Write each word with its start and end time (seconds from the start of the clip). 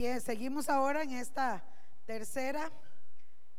Bien, 0.00 0.18
seguimos 0.22 0.70
ahora 0.70 1.02
en 1.02 1.12
esta 1.12 1.62
tercera 2.06 2.72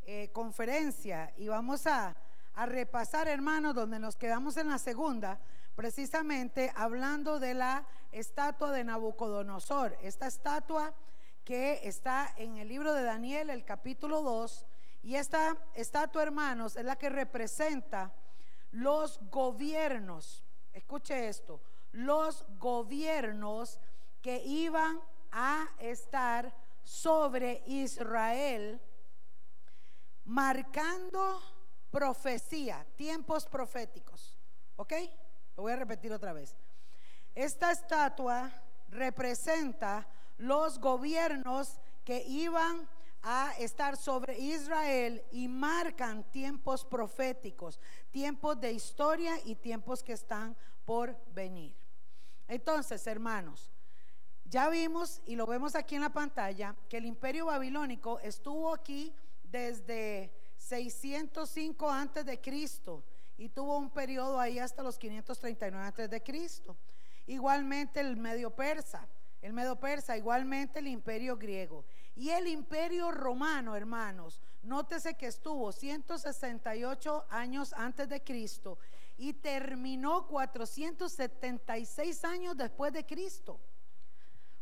eh, 0.04 0.28
conferencia 0.32 1.32
y 1.36 1.46
vamos 1.46 1.86
a, 1.86 2.16
a 2.54 2.66
repasar, 2.66 3.28
hermanos, 3.28 3.76
donde 3.76 4.00
nos 4.00 4.16
quedamos 4.16 4.56
en 4.56 4.68
la 4.68 4.78
segunda, 4.80 5.38
precisamente 5.76 6.72
hablando 6.74 7.38
de 7.38 7.54
la 7.54 7.86
estatua 8.10 8.72
de 8.72 8.82
Nabucodonosor. 8.82 9.96
Esta 10.02 10.26
estatua 10.26 10.92
que 11.44 11.78
está 11.84 12.34
en 12.36 12.56
el 12.56 12.66
libro 12.66 12.92
de 12.92 13.04
Daniel, 13.04 13.48
el 13.48 13.64
capítulo 13.64 14.22
2, 14.22 14.66
y 15.04 15.14
esta 15.14 15.56
estatua, 15.76 16.24
hermanos, 16.24 16.74
es 16.74 16.84
la 16.84 16.96
que 16.96 17.08
representa 17.08 18.12
los 18.72 19.20
gobiernos. 19.30 20.42
Escuche 20.72 21.28
esto, 21.28 21.60
los 21.92 22.44
gobiernos 22.58 23.78
que 24.22 24.42
iban 24.44 25.00
a 25.32 25.66
estar 25.78 26.54
sobre 26.82 27.62
Israel, 27.66 28.80
marcando 30.24 31.40
profecía, 31.90 32.86
tiempos 32.96 33.46
proféticos. 33.46 34.38
¿Ok? 34.76 34.92
Lo 35.56 35.64
voy 35.64 35.72
a 35.72 35.76
repetir 35.76 36.12
otra 36.12 36.32
vez. 36.32 36.56
Esta 37.34 37.72
estatua 37.72 38.50
representa 38.88 40.06
los 40.38 40.78
gobiernos 40.78 41.78
que 42.04 42.22
iban 42.26 42.88
a 43.22 43.52
estar 43.58 43.96
sobre 43.96 44.38
Israel 44.38 45.24
y 45.30 45.48
marcan 45.48 46.24
tiempos 46.30 46.84
proféticos, 46.84 47.78
tiempos 48.10 48.60
de 48.60 48.72
historia 48.72 49.34
y 49.44 49.54
tiempos 49.54 50.02
que 50.02 50.12
están 50.12 50.56
por 50.84 51.16
venir. 51.32 51.74
Entonces, 52.48 53.06
hermanos, 53.06 53.71
ya 54.52 54.68
vimos 54.68 55.22
y 55.24 55.34
lo 55.34 55.46
vemos 55.46 55.74
aquí 55.74 55.94
en 55.94 56.02
la 56.02 56.12
pantalla 56.12 56.76
que 56.86 56.98
el 56.98 57.06
imperio 57.06 57.46
babilónico 57.46 58.20
estuvo 58.20 58.74
aquí 58.74 59.10
desde 59.44 60.30
605 60.58 61.90
antes 61.90 62.26
de 62.26 62.38
Cristo 62.38 63.02
y 63.38 63.48
tuvo 63.48 63.78
un 63.78 63.88
periodo 63.88 64.38
ahí 64.38 64.58
hasta 64.58 64.82
los 64.82 64.98
539 64.98 65.86
antes 65.86 66.10
de 66.10 66.22
Cristo. 66.22 66.76
Igualmente 67.26 68.00
el 68.00 68.18
medio 68.18 68.50
persa, 68.50 69.08
el 69.40 69.54
medio 69.54 69.76
persa, 69.76 70.18
igualmente 70.18 70.80
el 70.80 70.88
imperio 70.88 71.38
griego. 71.38 71.86
Y 72.14 72.28
el 72.28 72.46
imperio 72.46 73.10
romano, 73.10 73.74
hermanos, 73.74 74.42
nótese 74.62 75.14
que 75.14 75.28
estuvo 75.28 75.72
168 75.72 77.24
años 77.30 77.72
antes 77.72 78.06
de 78.06 78.22
Cristo 78.22 78.78
y 79.16 79.32
terminó 79.32 80.26
476 80.26 82.24
años 82.26 82.54
después 82.54 82.92
de 82.92 83.06
Cristo. 83.06 83.58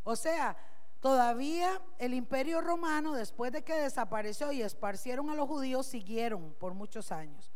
O 0.03 0.15
sea, 0.15 0.57
todavía 0.99 1.81
el 1.97 2.13
imperio 2.13 2.61
romano, 2.61 3.13
después 3.13 3.51
de 3.51 3.63
que 3.63 3.73
desapareció 3.73 4.51
y 4.51 4.61
esparcieron 4.61 5.29
a 5.29 5.35
los 5.35 5.47
judíos, 5.47 5.85
siguieron 5.87 6.53
por 6.59 6.73
muchos 6.73 7.11
años. 7.11 7.51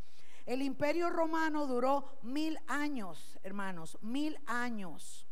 El 0.46 0.62
imperio 0.62 1.10
romano 1.10 1.66
duró 1.66 2.20
mil 2.22 2.60
años, 2.68 3.40
hermanos, 3.42 3.98
mil 4.02 4.40
años. 4.46 5.28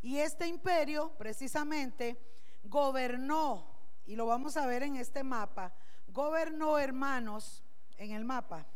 Y 0.00 0.18
este 0.18 0.46
imperio 0.46 1.12
precisamente 1.18 2.16
gobernó, 2.62 3.66
y 4.04 4.14
lo 4.14 4.26
vamos 4.26 4.56
a 4.56 4.66
ver 4.66 4.84
en 4.84 4.96
este 4.96 5.24
mapa, 5.24 5.74
gobernó, 6.08 6.78
hermanos, 6.78 7.64
en 7.98 8.12
el 8.12 8.24
mapa. 8.24 8.66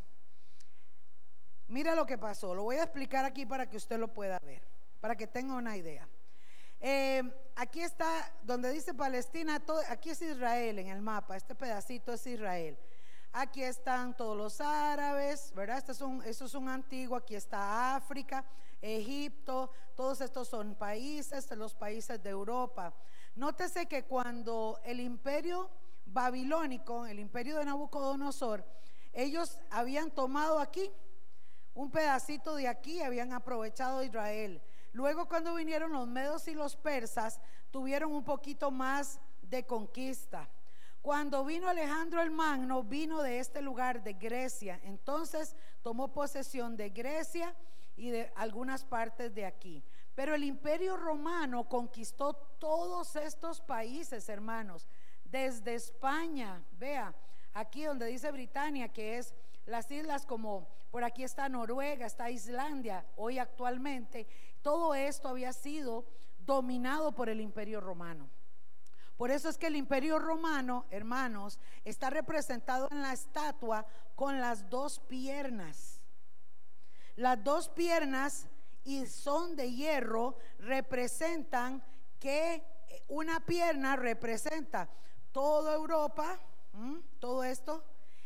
Mira 1.69 1.95
lo 1.95 2.05
que 2.05 2.19
pasó, 2.19 2.53
lo 2.53 2.65
voy 2.65 2.77
a 2.77 2.83
explicar 2.83 3.25
aquí 3.25 3.47
para 3.47 3.69
que 3.69 3.77
usted 3.77 3.99
lo 3.99 4.09
pueda 4.09 4.41
ver, 4.41 4.67
para 5.01 5.15
que 5.15 5.29
tenga 5.29 5.55
una 5.55 5.77
idea. 5.77 6.09
Eh, 6.81 7.23
aquí 7.57 7.83
está, 7.83 8.33
donde 8.43 8.73
dice 8.73 8.95
Palestina, 8.95 9.63
aquí 9.89 10.11
es 10.11 10.23
Israel 10.23 10.79
en 10.79 10.89
el 10.89 11.03
mapa, 11.03 11.37
este 11.37 11.55
pedacito 11.55 12.13
es 12.15 12.27
Israel. 12.27 12.79
Aquí 13.33 13.63
están 13.63 14.17
todos 14.17 14.37
los 14.37 14.61
árabes, 14.61 15.53
¿verdad? 15.55 15.79
Este 15.79 15.93
es 15.93 16.01
un, 16.01 16.23
es 16.25 16.41
un 16.55 16.69
antiguo, 16.69 17.17
aquí 17.17 17.37
está 17.37 17.95
África, 17.95 18.45
Egipto, 18.81 19.71
todos 19.95 20.21
estos 20.23 20.49
son 20.49 20.75
países, 20.75 21.51
los 21.53 21.75
países 21.75 22.21
de 22.23 22.31
Europa. 22.31 22.95
Nótese 23.37 23.87
que 23.87 24.05
cuando 24.05 24.81
el 24.85 24.99
imperio 24.99 25.71
babilónico, 26.07 27.07
el 27.07 27.21
imperio 27.21 27.59
de 27.59 27.67
Nabucodonosor, 27.67 28.65
ellos 29.13 29.59
habían 29.71 30.11
tomado 30.11 30.59
aquí, 30.59 30.91
un 31.75 31.91
pedacito 31.91 32.57
de 32.57 32.69
aquí, 32.69 33.01
habían 33.03 33.33
aprovechado 33.33 34.03
Israel. 34.03 34.61
Luego 34.93 35.27
cuando 35.29 35.55
vinieron 35.55 35.93
los 35.93 36.07
medos 36.07 36.49
y 36.49 36.55
los 36.55 36.77
persas, 36.77 37.41
tuvieron 37.71 38.13
un 38.13 38.25
poquito 38.25 38.71
más 38.71 39.21
de 39.43 39.65
conquista. 39.65 40.49
Cuando 41.03 41.45
vino 41.45 41.69
Alejandro 41.69 42.21
el 42.21 42.31
Magno, 42.31 42.83
vino 42.83 43.23
de 43.23 43.39
este 43.39 43.63
lugar, 43.63 44.03
de 44.03 44.15
Grecia. 44.15 44.81
Entonces 44.83 45.57
tomó 45.83 46.13
posesión 46.13 46.77
de 46.77 46.91
Grecia 46.91 47.55
y 47.97 48.11
de 48.11 48.33
algunas 48.37 48.85
partes 48.85 49.35
de 49.35 49.47
aquí. 49.47 49.83
Pero 50.15 50.35
el 50.35 50.45
imperio 50.45 50.97
romano 50.97 51.69
conquistó 51.69 52.35
todos 52.59 53.17
estos 53.17 53.61
países, 53.61 54.29
hermanos, 54.29 54.87
desde 55.25 55.75
España, 55.75 56.63
vea, 56.73 57.15
aquí 57.55 57.85
donde 57.85 58.07
dice 58.07 58.31
Britania, 58.33 58.89
que 58.89 59.19
es 59.19 59.35
las 59.65 59.91
islas 59.91 60.27
como, 60.27 60.69
por 60.91 61.05
aquí 61.05 61.23
está 61.23 61.49
Noruega, 61.49 62.07
está 62.07 62.31
Islandia, 62.31 63.07
hoy 63.17 63.39
actualmente, 63.39 64.27
todo 64.63 64.95
esto 64.95 65.29
había 65.29 65.53
sido 65.53 66.05
dominado 66.39 67.13
por 67.13 67.29
el 67.29 67.41
imperio 67.41 67.81
romano. 67.81 68.29
Por 69.17 69.31
eso 69.31 69.49
es 69.51 69.59
que 69.59 69.67
el 69.67 69.77
imperio 69.77 70.19
romano, 70.19 70.87
hermanos, 70.91 71.59
está 71.85 72.09
representado 72.09 72.89
en 72.91 73.03
la 73.03 73.13
estatua 73.13 73.87
con 74.15 74.41
las 74.41 74.71
dos 74.71 74.99
piernas. 75.01 76.01
Las 77.17 77.45
dos 77.45 77.69
piernas 77.69 78.49
y 78.83 79.05
son 79.07 79.57
de 79.57 79.73
hierro 79.73 80.37
representan 80.59 81.85
que 82.19 82.65
una 83.09 83.45
pierna 83.45 83.97
representa 83.97 84.89
toda 85.33 85.75
Europa, 85.75 86.39
todo 87.19 87.45
esto, 87.45 87.85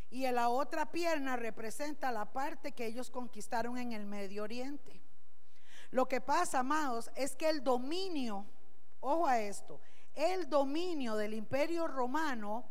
y 0.09 0.25
la 0.31 0.49
otra 0.49 0.91
pierna 0.91 1.35
representa 1.35 2.11
la 2.11 2.31
parte 2.31 2.71
que 2.71 2.85
ellos 2.85 3.11
conquistaron 3.11 3.77
en 3.77 3.91
el 3.91 4.05
Medio 4.05 4.43
Oriente. 4.43 5.04
Lo 5.95 6.09
que 6.09 6.19
pasa, 6.19 6.59
amados, 6.59 7.09
es 7.15 7.37
que 7.37 7.47
el 7.47 7.63
dominio, 7.63 8.45
ojo 8.99 9.27
a 9.27 9.39
esto, 9.39 9.79
el 10.13 10.49
dominio 10.49 11.15
del 11.15 11.33
imperio 11.33 11.87
romano, 11.87 12.65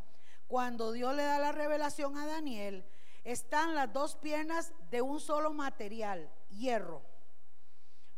cuando 0.47 0.93
Dios 0.93 1.17
le 1.17 1.23
da 1.23 1.39
la 1.39 1.51
revelación 1.51 2.19
a 2.19 2.27
Daniel, 2.27 2.85
están 3.25 3.75
las 3.75 3.91
dos 3.91 4.17
piernas 4.17 4.75
de 4.91 5.01
un 5.01 5.21
solo 5.21 5.55
material, 5.55 6.31
hierro. 6.51 7.01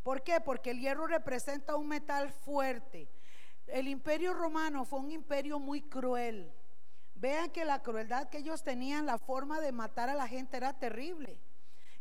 ¿Por 0.02 0.24
qué? 0.24 0.40
Porque 0.40 0.72
el 0.72 0.80
hierro 0.80 1.06
representa 1.06 1.76
un 1.76 1.86
metal 1.86 2.32
fuerte. 2.32 3.08
El 3.68 3.86
imperio 3.86 4.34
romano 4.34 4.84
fue 4.84 4.98
un 4.98 5.12
imperio 5.12 5.60
muy 5.60 5.82
cruel. 5.82 6.52
Vean 7.14 7.50
que 7.50 7.64
la 7.64 7.80
crueldad 7.80 8.28
que 8.28 8.38
ellos 8.38 8.64
tenían, 8.64 9.06
la 9.06 9.18
forma 9.18 9.60
de 9.60 9.70
matar 9.70 10.08
a 10.08 10.16
la 10.16 10.26
gente 10.26 10.56
era 10.56 10.76
terrible. 10.76 11.40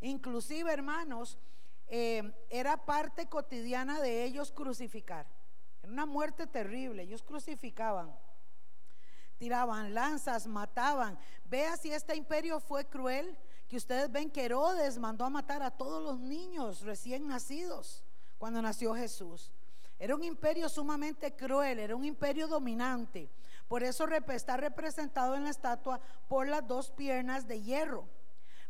Inclusive, 0.01 0.73
hermanos, 0.73 1.37
eh, 1.87 2.33
era 2.49 2.77
parte 2.77 3.27
cotidiana 3.27 4.01
de 4.01 4.23
ellos 4.23 4.51
crucificar. 4.51 5.27
Era 5.83 5.91
una 5.91 6.05
muerte 6.05 6.47
terrible, 6.47 7.03
ellos 7.03 7.21
crucificaban, 7.21 8.13
tiraban 9.37 9.93
lanzas, 9.93 10.47
mataban. 10.47 11.17
Vea 11.45 11.77
si 11.77 11.91
este 11.91 12.15
imperio 12.15 12.59
fue 12.59 12.85
cruel, 12.85 13.37
que 13.67 13.77
ustedes 13.77 14.11
ven 14.11 14.29
que 14.29 14.45
Herodes 14.45 14.97
mandó 14.97 15.25
a 15.25 15.29
matar 15.29 15.63
a 15.63 15.71
todos 15.71 16.01
los 16.03 16.19
niños 16.19 16.81
recién 16.81 17.27
nacidos 17.27 18.03
cuando 18.37 18.61
nació 18.61 18.95
Jesús. 18.95 19.51
Era 19.97 20.15
un 20.15 20.23
imperio 20.23 20.67
sumamente 20.69 21.35
cruel, 21.35 21.79
era 21.79 21.95
un 21.95 22.03
imperio 22.03 22.47
dominante. 22.47 23.29
Por 23.67 23.83
eso 23.83 24.07
está 24.07 24.57
representado 24.57 25.35
en 25.35 25.45
la 25.45 25.49
estatua 25.49 25.99
por 26.27 26.47
las 26.47 26.67
dos 26.67 26.91
piernas 26.91 27.47
de 27.47 27.61
hierro. 27.61 28.07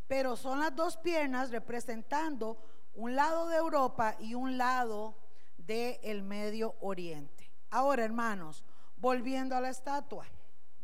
Pero 0.07 0.37
son 0.37 0.59
las 0.59 0.75
dos 0.75 0.97
piernas 0.97 1.49
representando 1.49 2.57
un 2.95 3.15
lado 3.15 3.47
de 3.47 3.57
Europa 3.57 4.15
y 4.19 4.33
un 4.33 4.57
lado 4.57 5.15
del 5.57 6.23
Medio 6.23 6.75
Oriente. 6.81 7.51
Ahora, 7.69 8.03
hermanos, 8.03 8.63
volviendo 8.97 9.55
a 9.55 9.61
la 9.61 9.69
estatua, 9.69 10.25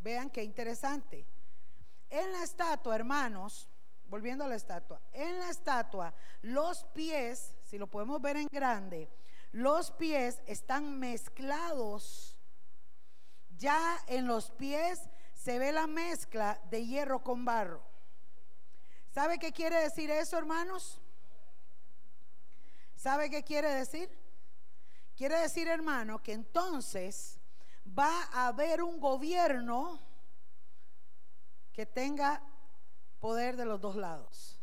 vean 0.01 0.29
qué 0.29 0.43
interesante. 0.43 1.25
En 2.09 2.31
la 2.33 2.43
estatua, 2.43 2.95
hermanos, 2.95 3.69
volviendo 4.07 4.43
a 4.43 4.47
la 4.47 4.55
estatua, 4.55 5.01
en 5.13 5.39
la 5.39 5.49
estatua, 5.49 6.13
los 6.41 6.83
pies, 6.93 7.55
si 7.63 7.77
lo 7.77 7.87
podemos 7.87 8.21
ver 8.21 8.35
en 8.35 8.47
grande, 8.51 9.09
los 9.51 9.91
pies 9.91 10.41
están 10.45 10.99
mezclados. 10.99 12.37
Ya 13.57 13.97
en 14.07 14.27
los 14.27 14.51
pies 14.51 15.01
se 15.33 15.59
ve 15.59 15.71
la 15.71 15.87
mezcla 15.87 16.59
de 16.69 16.85
hierro 16.85 17.23
con 17.23 17.45
barro. 17.45 17.81
¿Sabe 19.11 19.39
qué 19.39 19.51
quiere 19.51 19.77
decir 19.77 20.09
eso, 20.09 20.37
hermanos? 20.37 21.00
¿Sabe 23.01 23.31
qué 23.31 23.41
quiere 23.41 23.73
decir? 23.73 24.15
Quiere 25.15 25.39
decir, 25.39 25.67
hermano, 25.67 26.21
que 26.21 26.33
entonces 26.33 27.39
va 27.97 28.29
a 28.31 28.45
haber 28.45 28.83
un 28.83 28.99
gobierno 28.99 29.99
que 31.73 31.87
tenga 31.87 32.43
poder 33.19 33.57
de 33.57 33.65
los 33.65 33.81
dos 33.81 33.95
lados. 33.95 34.61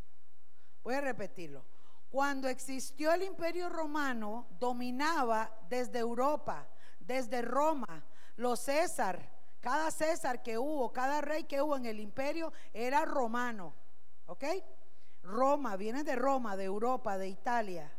Voy 0.84 0.94
a 0.94 1.00
repetirlo. 1.00 1.64
Cuando 2.10 2.46
existió 2.46 3.12
el 3.12 3.24
imperio 3.24 3.68
romano, 3.68 4.46
dominaba 4.60 5.52
desde 5.68 5.98
Europa, 5.98 6.68
desde 7.00 7.42
Roma, 7.42 8.04
los 8.36 8.60
César, 8.60 9.32
cada 9.58 9.90
César 9.90 10.44
que 10.44 10.58
hubo, 10.58 10.92
cada 10.92 11.20
rey 11.22 11.42
que 11.42 11.60
hubo 11.60 11.76
en 11.76 11.86
el 11.86 11.98
imperio 11.98 12.52
era 12.72 13.04
romano. 13.04 13.74
¿Ok? 14.26 14.44
Roma, 15.24 15.74
viene 15.74 16.04
de 16.04 16.14
Roma, 16.14 16.56
de 16.56 16.62
Europa, 16.62 17.18
de 17.18 17.26
Italia. 17.26 17.97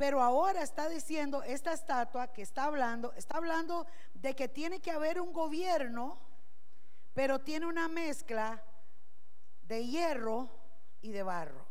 Pero 0.00 0.22
ahora 0.22 0.62
está 0.62 0.88
diciendo 0.88 1.42
esta 1.42 1.74
estatua 1.74 2.32
que 2.32 2.40
está 2.40 2.64
hablando, 2.64 3.12
está 3.18 3.36
hablando 3.36 3.86
de 4.14 4.34
que 4.34 4.48
tiene 4.48 4.80
que 4.80 4.90
haber 4.90 5.20
un 5.20 5.30
gobierno, 5.30 6.18
pero 7.12 7.40
tiene 7.40 7.66
una 7.66 7.86
mezcla 7.86 8.64
de 9.60 9.86
hierro 9.86 10.48
y 11.02 11.10
de 11.10 11.22
barro. 11.22 11.66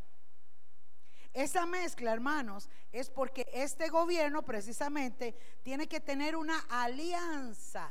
Esa 1.34 1.66
mezcla, 1.66 2.14
hermanos, 2.14 2.70
es 2.92 3.10
porque 3.10 3.50
este 3.52 3.90
gobierno 3.90 4.44
precisamente 4.44 5.36
tiene 5.64 5.88
que 5.88 6.00
tener 6.00 6.36
una 6.36 6.60
alianza. 6.70 7.90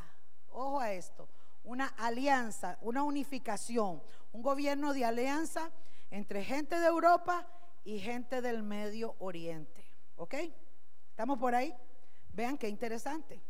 Ojo 0.50 0.78
a 0.78 0.92
esto, 0.92 1.28
una 1.64 1.88
alianza, 1.98 2.78
una 2.82 3.02
unificación, 3.02 4.00
un 4.30 4.42
gobierno 4.42 4.92
de 4.94 5.04
alianza 5.04 5.72
entre 6.12 6.44
gente 6.44 6.78
de 6.78 6.86
Europa 6.86 7.44
y 7.82 7.98
gente 7.98 8.40
del 8.40 8.62
Medio 8.62 9.16
Oriente. 9.18 9.87
¿Ok? 10.18 10.34
¿Estamos 11.10 11.38
por 11.38 11.54
ahí? 11.54 11.72
Vean 12.32 12.58
qué 12.58 12.68
interesante. 12.68 13.40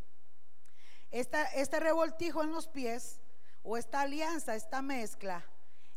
este 1.10 1.80
revoltijo 1.80 2.42
en 2.42 2.52
los 2.52 2.68
pies 2.68 3.20
o 3.62 3.78
esta 3.78 4.02
alianza, 4.02 4.54
esta 4.54 4.82
mezcla, 4.82 5.42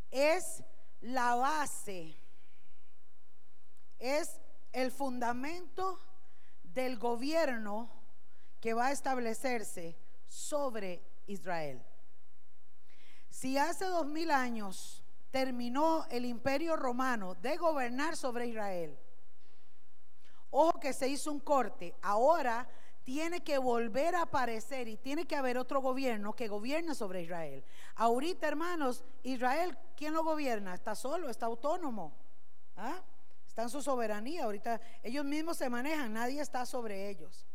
es 0.10 0.64
la 1.02 1.36
base, 1.36 2.16
es 4.00 4.40
el 4.72 4.92
fundamento 4.92 6.00
del 6.64 6.98
gobierno 6.98 7.92
que 8.62 8.74
va 8.74 8.88
a 8.88 8.92
establecerse 8.94 9.98
sobre 10.28 11.04
Israel. 11.28 11.84
Si 13.30 13.58
hace 13.58 13.86
dos 13.86 14.06
mil 14.06 14.32
años 14.32 15.04
terminó 15.32 16.06
el 16.10 16.24
imperio 16.24 16.78
romano 16.78 17.36
de 17.36 17.58
gobernar 17.58 18.16
sobre 18.16 18.48
Israel, 18.48 18.98
ojo 20.52 20.80
que 20.80 20.94
se 20.94 21.08
hizo 21.08 21.32
un 21.32 21.40
corte, 21.40 21.96
ahora 22.02 22.68
tiene 23.04 23.44
que 23.44 23.58
volver 23.58 24.16
a 24.16 24.24
aparecer 24.24 24.88
y 24.88 24.98
tiene 24.98 25.26
que 25.26 25.36
haber 25.36 25.58
otro 25.58 25.82
gobierno 25.82 26.36
que 26.36 26.48
gobierne 26.48 26.94
sobre 26.94 27.24
Israel. 27.24 27.64
Ahorita, 27.96 28.48
hermanos, 28.48 29.04
Israel, 29.24 29.78
¿quién 29.98 30.14
lo 30.14 30.24
gobierna? 30.24 30.74
Está 30.74 30.94
solo, 30.96 31.30
está 31.30 31.48
autónomo. 31.48 32.14
¿Ah? 32.78 33.02
Está 33.48 33.64
en 33.64 33.70
su 33.70 33.82
soberanía. 33.82 34.46
Ahorita 34.46 34.80
ellos 35.04 35.26
mismos 35.26 35.58
se 35.58 35.70
manejan, 35.70 36.14
nadie 36.14 36.42
está 36.42 36.66
sobre 36.66 37.10
ellos. 37.10 37.48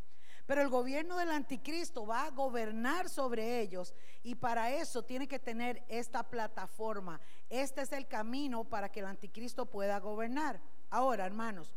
Pero 0.47 0.63
el 0.63 0.69
gobierno 0.69 1.17
del 1.17 1.31
anticristo 1.31 2.07
va 2.07 2.25
a 2.25 2.31
gobernar 2.31 3.09
sobre 3.09 3.61
ellos 3.61 3.95
y 4.23 4.37
para 4.37 4.71
eso 4.71 5.03
tiene 5.03 5.27
que 5.27 5.41
tener 5.41 5.83
esta 5.89 6.23
plataforma. 6.23 7.21
Este 7.51 7.83
es 7.83 7.93
el 7.93 8.07
camino 8.07 8.65
para 8.65 8.91
que 8.91 9.01
el 9.01 9.07
anticristo 9.07 9.67
pueda 9.67 9.99
gobernar. 9.99 10.61
Ahora, 10.91 11.27
hermanos, 11.27 11.75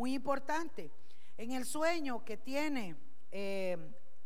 muy 0.00 0.14
importante, 0.14 0.90
en 1.36 1.52
el 1.52 1.66
sueño 1.66 2.24
que 2.24 2.38
tiene 2.38 2.96
eh, 3.30 3.76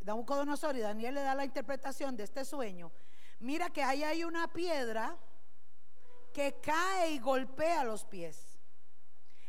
Nabucodonosor 0.02 0.76
y 0.76 0.78
Daniel 0.78 1.14
le 1.14 1.22
da 1.22 1.34
la 1.34 1.44
interpretación 1.44 2.16
de 2.16 2.22
este 2.22 2.44
sueño, 2.44 2.92
mira 3.40 3.68
que 3.70 3.82
ahí 3.82 4.04
hay 4.04 4.22
una 4.22 4.46
piedra 4.52 5.18
que 6.32 6.60
cae 6.60 7.10
y 7.10 7.18
golpea 7.18 7.82
los 7.82 8.04
pies. 8.04 8.56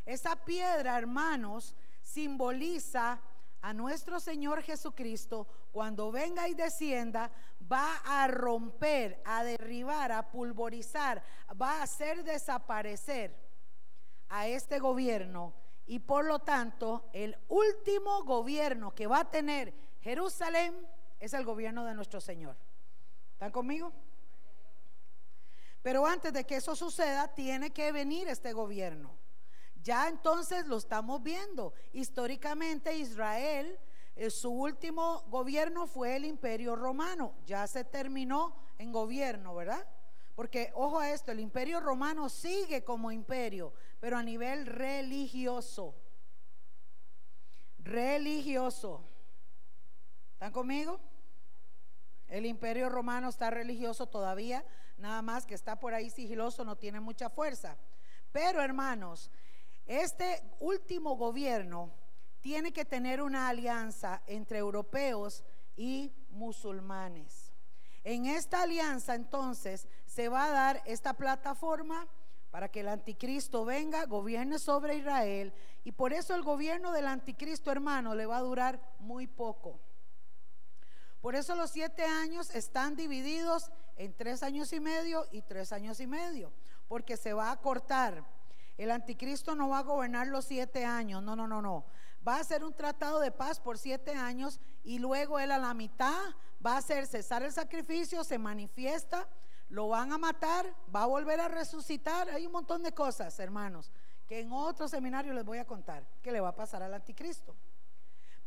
Esa 0.03 0.35
piedra, 0.35 0.97
hermanos, 0.97 1.75
simboliza 2.01 3.21
a 3.61 3.71
nuestro 3.73 4.19
Señor 4.19 4.63
Jesucristo 4.63 5.47
cuando 5.71 6.11
venga 6.11 6.47
y 6.47 6.55
descienda, 6.55 7.29
va 7.71 7.97
a 8.03 8.27
romper, 8.27 9.21
a 9.25 9.43
derribar, 9.43 10.11
a 10.11 10.31
pulverizar, 10.31 11.21
va 11.61 11.81
a 11.81 11.83
hacer 11.83 12.23
desaparecer 12.23 13.37
a 14.27 14.47
este 14.47 14.79
gobierno 14.79 15.53
y 15.87 15.99
por 15.99 16.25
lo 16.25 16.39
tanto 16.39 17.09
el 17.13 17.37
último 17.47 18.23
gobierno 18.23 18.93
que 18.95 19.07
va 19.07 19.19
a 19.19 19.31
tener 19.31 19.73
Jerusalén 20.01 20.75
es 21.19 21.33
el 21.33 21.45
gobierno 21.45 21.85
de 21.85 21.95
nuestro 21.95 22.21
Señor. 22.21 22.55
¿Están 23.33 23.51
conmigo? 23.51 23.91
Pero 25.81 26.05
antes 26.05 26.33
de 26.33 26.45
que 26.45 26.57
eso 26.57 26.75
suceda, 26.75 27.27
tiene 27.33 27.71
que 27.71 27.91
venir 27.91 28.27
este 28.27 28.53
gobierno. 28.53 29.11
Ya 29.83 30.07
entonces 30.07 30.65
lo 30.65 30.77
estamos 30.77 31.21
viendo. 31.21 31.73
Históricamente 31.93 32.95
Israel, 32.97 33.79
eh, 34.15 34.29
su 34.29 34.51
último 34.51 35.23
gobierno 35.27 35.85
fue 35.85 36.15
el 36.15 36.25
imperio 36.25 36.75
romano. 36.75 37.33
Ya 37.45 37.67
se 37.67 37.83
terminó 37.83 38.55
en 38.79 38.91
gobierno, 38.91 39.53
¿verdad? 39.53 39.87
Porque, 40.35 40.71
ojo 40.75 40.99
a 40.99 41.11
esto, 41.11 41.31
el 41.31 41.39
imperio 41.39 41.79
romano 41.79 42.27
sigue 42.27 42.83
como 42.83 43.11
imperio, 43.11 43.73
pero 43.99 44.17
a 44.17 44.23
nivel 44.23 44.65
religioso. 44.65 45.95
Religioso. 47.79 49.01
¿Están 50.33 50.51
conmigo? 50.51 50.99
El 52.27 52.45
imperio 52.45 52.89
romano 52.89 53.29
está 53.29 53.49
religioso 53.49 54.07
todavía, 54.07 54.65
nada 54.97 55.21
más 55.21 55.45
que 55.45 55.55
está 55.55 55.79
por 55.79 55.93
ahí 55.93 56.09
sigiloso, 56.09 56.65
no 56.65 56.75
tiene 56.75 56.99
mucha 56.99 57.29
fuerza. 57.29 57.77
Pero 58.31 58.61
hermanos, 58.61 59.31
este 59.85 60.43
último 60.59 61.15
gobierno 61.15 61.93
tiene 62.41 62.73
que 62.73 62.83
tener 62.83 63.21
una 63.21 63.47
alianza 63.47 64.21
entre 64.27 64.57
europeos 64.57 65.43
y 65.77 66.11
musulmanes. 66.29 67.53
En 68.03 68.25
esta 68.25 68.61
alianza 68.63 69.15
entonces 69.15 69.87
se 70.15 70.29
va 70.29 70.45
a 70.45 70.51
dar 70.51 70.81
esta 70.85 71.13
plataforma 71.13 72.07
para 72.49 72.69
que 72.69 72.79
el 72.79 72.87
anticristo 72.87 73.65
venga, 73.65 74.05
gobierne 74.05 74.59
sobre 74.59 74.95
Israel. 74.95 75.53
Y 75.83 75.91
por 75.91 76.13
eso 76.13 76.35
el 76.35 76.41
gobierno 76.41 76.93
del 76.93 77.07
anticristo, 77.07 77.69
hermano, 77.69 78.15
le 78.15 78.25
va 78.25 78.37
a 78.37 78.41
durar 78.41 78.79
muy 78.99 79.27
poco. 79.27 79.77
Por 81.19 81.35
eso 81.35 81.55
los 81.55 81.71
siete 81.71 82.05
años 82.05 82.49
están 82.55 82.95
divididos 82.95 83.71
en 83.97 84.13
tres 84.13 84.41
años 84.41 84.71
y 84.71 84.79
medio 84.79 85.25
y 85.33 85.41
tres 85.41 85.73
años 85.73 85.99
y 85.99 86.07
medio, 86.07 86.53
porque 86.87 87.17
se 87.17 87.33
va 87.33 87.51
a 87.51 87.57
cortar 87.57 88.23
el 88.77 88.91
anticristo 88.91 89.55
no 89.55 89.69
va 89.69 89.79
a 89.79 89.83
gobernar 89.83 90.27
los 90.27 90.45
siete 90.45 90.85
años, 90.85 91.23
no, 91.23 91.35
no, 91.35 91.47
no, 91.47 91.61
no. 91.61 91.85
Va 92.27 92.37
a 92.37 92.39
hacer 92.39 92.63
un 92.63 92.73
tratado 92.73 93.19
de 93.19 93.31
paz 93.31 93.59
por 93.59 93.77
siete 93.77 94.13
años 94.13 94.59
y 94.83 94.99
luego 94.99 95.39
él 95.39 95.51
a 95.51 95.57
la 95.57 95.73
mitad 95.73 96.19
va 96.65 96.73
a 96.73 96.77
hacer 96.77 97.07
cesar 97.07 97.43
el 97.43 97.53
sacrificio, 97.53 98.23
se 98.23 98.37
manifiesta, 98.37 99.27
lo 99.69 99.87
van 99.87 100.11
a 100.11 100.17
matar, 100.17 100.73
va 100.95 101.03
a 101.03 101.07
volver 101.07 101.39
a 101.39 101.47
resucitar. 101.47 102.29
Hay 102.29 102.45
un 102.45 102.51
montón 102.51 102.83
de 102.83 102.93
cosas, 102.93 103.39
hermanos, 103.39 103.91
que 104.27 104.39
en 104.39 104.51
otro 104.51 104.87
seminario 104.87 105.33
les 105.33 105.45
voy 105.45 105.57
a 105.57 105.65
contar 105.65 106.05
que 106.21 106.31
le 106.31 106.41
va 106.41 106.49
a 106.49 106.55
pasar 106.55 106.83
al 106.83 106.93
anticristo. 106.93 107.55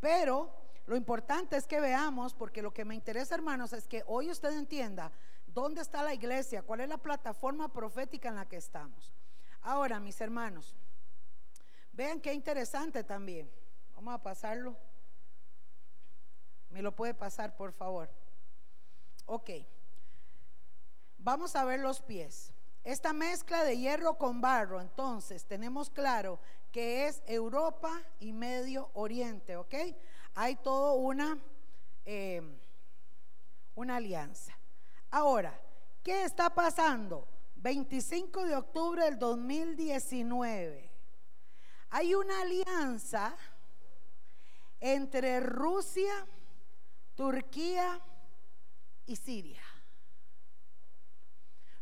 Pero 0.00 0.50
lo 0.86 0.96
importante 0.96 1.56
es 1.56 1.66
que 1.66 1.80
veamos, 1.80 2.34
porque 2.34 2.62
lo 2.62 2.72
que 2.72 2.84
me 2.84 2.94
interesa, 2.94 3.34
hermanos, 3.34 3.72
es 3.72 3.86
que 3.86 4.04
hoy 4.06 4.30
usted 4.30 4.56
entienda 4.56 5.12
dónde 5.46 5.82
está 5.82 6.02
la 6.02 6.14
iglesia, 6.14 6.62
cuál 6.62 6.80
es 6.80 6.88
la 6.88 6.98
plataforma 6.98 7.72
profética 7.72 8.28
en 8.28 8.36
la 8.36 8.48
que 8.48 8.56
estamos. 8.56 9.12
Ahora, 9.60 9.98
mis 10.00 10.20
hermanos, 10.20 10.74
vean 11.92 12.20
qué 12.20 12.32
interesante 12.32 13.02
también. 13.04 13.50
Vamos 13.94 14.14
a 14.14 14.22
pasarlo. 14.22 14.76
¿Me 16.70 16.82
lo 16.82 16.94
puede 16.94 17.14
pasar, 17.14 17.56
por 17.56 17.72
favor? 17.72 18.08
Ok. 19.26 19.50
Vamos 21.18 21.56
a 21.56 21.64
ver 21.64 21.80
los 21.80 22.00
pies. 22.00 22.52
Esta 22.84 23.12
mezcla 23.12 23.64
de 23.64 23.76
hierro 23.76 24.16
con 24.16 24.40
barro, 24.40 24.80
entonces 24.80 25.44
tenemos 25.44 25.90
claro 25.90 26.38
que 26.72 27.06
es 27.06 27.22
Europa 27.26 28.02
y 28.20 28.32
Medio 28.32 28.90
Oriente, 28.94 29.56
¿ok? 29.56 29.74
Hay 30.34 30.56
todo 30.56 30.94
una, 30.94 31.38
eh, 32.06 32.40
una 33.74 33.96
alianza. 33.96 34.56
Ahora, 35.10 35.60
¿qué 36.02 36.24
está 36.24 36.54
pasando? 36.54 37.26
25 37.56 38.44
de 38.44 38.54
octubre 38.54 39.04
del 39.04 39.18
2019, 39.18 40.88
hay 41.90 42.14
una 42.14 42.42
alianza 42.42 43.36
entre 44.80 45.40
Rusia, 45.40 46.26
Turquía 47.16 48.00
y 49.06 49.16
Siria. 49.16 49.67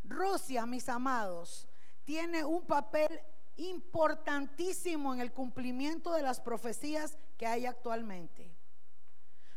Rusia, 0.08 0.66
mis 0.66 0.88
amados, 0.88 1.66
tiene 2.04 2.44
un 2.44 2.64
papel 2.66 3.20
importantísimo 3.56 5.14
en 5.14 5.20
el 5.20 5.32
cumplimiento 5.32 6.12
de 6.12 6.22
las 6.22 6.40
profecías 6.40 7.18
que 7.36 7.46
hay 7.46 7.66
actualmente. 7.66 8.54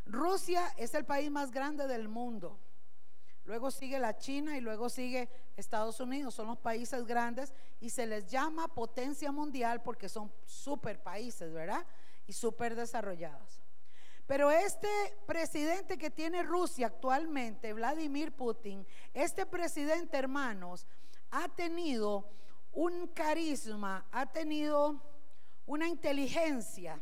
Rusia 0.06 0.74
es 0.78 0.94
el 0.94 1.06
país 1.06 1.30
más 1.30 1.52
grande 1.52 1.88
del 1.88 2.08
mundo. 2.08 2.60
Luego 3.46 3.72
sigue 3.72 4.00
la 4.00 4.18
China 4.18 4.58
y 4.58 4.62
luego 4.62 4.90
sigue 4.90 5.30
Estados 5.56 6.00
Unidos. 6.00 6.36
Son 6.36 6.48
los 6.48 6.58
países 6.58 7.06
grandes 7.06 7.54
y 7.80 7.90
se 7.90 8.06
les 8.06 8.28
llama 8.28 8.68
potencia 8.74 9.32
mundial 9.32 9.82
porque 9.82 10.10
son 10.10 10.32
super 10.46 11.02
países, 11.02 11.52
¿verdad? 11.52 11.86
Y 12.28 12.34
súper 12.34 12.76
desarrollados. 12.76 13.62
Pero 14.30 14.52
este 14.52 14.88
presidente 15.26 15.98
que 15.98 16.12
tiene 16.12 16.44
Rusia 16.44 16.86
actualmente, 16.86 17.74
Vladimir 17.74 18.32
Putin, 18.32 18.86
este 19.12 19.48
presidente, 19.48 20.20
hermanos, 20.20 20.86
ha 21.32 21.50
tenido 21.50 22.30
un 22.72 23.08
carisma, 23.08 24.06
ha 24.12 24.32
tenido 24.32 25.02
una 25.66 25.88
inteligencia 25.88 27.02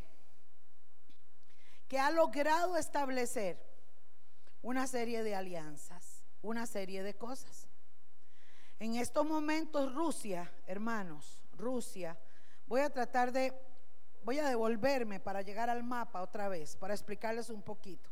que 1.86 1.98
ha 1.98 2.10
logrado 2.10 2.78
establecer 2.78 3.62
una 4.62 4.86
serie 4.86 5.22
de 5.22 5.34
alianzas, 5.34 6.24
una 6.40 6.64
serie 6.64 7.02
de 7.02 7.14
cosas. 7.14 7.68
En 8.78 8.94
estos 8.94 9.26
momentos 9.26 9.94
Rusia, 9.94 10.50
hermanos, 10.66 11.42
Rusia, 11.52 12.18
voy 12.66 12.80
a 12.80 12.88
tratar 12.88 13.32
de, 13.32 13.52
voy 14.28 14.38
a 14.40 14.48
devolverme 14.50 15.20
para 15.20 15.40
llegar 15.40 15.70
al 15.70 15.82
mapa 15.82 16.20
otra 16.20 16.50
vez, 16.50 16.76
para 16.76 16.92
explicarles 16.92 17.48
un 17.48 17.62
poquito. 17.62 18.10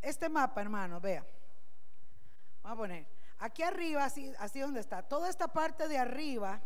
Este 0.00 0.30
mapa, 0.30 0.62
hermanos, 0.62 1.02
vea. 1.02 1.26
Vamos 2.62 2.78
a 2.78 2.80
poner, 2.80 3.06
aquí 3.38 3.62
arriba, 3.62 4.06
así, 4.06 4.32
así 4.38 4.60
donde 4.60 4.80
está, 4.80 5.02
toda 5.02 5.28
esta 5.28 5.46
parte 5.46 5.88
de 5.88 5.98
arriba, 5.98 6.62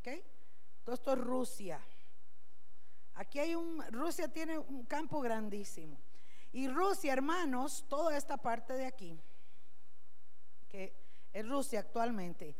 ¿ok? 0.00 0.20
Todo 0.82 0.96
esto 0.96 1.12
es 1.12 1.18
Rusia. 1.20 1.80
Aquí 3.14 3.38
hay 3.38 3.54
un, 3.54 3.84
Rusia 3.92 4.26
tiene 4.26 4.58
un 4.58 4.84
campo 4.86 5.20
grandísimo. 5.20 5.96
Y 6.50 6.66
Rusia, 6.66 7.12
hermanos, 7.12 7.84
toda 7.88 8.16
esta 8.16 8.36
parte 8.36 8.72
de 8.72 8.86
aquí, 8.86 9.22
que 10.68 10.92
es 11.32 11.48
Rusia 11.48 11.78
actualmente, 11.78 12.56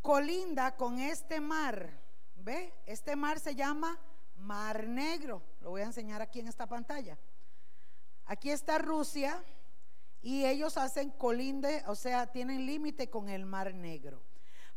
colinda 0.00 0.76
con 0.76 0.98
este 0.98 1.42
mar. 1.42 1.90
¿Ve? 2.36 2.72
Este 2.86 3.16
mar 3.16 3.38
se 3.38 3.54
llama 3.54 4.00
Mar 4.40 4.86
Negro. 4.88 5.42
Lo 5.60 5.70
voy 5.70 5.82
a 5.82 5.86
enseñar 5.86 6.22
aquí 6.22 6.40
en 6.40 6.48
esta 6.48 6.66
pantalla. 6.66 7.18
Aquí 8.26 8.50
está 8.50 8.78
Rusia 8.78 9.42
y 10.22 10.44
ellos 10.46 10.76
hacen 10.76 11.10
colinde, 11.10 11.82
o 11.86 11.94
sea, 11.94 12.26
tienen 12.26 12.66
límite 12.66 13.10
con 13.10 13.28
el 13.28 13.46
Mar 13.46 13.74
Negro. 13.74 14.22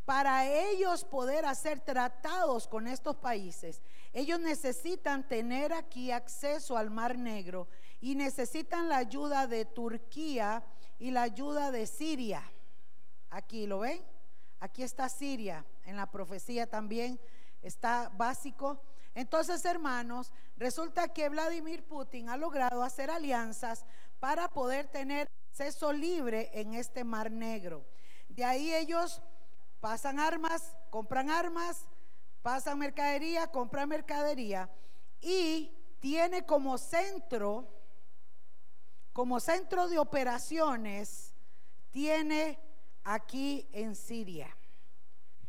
Para 0.06 0.48
ellos 0.48 1.06
poder 1.06 1.46
hacer 1.46 1.80
tratados 1.80 2.68
con 2.68 2.88
estos 2.88 3.16
países, 3.16 3.82
ellos 4.12 4.40
necesitan 4.40 5.28
tener 5.28 5.72
aquí 5.72 6.12
acceso 6.12 6.76
al 6.76 6.90
Mar 6.90 7.18
Negro 7.18 7.68
y 8.02 8.16
necesitan 8.16 8.90
la 8.90 8.98
ayuda 8.98 9.48
de 9.48 9.66
Turquía 9.66 10.64
y 11.00 11.12
la 11.12 11.22
ayuda 11.22 11.72
de 11.72 11.88
Siria. 11.88 12.44
Aquí 13.30 13.66
lo 13.66 13.80
ven. 13.80 14.02
Aquí 14.60 14.82
está 14.82 15.10
Siria, 15.10 15.66
en 15.84 15.98
la 15.98 16.10
profecía 16.10 16.70
también 16.70 17.20
está 17.62 18.10
básico. 18.16 18.82
Entonces, 19.16 19.64
hermanos, 19.66 20.32
resulta 20.58 21.10
que 21.10 21.30
Vladimir 21.30 21.84
Putin 21.86 22.30
ha 22.30 22.38
logrado 22.38 22.84
hacer 22.84 23.12
alianzas 23.12 23.86
para 24.20 24.50
poder 24.50 24.88
tener 24.88 25.30
acceso 25.50 25.94
libre 25.94 26.50
en 26.54 26.74
este 26.74 27.04
Mar 27.04 27.30
Negro. 27.32 27.86
De 28.28 28.44
ahí 28.44 28.74
ellos 28.74 29.22
pasan 29.80 30.20
armas, 30.20 30.76
compran 30.90 31.30
armas, 31.30 31.86
pasan 32.42 32.80
mercadería, 32.80 33.48
compran 33.48 33.90
mercadería 33.90 34.70
y 35.22 35.72
tiene 36.00 36.46
como 36.46 36.78
centro, 36.78 37.68
como 39.14 39.40
centro 39.40 39.88
de 39.88 40.00
operaciones, 40.00 41.36
tiene 41.92 42.60
aquí 43.04 43.70
en 43.72 43.96
Siria. 43.96 44.56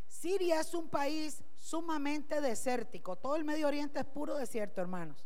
Siria 0.07 0.61
es 0.61 0.73
un 0.73 0.89
país 0.89 1.43
sumamente 1.65 2.41
desértico. 2.41 3.15
Todo 3.15 3.35
el 3.35 3.43
Medio 3.43 3.67
Oriente 3.67 3.99
es 3.99 4.05
puro 4.05 4.37
desierto, 4.37 4.81
hermanos. 4.81 5.25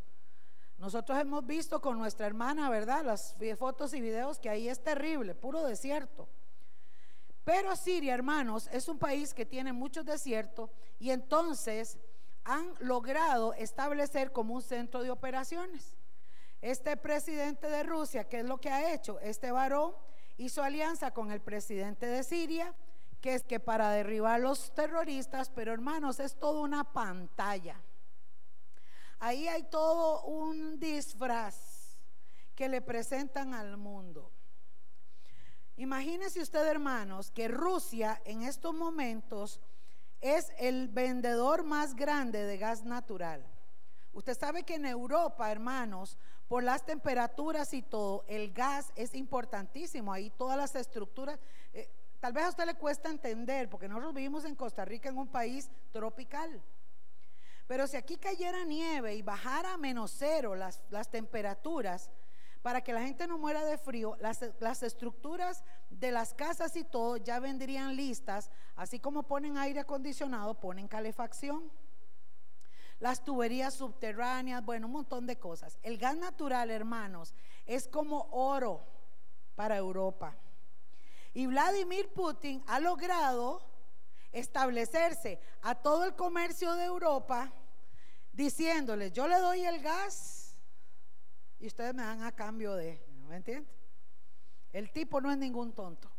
Nosotros 0.78 1.20
hemos 1.20 1.46
visto 1.46 1.82
con 1.82 1.98
nuestra 1.98 2.28
hermana, 2.28 2.70
¿verdad? 2.70 3.04
Las 3.04 3.36
fotos 3.58 3.94
y 3.94 4.00
videos 4.00 4.40
que 4.40 4.50
ahí 4.50 4.70
es 4.70 4.82
terrible, 4.82 5.36
puro 5.36 5.66
desierto. 5.66 6.30
Pero 7.44 7.76
Siria, 7.76 8.14
hermanos, 8.14 8.70
es 8.72 8.88
un 8.88 8.98
país 8.98 9.34
que 9.34 9.46
tiene 9.46 9.74
muchos 9.74 10.06
desiertos 10.06 10.70
y 10.98 11.10
entonces 11.10 11.98
han 12.46 12.74
logrado 12.80 13.54
establecer 13.56 14.32
como 14.32 14.54
un 14.54 14.62
centro 14.62 15.04
de 15.04 15.12
operaciones. 15.12 15.98
Este 16.62 16.96
presidente 16.96 17.70
de 17.70 17.84
Rusia, 17.84 18.30
¿qué 18.30 18.40
es 18.40 18.46
lo 18.46 18.62
que 18.62 18.70
ha 18.70 18.94
hecho? 18.94 19.20
Este 19.20 19.52
varón 19.52 19.94
hizo 20.38 20.64
alianza 20.64 21.12
con 21.12 21.32
el 21.34 21.42
presidente 21.42 22.06
de 22.06 22.24
Siria, 22.24 22.74
que 23.22 23.36
es 23.36 23.44
que 23.44 23.60
para 23.60 23.92
derribar 23.92 24.40
los 24.40 24.74
terroristas, 24.74 25.50
pero 25.50 25.74
hermanos, 25.74 26.20
es 26.20 26.36
toda 26.36 26.62
una 26.62 26.84
pantalla. 26.94 27.82
Ahí 29.20 29.48
hay 29.48 29.64
todo 29.64 30.24
un 30.24 30.80
disfraz 30.80 31.98
que 32.56 32.70
le 32.70 32.82
presentan 32.82 33.54
al 33.54 33.78
mundo. 33.78 34.32
Imagínese 35.76 36.42
usted, 36.42 36.66
hermanos, 36.68 37.32
que 37.32 37.48
Rusia 37.48 38.22
en 38.26 38.44
estos 38.44 38.74
momentos 38.74 39.62
es 40.22 40.52
el 40.58 40.90
vendedor 40.90 41.64
más 41.64 41.96
grande 41.96 42.44
de 42.44 42.58
gas 42.58 42.84
natural. 42.84 43.46
Usted 44.12 44.38
sabe 44.38 44.64
que 44.64 44.76
en 44.76 44.86
Europa, 44.86 45.52
hermanos, 45.52 46.18
por 46.48 46.64
las 46.64 46.86
temperaturas 46.86 47.74
y 47.74 47.82
todo, 47.82 48.26
el 48.28 48.52
gas 48.52 48.92
es 48.96 49.14
importantísimo. 49.14 50.12
Ahí 50.12 50.32
todas 50.32 50.58
las 50.58 50.76
estructuras, 50.76 51.40
tal 52.20 52.34
vez 52.34 52.46
a 52.46 52.50
usted 52.50 52.66
le 52.66 52.76
cuesta 52.76 53.10
entender, 53.10 53.70
porque 53.70 53.88
nosotros 53.88 54.14
vivimos 54.14 54.46
en 54.46 54.56
Costa 54.56 54.86
Rica, 54.86 55.10
en 55.10 55.18
un 55.18 55.28
país 55.28 55.70
tropical. 55.92 56.62
Pero 57.68 57.88
si 57.88 57.98
aquí 57.98 58.18
cayera 58.18 58.64
nieve 58.66 59.16
y 59.16 59.22
bajara 59.22 59.74
a 59.74 59.78
menos 59.78 60.16
cero 60.18 60.56
las, 60.56 60.82
las 60.90 61.10
temperaturas, 61.10 62.10
para 62.62 62.82
que 62.82 62.94
la 62.94 63.02
gente 63.02 63.26
no 63.28 63.38
muera 63.38 63.64
de 63.64 63.78
frío, 63.78 64.18
las, 64.20 64.84
estructuras 64.84 65.64
de 65.90 66.12
las 66.12 66.34
casas 66.34 66.76
y 66.76 66.84
todo 66.84 67.18
ya 67.18 67.40
vendrían 67.40 67.96
listas, 67.96 68.52
así 68.76 69.00
como 69.00 69.24
ponen 69.24 69.58
aire 69.58 69.80
acondicionado, 69.80 70.60
ponen 70.60 70.88
calefacción. 70.88 71.72
Las 73.00 73.24
tuberías 73.24 73.76
subterráneas, 73.76 74.66
bueno, 74.66 74.88
un 74.88 74.94
montón 74.94 75.26
de 75.26 75.38
cosas. 75.38 75.80
El 75.84 75.98
gas 75.98 76.18
natural, 76.18 76.70
hermanos, 76.70 77.34
es 77.66 77.88
como 77.88 78.28
oro 78.32 78.86
para 79.56 79.78
Europa. 79.78 80.36
Y 81.34 81.46
Vladimir 81.48 82.12
Putin 82.14 82.64
ha 82.68 82.80
logrado 82.80 83.62
establecerse 84.32 85.40
a 85.62 85.76
todo 85.76 86.06
el 86.06 86.16
comercio 86.16 86.76
de 86.76 86.86
Europa 86.86 87.52
diciéndole, 88.34 89.12
yo 89.12 89.28
le 89.28 89.38
doy 89.38 89.66
el 89.66 89.82
gas 89.82 90.58
y 91.60 91.68
ustedes 91.68 91.94
me 91.94 92.04
dan 92.04 92.24
a 92.24 92.32
cambio 92.32 92.76
de, 92.76 93.04
¿me 93.28 93.36
entiende? 93.38 93.70
El 94.72 94.92
tipo 94.92 95.20
no 95.20 95.32
es 95.32 95.38
ningún 95.38 95.74
tonto. 95.74 96.12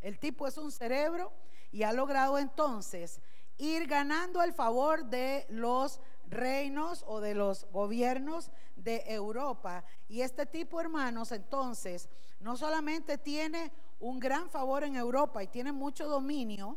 El 0.00 0.18
tipo 0.18 0.46
es 0.46 0.56
un 0.56 0.72
cerebro 0.72 1.32
y 1.70 1.82
ha 1.82 1.92
logrado 1.92 2.38
entonces 2.38 3.20
ir 3.58 3.86
ganando 3.86 4.42
el 4.42 4.52
favor 4.52 5.04
de 5.04 5.46
los 5.48 6.00
reinos 6.26 7.04
o 7.06 7.20
de 7.20 7.34
los 7.34 7.66
gobiernos 7.70 8.50
de 8.76 9.04
Europa. 9.06 9.84
Y 10.08 10.22
este 10.22 10.46
tipo, 10.46 10.80
hermanos, 10.80 11.32
entonces, 11.32 12.08
no 12.40 12.56
solamente 12.56 13.18
tiene 13.18 13.72
un 14.02 14.18
gran 14.18 14.50
favor 14.50 14.82
en 14.82 14.96
Europa 14.96 15.44
y 15.44 15.46
tiene 15.46 15.70
mucho 15.70 16.08
dominio, 16.08 16.76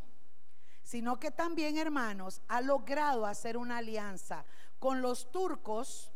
sino 0.84 1.18
que 1.18 1.32
también, 1.32 1.76
hermanos, 1.76 2.40
ha 2.46 2.60
logrado 2.60 3.26
hacer 3.26 3.56
una 3.56 3.78
alianza 3.78 4.44
con 4.78 5.02
los 5.02 5.32
turcos 5.32 6.12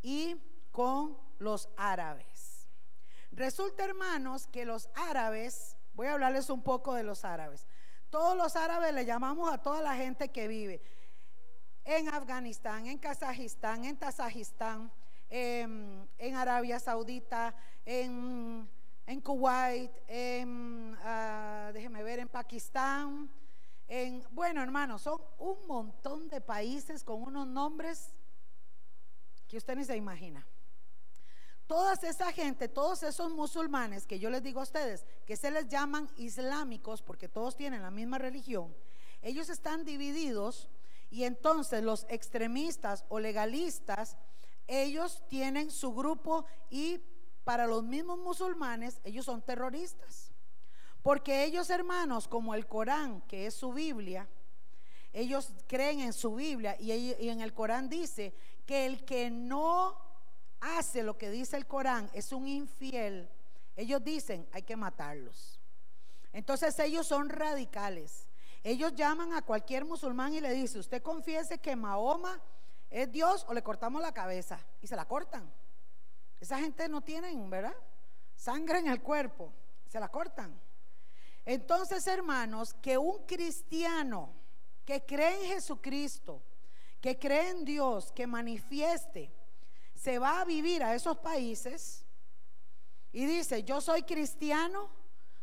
y 0.00 0.36
con 0.70 1.18
los 1.40 1.68
árabes. 1.76 2.68
Resulta, 3.32 3.84
hermanos, 3.84 4.46
que 4.46 4.64
los 4.64 4.88
árabes, 4.94 5.76
voy 5.94 6.06
a 6.06 6.12
hablarles 6.12 6.48
un 6.50 6.62
poco 6.62 6.94
de 6.94 7.02
los 7.02 7.24
árabes. 7.24 7.66
Todos 8.08 8.36
los 8.36 8.54
árabes 8.54 8.94
le 8.94 9.04
llamamos 9.04 9.52
a 9.52 9.58
toda 9.58 9.82
la 9.82 9.96
gente 9.96 10.28
que 10.28 10.46
vive 10.46 10.80
en 11.84 12.08
Afganistán, 12.08 12.86
en 12.86 12.98
Kazajistán, 12.98 13.84
en 13.84 13.96
Tazajistán, 13.96 14.92
en, 15.28 16.08
Arabia 16.36 16.78
Saudita, 16.78 17.56
en, 17.84 18.68
en 19.06 19.20
Kuwait, 19.20 19.90
en, 20.08 20.94
uh, 20.94 21.72
déjeme 21.72 22.02
ver, 22.02 22.20
en 22.20 22.28
Pakistán. 22.28 23.30
En, 23.86 24.24
bueno, 24.30 24.62
hermanos, 24.62 25.02
son 25.02 25.20
un 25.38 25.66
montón 25.66 26.28
de 26.28 26.40
países 26.40 27.04
con 27.04 27.22
unos 27.22 27.46
nombres 27.46 28.14
que 29.46 29.58
usted 29.58 29.76
ni 29.76 29.84
se 29.84 29.96
imagina. 29.96 30.46
Todas 31.66 32.04
esa 32.04 32.30
gente, 32.32 32.68
todos 32.68 33.02
esos 33.02 33.30
musulmanes 33.30 34.06
que 34.06 34.18
yo 34.18 34.28
les 34.28 34.42
digo 34.42 34.60
a 34.60 34.64
ustedes, 34.64 35.06
que 35.26 35.36
se 35.36 35.50
les 35.50 35.66
llaman 35.68 36.10
islámicos 36.16 37.00
porque 37.00 37.28
todos 37.28 37.56
tienen 37.56 37.82
la 37.82 37.90
misma 37.90 38.18
religión, 38.18 38.74
ellos 39.22 39.48
están 39.48 39.84
divididos 39.84 40.68
y 41.10 41.24
entonces 41.24 41.82
los 41.82 42.04
extremistas 42.10 43.04
o 43.08 43.18
legalistas, 43.18 44.18
ellos 44.66 45.22
tienen 45.28 45.70
su 45.70 45.94
grupo 45.94 46.44
y 46.68 47.00
para 47.44 47.66
los 47.66 47.84
mismos 47.84 48.18
musulmanes, 48.18 49.00
ellos 49.04 49.26
son 49.26 49.42
terroristas. 49.42 50.32
Porque 51.02 51.44
ellos, 51.44 51.68
hermanos, 51.68 52.26
como 52.26 52.54
el 52.54 52.66
Corán, 52.66 53.20
que 53.22 53.46
es 53.46 53.54
su 53.54 53.72
Biblia, 53.72 54.26
ellos 55.12 55.52
creen 55.68 56.00
en 56.00 56.12
su 56.12 56.34
Biblia 56.34 56.76
y, 56.80 57.28
en 57.28 57.40
el 57.40 57.54
Corán 57.54 57.88
dice 57.88 58.34
que 58.66 58.86
el 58.86 59.04
que 59.04 59.30
no 59.30 59.96
hace 60.60 61.02
lo 61.02 61.16
que 61.16 61.30
dice 61.30 61.56
el 61.56 61.66
Corán 61.66 62.10
es 62.14 62.32
un 62.32 62.48
infiel. 62.48 63.28
Ellos 63.76 64.02
dicen, 64.02 64.48
hay 64.52 64.62
que 64.62 64.76
matarlos. 64.76 65.60
Entonces 66.32 66.76
ellos 66.78 67.06
son 67.06 67.28
radicales. 67.28 68.26
Ellos 68.64 68.94
llaman 68.94 69.34
a 69.34 69.42
cualquier 69.42 69.84
musulmán 69.84 70.32
y 70.32 70.40
le 70.40 70.52
dicen, 70.52 70.80
usted 70.80 71.02
confiese 71.02 71.58
que 71.58 71.76
Mahoma 71.76 72.40
es 72.90 73.12
Dios 73.12 73.44
o 73.46 73.52
le 73.52 73.62
cortamos 73.62 74.00
la 74.00 74.12
cabeza. 74.12 74.58
Y 74.80 74.86
se 74.86 74.96
la 74.96 75.04
cortan. 75.04 75.52
Esa 76.44 76.58
gente 76.58 76.90
no 76.90 77.00
tiene, 77.00 77.34
¿verdad? 77.48 77.74
Sangre 78.36 78.78
en 78.78 78.88
el 78.88 79.00
cuerpo. 79.00 79.50
Se 79.88 79.98
la 79.98 80.10
cortan. 80.10 80.54
Entonces, 81.46 82.06
hermanos, 82.06 82.74
que 82.74 82.98
un 82.98 83.24
cristiano 83.24 84.30
que 84.84 85.06
cree 85.06 85.40
en 85.40 85.54
Jesucristo, 85.54 86.42
que 87.00 87.18
cree 87.18 87.48
en 87.48 87.64
Dios, 87.64 88.12
que 88.12 88.26
manifieste, 88.26 89.32
se 89.94 90.18
va 90.18 90.42
a 90.42 90.44
vivir 90.44 90.82
a 90.82 90.94
esos 90.94 91.16
países 91.16 92.04
y 93.10 93.24
dice, 93.24 93.64
yo 93.64 93.80
soy 93.80 94.02
cristiano, 94.02 94.90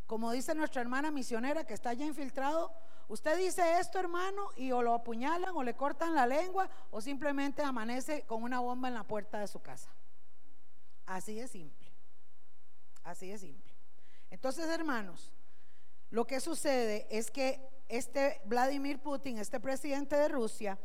como 0.05 0.31
dice 0.31 0.53
nuestra 0.53 0.83
hermana 0.83 1.09
misionera 1.09 1.63
que 1.63 1.73
está 1.73 1.89
allá 1.89 2.05
infiltrado, 2.05 2.71
usted 3.07 3.39
dice 3.39 3.79
esto, 3.79 3.97
hermano, 3.97 4.49
y 4.55 4.71
o 4.71 4.83
lo 4.83 4.93
apuñalan 4.93 5.55
o 5.55 5.63
le 5.63 5.75
cortan 5.75 6.13
la 6.13 6.27
lengua 6.27 6.69
o 6.91 7.01
simplemente 7.01 7.63
amanece 7.63 8.21
con 8.27 8.43
una 8.43 8.59
bomba 8.59 8.87
en 8.87 8.93
la 8.93 9.03
puerta 9.03 9.39
de 9.39 9.47
su 9.47 9.63
casa. 9.63 9.89
Así 11.11 11.35
de 11.35 11.47
simple. 11.49 11.91
Así 13.03 13.27
de 13.27 13.37
simple. 13.37 13.73
Entonces, 14.29 14.69
hermanos, 14.69 15.33
lo 16.09 16.25
que 16.25 16.39
sucede 16.39 17.05
es 17.09 17.29
que 17.29 17.69
este 17.89 18.39
Vladimir 18.45 19.01
Putin, 19.01 19.37
este 19.37 19.59
presidente 19.59 20.15
de 20.15 20.29
Rusia, 20.29 20.79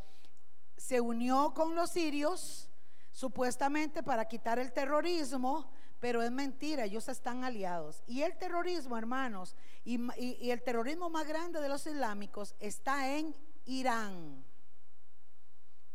se 0.76 1.00
unió 1.00 1.54
con 1.54 1.76
los 1.76 1.90
sirios 1.90 2.68
supuestamente 3.12 4.02
para 4.02 4.26
quitar 4.26 4.58
el 4.58 4.72
terrorismo, 4.72 5.70
pero 6.00 6.20
es 6.22 6.32
mentira, 6.32 6.86
ellos 6.86 7.08
están 7.08 7.44
aliados. 7.44 8.02
Y 8.08 8.22
el 8.22 8.36
terrorismo, 8.36 8.98
hermanos, 8.98 9.54
y, 9.84 10.50
el 10.50 10.62
terrorismo 10.64 11.08
más 11.08 11.28
grande 11.28 11.60
de 11.60 11.68
los 11.68 11.86
islámicos 11.86 12.56
está 12.58 13.16
en 13.16 13.32
Irán. 13.64 14.44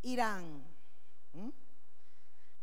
Irán, 0.01 0.63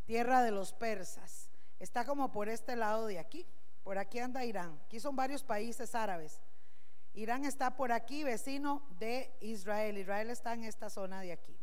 tierra 0.06 0.42
de 0.42 0.50
los 0.50 0.72
persas. 0.72 1.47
Está 1.78 2.04
como 2.04 2.32
por 2.32 2.48
este 2.48 2.76
lado 2.76 3.06
de 3.06 3.18
aquí. 3.18 3.46
Por 3.82 3.98
aquí 3.98 4.18
anda 4.18 4.44
Irán. 4.44 4.78
Aquí 4.86 5.00
son 5.00 5.16
varios 5.16 5.42
países 5.42 5.94
árabes. 5.94 6.40
Irán 7.14 7.44
está 7.44 7.76
por 7.76 7.90
aquí, 7.90 8.22
vecino 8.22 8.82
de 8.98 9.34
Israel. 9.40 9.98
Israel 9.98 10.30
está 10.30 10.52
en 10.52 10.64
esta 10.64 10.90
zona 10.90 11.20
de 11.20 11.32
aquí. 11.32 11.56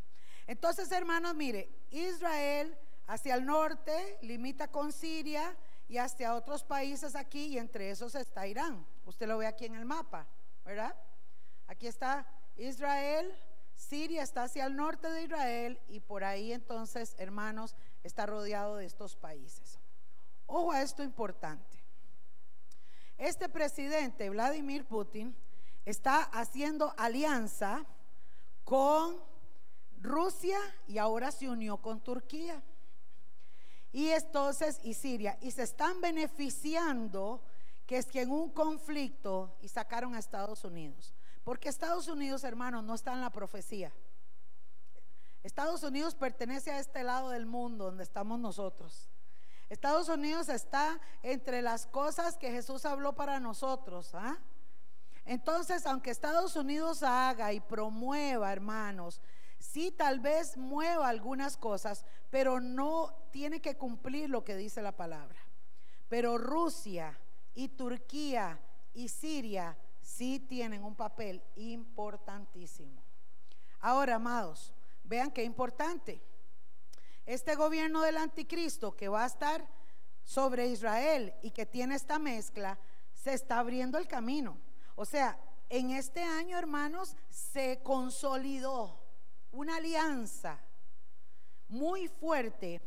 Entonces, 0.47 0.91
hermanos, 0.91 1.35
mire, 1.35 1.69
Israel 1.91 2.77
hacia 3.07 3.35
el 3.35 3.45
norte 3.45 4.17
limita 4.21 4.69
con 4.69 4.91
Siria 4.91 5.55
y 5.87 5.97
hacia 5.97 6.35
otros 6.35 6.63
países 6.63 7.15
aquí 7.15 7.47
y 7.47 7.57
entre 7.57 7.89
esos 7.89 8.15
está 8.15 8.47
Irán. 8.47 8.85
Usted 9.05 9.27
lo 9.27 9.37
ve 9.37 9.47
aquí 9.47 9.65
en 9.65 9.75
el 9.75 9.85
mapa, 9.85 10.27
¿verdad? 10.63 10.95
Aquí 11.67 11.87
está 11.87 12.27
Israel, 12.57 13.33
Siria 13.75 14.23
está 14.23 14.43
hacia 14.43 14.65
el 14.65 14.75
norte 14.75 15.09
de 15.09 15.23
Israel 15.23 15.79
y 15.87 15.99
por 15.99 16.23
ahí 16.23 16.53
entonces, 16.53 17.15
hermanos, 17.17 17.75
está 18.03 18.25
rodeado 18.25 18.77
de 18.77 18.85
estos 18.85 19.15
países. 19.15 19.79
Ojo 20.47 20.71
a 20.71 20.81
esto 20.81 21.03
importante. 21.03 21.77
Este 23.17 23.47
presidente, 23.49 24.29
Vladimir 24.29 24.85
Putin, 24.85 25.35
está 25.85 26.23
haciendo 26.23 26.93
alianza 26.97 27.85
con 28.63 29.17
Rusia 30.01 30.57
y 30.87 30.97
ahora 30.97 31.31
se 31.31 31.49
unió 31.49 31.77
con 31.77 32.01
Turquía. 32.01 32.61
Y 33.91 34.09
entonces, 34.09 34.79
y 34.83 34.93
Siria, 34.93 35.37
y 35.41 35.51
se 35.51 35.63
están 35.63 36.01
beneficiando 36.01 37.41
que 37.85 37.97
es 37.97 38.07
que 38.07 38.21
en 38.21 38.31
un 38.31 38.49
conflicto 38.49 39.55
y 39.61 39.69
sacaron 39.69 40.15
a 40.15 40.19
Estados 40.19 40.63
Unidos. 40.63 41.13
Porque 41.43 41.69
Estados 41.69 42.07
Unidos, 42.07 42.43
hermanos, 42.43 42.83
no 42.83 42.95
está 42.95 43.13
en 43.13 43.21
la 43.21 43.29
profecía. 43.29 43.93
Estados 45.43 45.83
Unidos 45.83 46.15
pertenece 46.15 46.71
a 46.71 46.79
este 46.79 47.03
lado 47.03 47.29
del 47.29 47.45
mundo 47.45 47.85
donde 47.85 48.03
estamos 48.03 48.39
nosotros. 48.39 49.09
Estados 49.69 50.09
Unidos 50.09 50.49
está 50.49 50.99
entre 51.23 51.61
las 51.61 51.87
cosas 51.87 52.37
que 52.37 52.51
Jesús 52.51 52.85
habló 52.85 53.13
para 53.13 53.39
nosotros. 53.39 54.13
¿ah? 54.13 54.37
Entonces, 55.25 55.85
aunque 55.87 56.11
Estados 56.11 56.55
Unidos 56.55 57.01
haga 57.01 57.51
y 57.51 57.59
promueva, 57.59 58.51
hermanos, 58.51 59.21
sí 59.57 59.91
tal 59.91 60.19
vez 60.19 60.55
mueva 60.55 61.09
algunas 61.09 61.57
cosas, 61.57 62.05
pero 62.29 62.59
no 62.59 63.15
tiene 63.31 63.61
que 63.61 63.75
cumplir 63.75 64.29
lo 64.29 64.43
que 64.43 64.55
dice 64.55 64.81
la 64.81 64.95
palabra. 64.95 65.39
Pero 66.09 66.37
Rusia 66.37 67.17
y 67.55 67.69
Turquía 67.69 68.59
y 68.93 69.07
Siria 69.07 69.75
sí 70.01 70.39
tienen 70.39 70.83
un 70.83 70.95
papel 70.95 71.41
importantísimo. 71.55 73.01
Ahora, 73.79 74.15
amados, 74.15 74.73
vean 75.03 75.31
qué 75.31 75.43
importante. 75.43 76.21
Este 77.25 77.55
gobierno 77.55 78.01
del 78.01 78.17
anticristo 78.17 78.95
que 78.95 79.07
va 79.07 79.23
a 79.23 79.27
estar 79.27 79.67
sobre 80.23 80.67
Israel 80.67 81.33
y 81.41 81.51
que 81.51 81.65
tiene 81.65 81.95
esta 81.95 82.19
mezcla, 82.19 82.77
se 83.13 83.33
está 83.33 83.59
abriendo 83.59 83.97
el 83.97 84.07
camino. 84.07 84.57
O 84.95 85.05
sea, 85.05 85.39
en 85.69 85.91
este 85.91 86.23
año, 86.23 86.57
hermanos, 86.57 87.15
se 87.29 87.81
consolidó 87.83 88.99
una 89.51 89.77
alianza 89.77 90.59
muy 91.67 92.07
fuerte 92.07 92.81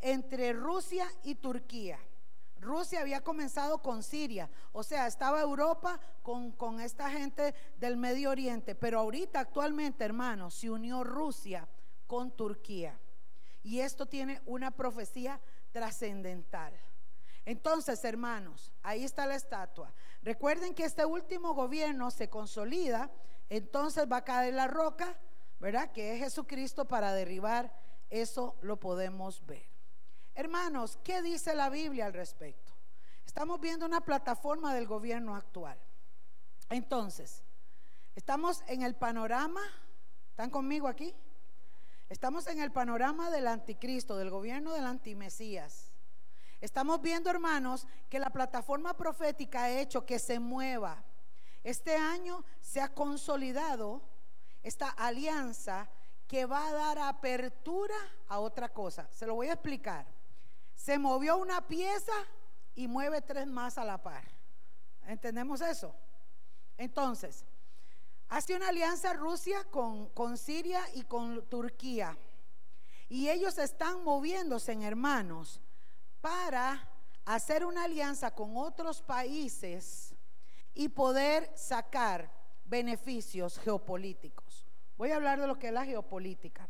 entre 0.00 0.52
Rusia 0.52 1.10
y 1.24 1.36
Turquía. 1.36 1.98
Rusia 2.60 3.00
había 3.00 3.24
comenzado 3.24 3.82
con 3.82 4.04
Siria, 4.04 4.48
o 4.70 4.84
sea, 4.84 5.08
estaba 5.08 5.40
Europa 5.40 5.98
con, 6.22 6.52
con, 6.52 6.80
esta 6.80 7.10
gente 7.10 7.56
del 7.78 7.96
Medio 7.96 8.30
Oriente, 8.30 8.76
pero 8.76 9.00
ahorita 9.00 9.40
actualmente, 9.40 10.04
hermanos, 10.04 10.54
se 10.54 10.70
unió 10.70 11.02
Rusia 11.02 11.68
con 12.06 12.30
Turquía. 12.36 12.96
Y 13.62 13.80
esto 13.80 14.06
tiene 14.06 14.42
una 14.46 14.70
profecía 14.70 15.40
trascendental. 15.70 16.72
Entonces, 17.44 18.04
hermanos, 18.04 18.72
ahí 18.82 19.04
está 19.04 19.26
la 19.26 19.34
estatua. 19.34 19.92
Recuerden 20.22 20.74
que 20.74 20.84
este 20.84 21.04
último 21.04 21.54
gobierno 21.54 22.10
se 22.10 22.28
consolida, 22.28 23.10
entonces 23.48 24.06
va 24.10 24.18
a 24.18 24.24
caer 24.24 24.54
la 24.54 24.68
roca, 24.68 25.18
¿verdad? 25.58 25.90
Que 25.92 26.14
es 26.14 26.20
Jesucristo 26.20 26.86
para 26.86 27.12
derribar, 27.12 27.72
eso 28.10 28.56
lo 28.62 28.78
podemos 28.78 29.44
ver. 29.46 29.64
Hermanos, 30.34 30.98
¿qué 31.02 31.20
dice 31.22 31.54
la 31.54 31.68
Biblia 31.68 32.06
al 32.06 32.12
respecto? 32.12 32.72
Estamos 33.26 33.60
viendo 33.60 33.86
una 33.86 34.02
plataforma 34.02 34.74
del 34.74 34.86
gobierno 34.86 35.34
actual. 35.34 35.78
Entonces, 36.70 37.42
estamos 38.14 38.62
en 38.66 38.82
el 38.82 38.94
panorama, 38.94 39.62
¿están 40.30 40.50
conmigo 40.50 40.88
aquí? 40.88 41.14
Estamos 42.12 42.46
en 42.46 42.60
el 42.60 42.70
panorama 42.70 43.30
del 43.30 43.48
anticristo, 43.48 44.18
del 44.18 44.28
gobierno 44.28 44.74
del 44.74 44.84
antimesías. 44.84 45.90
Estamos 46.60 47.00
viendo, 47.00 47.30
hermanos, 47.30 47.86
que 48.10 48.18
la 48.18 48.28
plataforma 48.28 48.94
profética 48.94 49.62
ha 49.62 49.80
hecho 49.80 50.04
que 50.04 50.18
se 50.18 50.38
mueva. 50.38 51.02
Este 51.64 51.96
año 51.96 52.44
se 52.60 52.82
ha 52.82 52.92
consolidado 52.92 54.02
esta 54.62 54.90
alianza 54.90 55.88
que 56.28 56.44
va 56.44 56.68
a 56.68 56.74
dar 56.74 56.98
apertura 56.98 57.96
a 58.28 58.40
otra 58.40 58.68
cosa. 58.68 59.08
Se 59.10 59.26
lo 59.26 59.34
voy 59.34 59.48
a 59.48 59.54
explicar. 59.54 60.04
Se 60.74 60.98
movió 60.98 61.38
una 61.38 61.66
pieza 61.66 62.12
y 62.74 62.88
mueve 62.88 63.22
tres 63.22 63.46
más 63.46 63.78
a 63.78 63.84
la 63.84 64.02
par. 64.02 64.24
¿Entendemos 65.06 65.62
eso? 65.62 65.94
Entonces, 66.76 67.46
hace 68.32 68.56
una 68.56 68.68
alianza 68.68 69.12
Rusia 69.12 69.62
con, 69.64 70.08
con 70.08 70.38
Siria 70.38 70.80
y 70.94 71.02
con 71.02 71.46
Turquía. 71.50 72.16
Y 73.10 73.28
ellos 73.28 73.58
están 73.58 74.02
moviéndose 74.04 74.72
en 74.72 74.80
hermanos 74.80 75.60
para 76.22 76.88
hacer 77.26 77.62
una 77.66 77.84
alianza 77.84 78.34
con 78.34 78.56
otros 78.56 79.02
países 79.02 80.14
y 80.72 80.88
poder 80.88 81.52
sacar 81.54 82.32
beneficios 82.64 83.58
geopolíticos. 83.58 84.66
Voy 84.96 85.10
a 85.10 85.16
hablar 85.16 85.38
de 85.38 85.46
lo 85.46 85.58
que 85.58 85.66
es 85.66 85.74
la 85.74 85.84
geopolítica. 85.84 86.66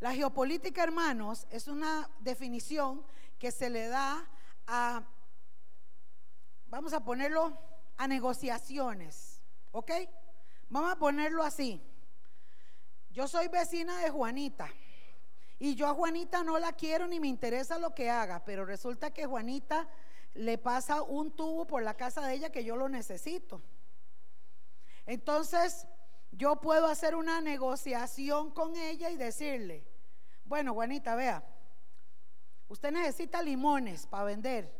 La 0.00 0.12
geopolítica, 0.12 0.82
hermanos, 0.82 1.46
es 1.50 1.68
una 1.68 2.10
definición 2.18 3.06
que 3.38 3.52
se 3.52 3.70
le 3.70 3.86
da 3.86 4.28
a, 4.66 5.04
vamos 6.66 6.92
a 6.92 7.04
ponerlo, 7.04 7.56
a 7.96 8.08
negociaciones, 8.08 9.35
¿ok? 9.76 9.92
Vamos 10.70 10.90
a 10.90 10.96
ponerlo 10.96 11.42
así. 11.42 11.82
Yo 13.10 13.28
soy 13.28 13.48
vecina 13.48 13.98
de 13.98 14.08
Juanita 14.10 14.68
Y 15.58 15.74
yo 15.74 15.86
a 15.86 15.94
Juanita 15.94 16.42
no 16.44 16.58
la 16.58 16.72
quiero 16.72 17.06
ni 17.06 17.20
me 17.20 17.28
interesa 17.28 17.78
lo 17.78 17.94
que 17.94 18.08
haga, 18.08 18.42
pero 18.44 18.64
resulta 18.64 19.12
que 19.12 19.26
Juanita 19.26 19.86
le 20.32 20.56
pasa 20.56 21.02
un 21.02 21.30
tubo 21.36 21.66
por 21.66 21.82
la 21.82 21.94
casa 21.94 22.26
de 22.26 22.34
ella 22.34 22.50
que 22.50 22.64
yo 22.64 22.76
lo 22.76 22.88
necesito. 22.88 23.62
Entonces, 25.04 25.86
yo 26.32 26.56
puedo 26.60 26.86
hacer 26.86 27.14
una 27.14 27.40
negociación 27.40 28.52
con 28.52 28.76
ella 28.76 29.10
y 29.10 29.16
decirle, 29.16 29.86
bueno, 30.44 30.72
Juanita, 30.72 31.14
vea, 31.16 31.44
usted 32.68 32.92
necesita 32.92 33.42
limones 33.42 34.06
para 34.06 34.24
vender 34.24 34.74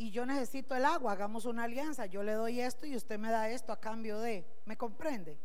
y 0.00 0.10
yo 0.12 0.24
necesito 0.24 0.74
el 0.74 0.86
agua, 0.86 1.12
hagamos 1.12 1.44
una 1.44 1.64
alianza, 1.64 2.06
yo 2.06 2.22
le 2.22 2.32
doy 2.32 2.58
esto 2.58 2.86
y 2.86 2.96
usted 2.96 3.18
me 3.18 3.30
da 3.30 3.50
esto 3.50 3.70
a 3.70 3.78
cambio 3.78 4.18
de, 4.18 4.46
¿me 4.64 4.74
comprende? 4.74 5.38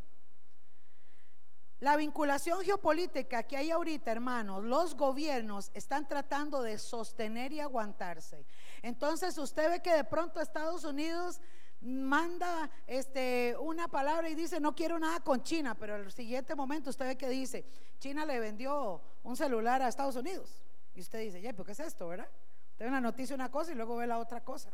La 1.81 1.97
vinculación 1.97 2.63
geopolítica 2.63 3.43
que 3.43 3.57
hay 3.57 3.71
ahorita, 3.71 4.13
hermanos, 4.13 4.63
los 4.63 4.95
gobiernos 4.95 5.71
están 5.73 6.07
tratando 6.07 6.61
de 6.61 6.77
sostener 6.77 7.51
y 7.51 7.59
aguantarse. 7.59 8.45
Entonces 8.81 9.37
usted 9.37 9.69
ve 9.69 9.81
que 9.81 9.93
de 9.93 10.05
pronto 10.05 10.39
Estados 10.39 10.85
Unidos 10.85 11.41
manda 11.81 12.69
este, 12.87 13.57
una 13.59 13.89
palabra 13.89 14.29
y 14.29 14.35
dice, 14.35 14.61
no 14.61 14.73
quiero 14.73 14.97
nada 14.97 15.19
con 15.19 15.43
China, 15.43 15.75
pero 15.75 15.97
el 15.97 16.13
siguiente 16.13 16.55
momento 16.55 16.91
usted 16.91 17.07
ve 17.07 17.17
que 17.17 17.27
dice, 17.27 17.65
China 17.99 18.25
le 18.25 18.39
vendió 18.39 19.01
un 19.21 19.35
celular 19.35 19.81
a 19.81 19.89
Estados 19.89 20.15
Unidos. 20.15 20.63
Y 20.93 21.01
usted 21.01 21.19
dice, 21.19 21.41
ya, 21.41 21.51
¿por 21.51 21.65
qué 21.65 21.73
es 21.73 21.81
esto, 21.81 22.07
verdad? 22.07 22.29
Ve 22.77 22.87
una 22.87 23.01
noticia, 23.01 23.35
una 23.35 23.51
cosa 23.51 23.71
y 23.71 23.75
luego 23.75 23.97
ve 23.97 24.07
la 24.07 24.19
otra 24.19 24.43
cosa. 24.43 24.71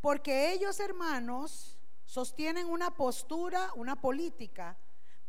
Porque 0.00 0.52
ellos, 0.52 0.80
hermanos, 0.80 1.78
sostienen 2.04 2.66
una 2.66 2.90
postura, 2.90 3.70
una 3.74 4.00
política 4.00 4.76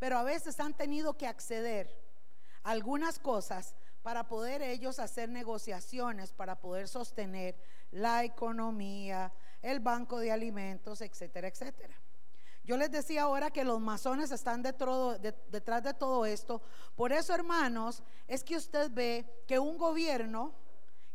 pero 0.02 0.18
a 0.18 0.24
veces 0.24 0.58
han 0.58 0.74
tenido 0.74 1.16
que 1.16 1.28
acceder 1.28 1.88
a 2.64 2.72
algunas 2.72 3.20
cosas 3.20 3.76
para 4.02 4.26
poder 4.26 4.60
ellos 4.60 4.98
hacer 4.98 5.28
negociaciones, 5.28 6.32
para 6.32 6.58
poder 6.58 6.88
sostener 6.88 7.54
la 7.92 8.24
economía, 8.24 9.32
el 9.62 9.78
banco 9.78 10.18
de 10.18 10.32
alimentos, 10.32 11.02
etcétera, 11.02 11.46
etcétera. 11.46 11.94
Yo 12.64 12.76
les 12.76 12.90
decía 12.90 13.22
ahora 13.22 13.52
que 13.52 13.62
los 13.62 13.80
masones 13.80 14.32
están 14.32 14.60
detrás 14.60 15.20
de 15.84 15.94
todo 15.94 16.26
esto. 16.26 16.62
Por 16.96 17.12
eso, 17.12 17.32
hermanos, 17.32 18.02
es 18.26 18.42
que 18.42 18.56
usted 18.56 18.90
ve 18.90 19.44
que 19.46 19.60
un 19.60 19.78
gobierno 19.78 20.52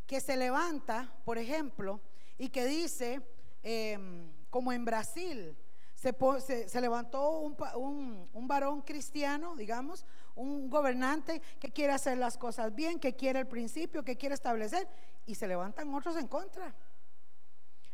que 0.08 0.22
se 0.22 0.38
levanta, 0.38 1.12
por 1.26 1.36
ejemplo, 1.36 2.00
y 2.38 2.48
que 2.48 2.64
dice, 2.64 3.20
em, 3.62 4.32
como 4.48 4.72
en 4.72 4.86
Brasil, 4.86 5.54
se, 5.94 6.80
levantó 6.80 7.40
un, 7.40 8.28
un, 8.32 8.48
varón 8.48 8.80
cristiano, 8.80 9.54
digamos, 9.54 10.06
un 10.34 10.70
gobernante 10.70 11.42
que 11.60 11.70
quiere 11.70 11.92
hacer 11.92 12.16
las 12.16 12.38
cosas 12.38 12.74
bien, 12.74 12.98
que 12.98 13.16
quiere 13.16 13.40
el 13.40 13.46
principio, 13.46 14.02
que 14.02 14.16
quiere 14.16 14.34
establecer, 14.34 14.88
y 15.26 15.34
se 15.34 15.46
levantan 15.46 15.92
otros 15.92 16.16
en 16.16 16.26
contra. 16.26 16.74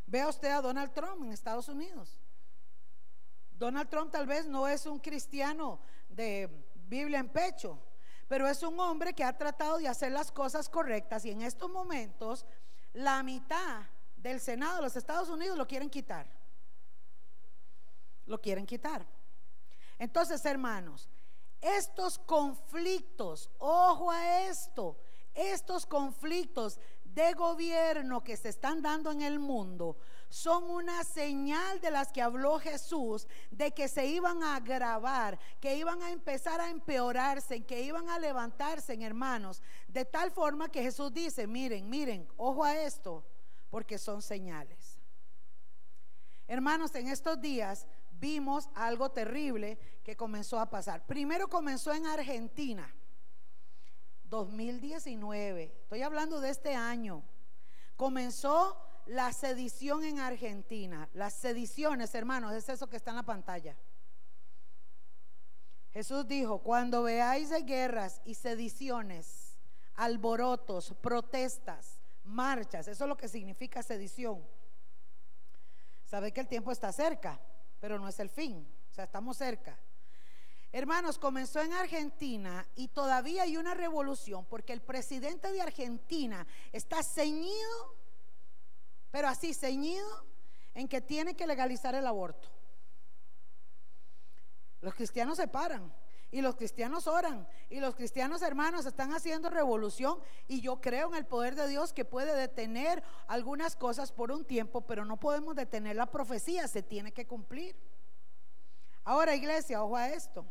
Vea 0.07 0.29
usted 0.29 0.53
a 0.53 0.61
Donald 0.61 0.92
Trump 0.92 1.24
en 1.24 1.33
Estados 1.33 1.68
Unidos. 1.68 2.20
Donald 3.59 3.88
Trump 3.88 4.12
tal 4.12 4.27
vez 4.27 4.46
no 4.46 4.68
es 4.68 4.87
un 4.87 5.00
cristiano 5.00 5.81
de 6.09 6.48
Biblia 6.87 7.18
en 7.18 7.29
pecho, 7.29 7.77
pero 8.28 8.48
es 8.48 8.62
un 8.62 8.78
hombre 8.80 9.12
que 9.12 9.24
ha 9.24 9.37
tratado 9.37 9.78
de 9.78 9.88
hacer 9.88 10.12
las 10.12 10.32
cosas 10.32 10.68
correctas 10.68 11.24
y 11.24 11.30
en 11.30 11.42
estos 11.42 11.70
momentos 11.70 12.46
la 12.92 13.22
mitad 13.22 13.82
del 14.16 14.40
Senado 14.40 14.76
de 14.76 14.82
los 14.82 14.96
Estados 14.96 15.28
Unidos 15.28 15.58
lo 15.58 15.66
quieren 15.66 15.90
quitar 15.90 16.26
lo 18.26 18.40
quieren 18.40 18.66
quitar. 18.66 19.06
Entonces, 19.98 20.44
hermanos, 20.44 21.08
estos 21.60 22.18
conflictos, 22.18 23.50
ojo 23.58 24.10
a 24.10 24.42
esto, 24.46 24.98
estos 25.34 25.87
conflictos 25.87 26.78
de 27.04 27.32
gobierno 27.32 28.22
que 28.22 28.37
se 28.37 28.48
están 28.48 28.82
dando 28.82 29.10
en 29.10 29.22
el 29.22 29.38
mundo 29.38 29.96
son 30.35 30.68
una 30.68 31.05
señal 31.05 31.81
de 31.81 31.92
las 31.92 32.11
que 32.11 32.20
habló 32.20 32.59
Jesús, 32.59 33.29
de 33.53 33.70
que 33.70 33.87
se 33.87 34.05
iban 34.07 34.42
a 34.42 34.57
agravar, 34.57 35.38
que 35.61 35.77
iban 35.77 36.03
a 36.03 36.11
empezar 36.11 36.61
a 36.61 36.70
empeorarse, 36.70 37.64
que 37.64 37.83
iban 37.83 38.11
a 38.11 38.18
levantarse, 38.18 39.01
hermanos, 39.01 39.62
de 39.87 40.05
tal 40.05 40.33
forma 40.33 40.68
que 40.68 40.83
Jesús 40.83 41.14
dice, 41.14 41.47
miren, 41.47 41.88
miren, 41.88 42.27
ojo 42.37 42.64
a 42.64 42.77
esto, 42.77 43.25
porque 43.70 43.97
son 43.97 44.23
señales. 44.23 45.01
Hermanos, 46.49 46.92
en 46.97 47.07
estos 47.07 47.40
días 47.40 47.87
vimos 48.11 48.68
algo 48.75 49.12
terrible 49.12 49.79
que 50.03 50.16
comenzó 50.16 50.59
a 50.59 50.68
pasar. 50.68 51.07
Primero 51.07 51.47
comenzó 51.47 51.92
en 51.92 52.07
Argentina, 52.07 52.92
2019, 54.25 55.77
estoy 55.83 56.03
hablando 56.03 56.40
de 56.40 56.51
este 56.51 56.75
año. 56.75 57.23
Comenzó 57.94 58.85
la 59.07 59.33
sedición 59.33 60.05
en 60.05 60.19
Argentina. 60.21 61.09
Las 61.14 61.35
sediciones, 61.35 62.14
hermanos, 62.14 62.53
es 62.55 62.69
eso 62.69 62.88
que 62.88 62.97
está 62.97 63.11
en 63.11 63.17
la 63.17 63.23
pantalla. 63.23 63.77
Jesús 65.93 66.27
dijo, 66.27 66.59
cuando 66.59 67.05
veáis 67.05 67.51
de 67.51 67.62
guerras 67.62 68.21
y 68.25 68.35
sediciones, 68.35 69.57
alborotos, 69.95 70.95
protestas, 71.01 72.01
marchas, 72.25 72.88
eso 72.88 73.05
es 73.05 73.09
lo 73.09 73.17
que 73.17 73.29
significa 73.29 73.83
sedición. 73.83 74.45
Sabe 76.05 76.33
que 76.33 76.40
el 76.40 76.49
tiempo 76.49 76.73
está 76.73 76.93
cerca 76.93 77.40
pero 77.85 77.99
no 77.99 78.09
es 78.09 78.19
el 78.19 78.31
fin. 78.31 78.67
O 78.90 78.95
sea, 78.95 79.05
estamos 79.05 79.37
cerca. 79.37 79.79
Hermanos, 80.73 81.19
comenzó 81.19 81.61
en 81.61 81.75
Argentina 81.75 82.67
y 82.77 82.88
todavía 82.88 83.43
hay 83.43 83.59
una 83.59 83.75
revolución 83.75 84.47
porque 84.47 84.73
el 84.73 84.81
presidente 84.81 85.53
de 85.53 85.61
Argentina 85.61 86.47
está 86.73 87.03
ceñido, 87.03 87.95
pero 89.14 89.29
así 89.29 89.55
ceñido, 89.55 90.27
en 90.74 90.88
que 90.88 91.00
tiene 91.00 91.37
que 91.37 91.46
legalizar 91.46 91.94
el 91.94 92.05
aborto. 92.05 92.48
Los 94.81 94.92
cristianos 94.92 95.37
se 95.37 95.46
paran 95.46 95.94
y 96.33 96.42
los 96.42 96.57
cristianos 96.57 97.07
oran 97.07 97.46
y 97.70 97.79
los 97.79 97.94
cristianos 97.94 98.42
hermanos 98.42 98.87
están 98.87 99.12
haciendo 99.12 99.50
revolución 99.50 100.18
y 100.48 100.62
yo 100.62 100.81
creo 100.81 101.11
en 101.11 101.14
el 101.14 101.27
poder 101.27 101.55
de 101.55 101.68
Dios 101.68 101.92
que 101.92 102.05
puede 102.05 102.35
detener 102.35 103.05
algunas 103.29 103.77
cosas 103.77 104.11
por 104.11 104.33
un 104.33 104.44
tiempo, 104.44 104.81
pero 104.81 105.05
no 105.05 105.20
podemos 105.20 105.55
detener 105.55 105.94
la 105.94 106.11
profecía, 106.11 106.66
se 106.66 106.83
tiene 106.83 107.12
que 107.12 107.24
cumplir. 107.24 107.77
Ahora 109.05 109.37
iglesia, 109.37 109.81
ojo 109.81 109.96
a 109.96 110.09
esto. 110.09 110.44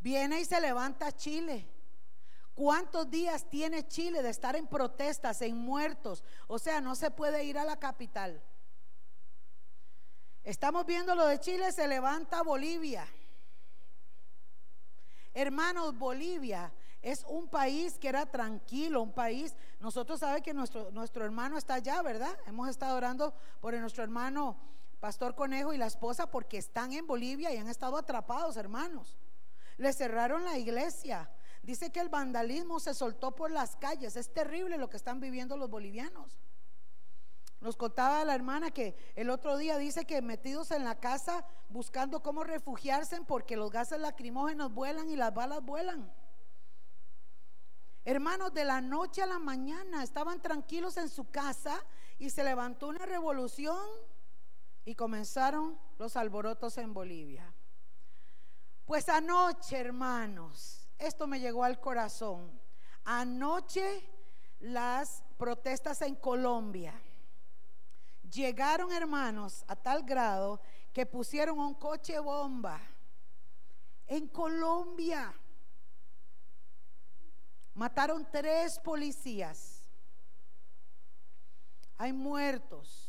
Viene 0.00 0.40
y 0.40 0.46
se 0.46 0.58
levanta 0.58 1.12
Chile. 1.12 1.68
¿Cuántos 2.54 3.10
días 3.10 3.48
tiene 3.48 3.88
Chile 3.88 4.22
de 4.22 4.30
estar 4.30 4.56
en 4.56 4.66
protestas, 4.66 5.40
en 5.42 5.56
muertos? 5.56 6.22
O 6.46 6.58
sea, 6.58 6.80
no 6.80 6.94
se 6.94 7.10
puede 7.10 7.44
ir 7.44 7.58
a 7.58 7.64
la 7.64 7.78
capital. 7.78 8.42
Estamos 10.44 10.84
viendo 10.84 11.14
lo 11.14 11.26
de 11.26 11.38
Chile, 11.40 11.72
se 11.72 11.88
levanta 11.88 12.42
Bolivia. 12.42 13.06
Hermanos, 15.34 15.96
Bolivia 15.96 16.72
es 17.00 17.24
un 17.28 17.48
país 17.48 17.98
que 17.98 18.08
era 18.08 18.26
tranquilo, 18.26 19.02
un 19.02 19.12
país, 19.12 19.56
nosotros 19.80 20.20
sabemos 20.20 20.42
que 20.42 20.54
nuestro, 20.54 20.90
nuestro 20.90 21.24
hermano 21.24 21.58
está 21.58 21.74
allá, 21.74 22.02
¿verdad? 22.02 22.36
Hemos 22.46 22.68
estado 22.68 22.96
orando 22.96 23.34
por 23.60 23.74
nuestro 23.74 24.04
hermano 24.04 24.56
Pastor 25.00 25.34
Conejo 25.34 25.72
y 25.72 25.78
la 25.78 25.86
esposa 25.86 26.30
porque 26.30 26.58
están 26.58 26.92
en 26.92 27.06
Bolivia 27.06 27.52
y 27.52 27.56
han 27.56 27.68
estado 27.68 27.96
atrapados, 27.96 28.56
hermanos. 28.56 29.16
Le 29.76 29.92
cerraron 29.92 30.44
la 30.44 30.58
iglesia. 30.58 31.28
Dice 31.62 31.92
que 31.92 32.00
el 32.00 32.08
vandalismo 32.08 32.80
se 32.80 32.92
soltó 32.92 33.34
por 33.34 33.50
las 33.50 33.76
calles. 33.76 34.16
Es 34.16 34.32
terrible 34.32 34.78
lo 34.78 34.90
que 34.90 34.96
están 34.96 35.20
viviendo 35.20 35.56
los 35.56 35.70
bolivianos. 35.70 36.40
Nos 37.60 37.76
contaba 37.76 38.24
la 38.24 38.34
hermana 38.34 38.72
que 38.72 38.96
el 39.14 39.30
otro 39.30 39.56
día 39.56 39.78
dice 39.78 40.04
que 40.04 40.20
metidos 40.20 40.72
en 40.72 40.82
la 40.82 40.98
casa 40.98 41.46
buscando 41.68 42.20
cómo 42.20 42.42
refugiarse 42.42 43.20
porque 43.22 43.56
los 43.56 43.70
gases 43.70 44.00
lacrimógenos 44.00 44.74
vuelan 44.74 45.08
y 45.08 45.14
las 45.14 45.32
balas 45.32 45.62
vuelan. 45.62 46.12
Hermanos, 48.04 48.52
de 48.52 48.64
la 48.64 48.80
noche 48.80 49.22
a 49.22 49.26
la 49.26 49.38
mañana 49.38 50.02
estaban 50.02 50.42
tranquilos 50.42 50.96
en 50.96 51.08
su 51.08 51.30
casa 51.30 51.80
y 52.18 52.30
se 52.30 52.42
levantó 52.42 52.88
una 52.88 53.06
revolución 53.06 53.78
y 54.84 54.96
comenzaron 54.96 55.78
los 55.98 56.16
alborotos 56.16 56.78
en 56.78 56.92
Bolivia. 56.92 57.54
Pues 58.84 59.08
anoche, 59.08 59.78
hermanos, 59.78 60.81
esto 61.06 61.26
me 61.26 61.40
llegó 61.40 61.64
al 61.64 61.80
corazón. 61.80 62.60
Anoche 63.04 64.08
las 64.60 65.24
protestas 65.36 66.02
en 66.02 66.14
Colombia 66.14 66.94
Llegaron 68.32 68.90
hermanos 68.92 69.62
a 69.68 69.76
tal 69.76 70.04
grado 70.04 70.58
que 70.92 71.04
pusieron 71.04 71.58
un 71.58 71.74
coche 71.74 72.18
bomba 72.18 72.80
en 74.06 74.26
Colombia. 74.28 75.34
Mataron 77.74 78.26
tres 78.30 78.78
policías. 78.78 79.82
Hay 81.98 82.14
muertos. 82.14 83.01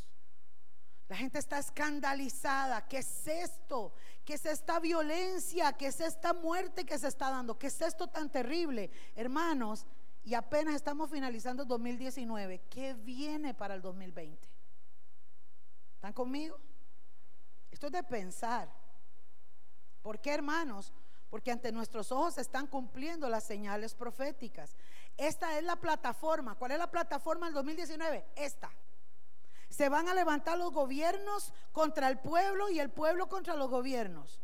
La 1.13 1.19
gente 1.19 1.37
está 1.37 1.59
escandalizada. 1.59 2.87
¿Qué 2.87 2.97
es 2.97 3.27
esto? 3.27 3.93
¿Qué 4.25 4.33
es 4.33 4.47
esta 4.47 4.79
violencia? 4.79 5.71
¿Qué 5.73 5.85
es 5.85 5.99
esta 5.99 6.33
muerte 6.33 6.85
que 6.85 6.97
se 6.97 7.07
está 7.07 7.29
dando? 7.29 7.59
¿Qué 7.59 7.67
es 7.67 7.79
esto 7.81 8.07
tan 8.07 8.31
terrible? 8.31 8.89
Hermanos, 9.15 9.85
y 10.23 10.33
apenas 10.33 10.73
estamos 10.73 11.11
finalizando 11.11 11.61
el 11.61 11.69
2019. 11.69 12.61
¿Qué 12.67 12.95
viene 12.95 13.53
para 13.53 13.75
el 13.75 13.83
2020? 13.83 14.49
¿Están 15.93 16.13
conmigo? 16.13 16.59
Esto 17.69 17.85
es 17.85 17.93
de 17.93 18.01
pensar. 18.01 18.67
¿Por 20.01 20.19
qué, 20.19 20.33
hermanos? 20.33 20.91
Porque 21.29 21.51
ante 21.51 21.71
nuestros 21.71 22.11
ojos 22.11 22.33
se 22.33 22.41
están 22.41 22.65
cumpliendo 22.65 23.29
las 23.29 23.43
señales 23.43 23.93
proféticas. 23.93 24.75
Esta 25.15 25.59
es 25.59 25.63
la 25.63 25.75
plataforma. 25.75 26.55
¿Cuál 26.55 26.71
es 26.71 26.79
la 26.79 26.89
plataforma 26.89 27.45
del 27.45 27.53
2019? 27.53 28.25
Esta. 28.35 28.71
Se 29.73 29.89
van 29.89 30.07
a 30.07 30.13
levantar 30.13 30.59
los 30.59 30.71
gobiernos 30.71 31.51
contra 31.71 32.07
el 32.07 32.19
pueblo 32.19 32.69
y 32.69 32.79
el 32.79 32.91
pueblo 32.91 33.27
contra 33.27 33.55
los 33.55 33.71
gobiernos. 33.71 34.39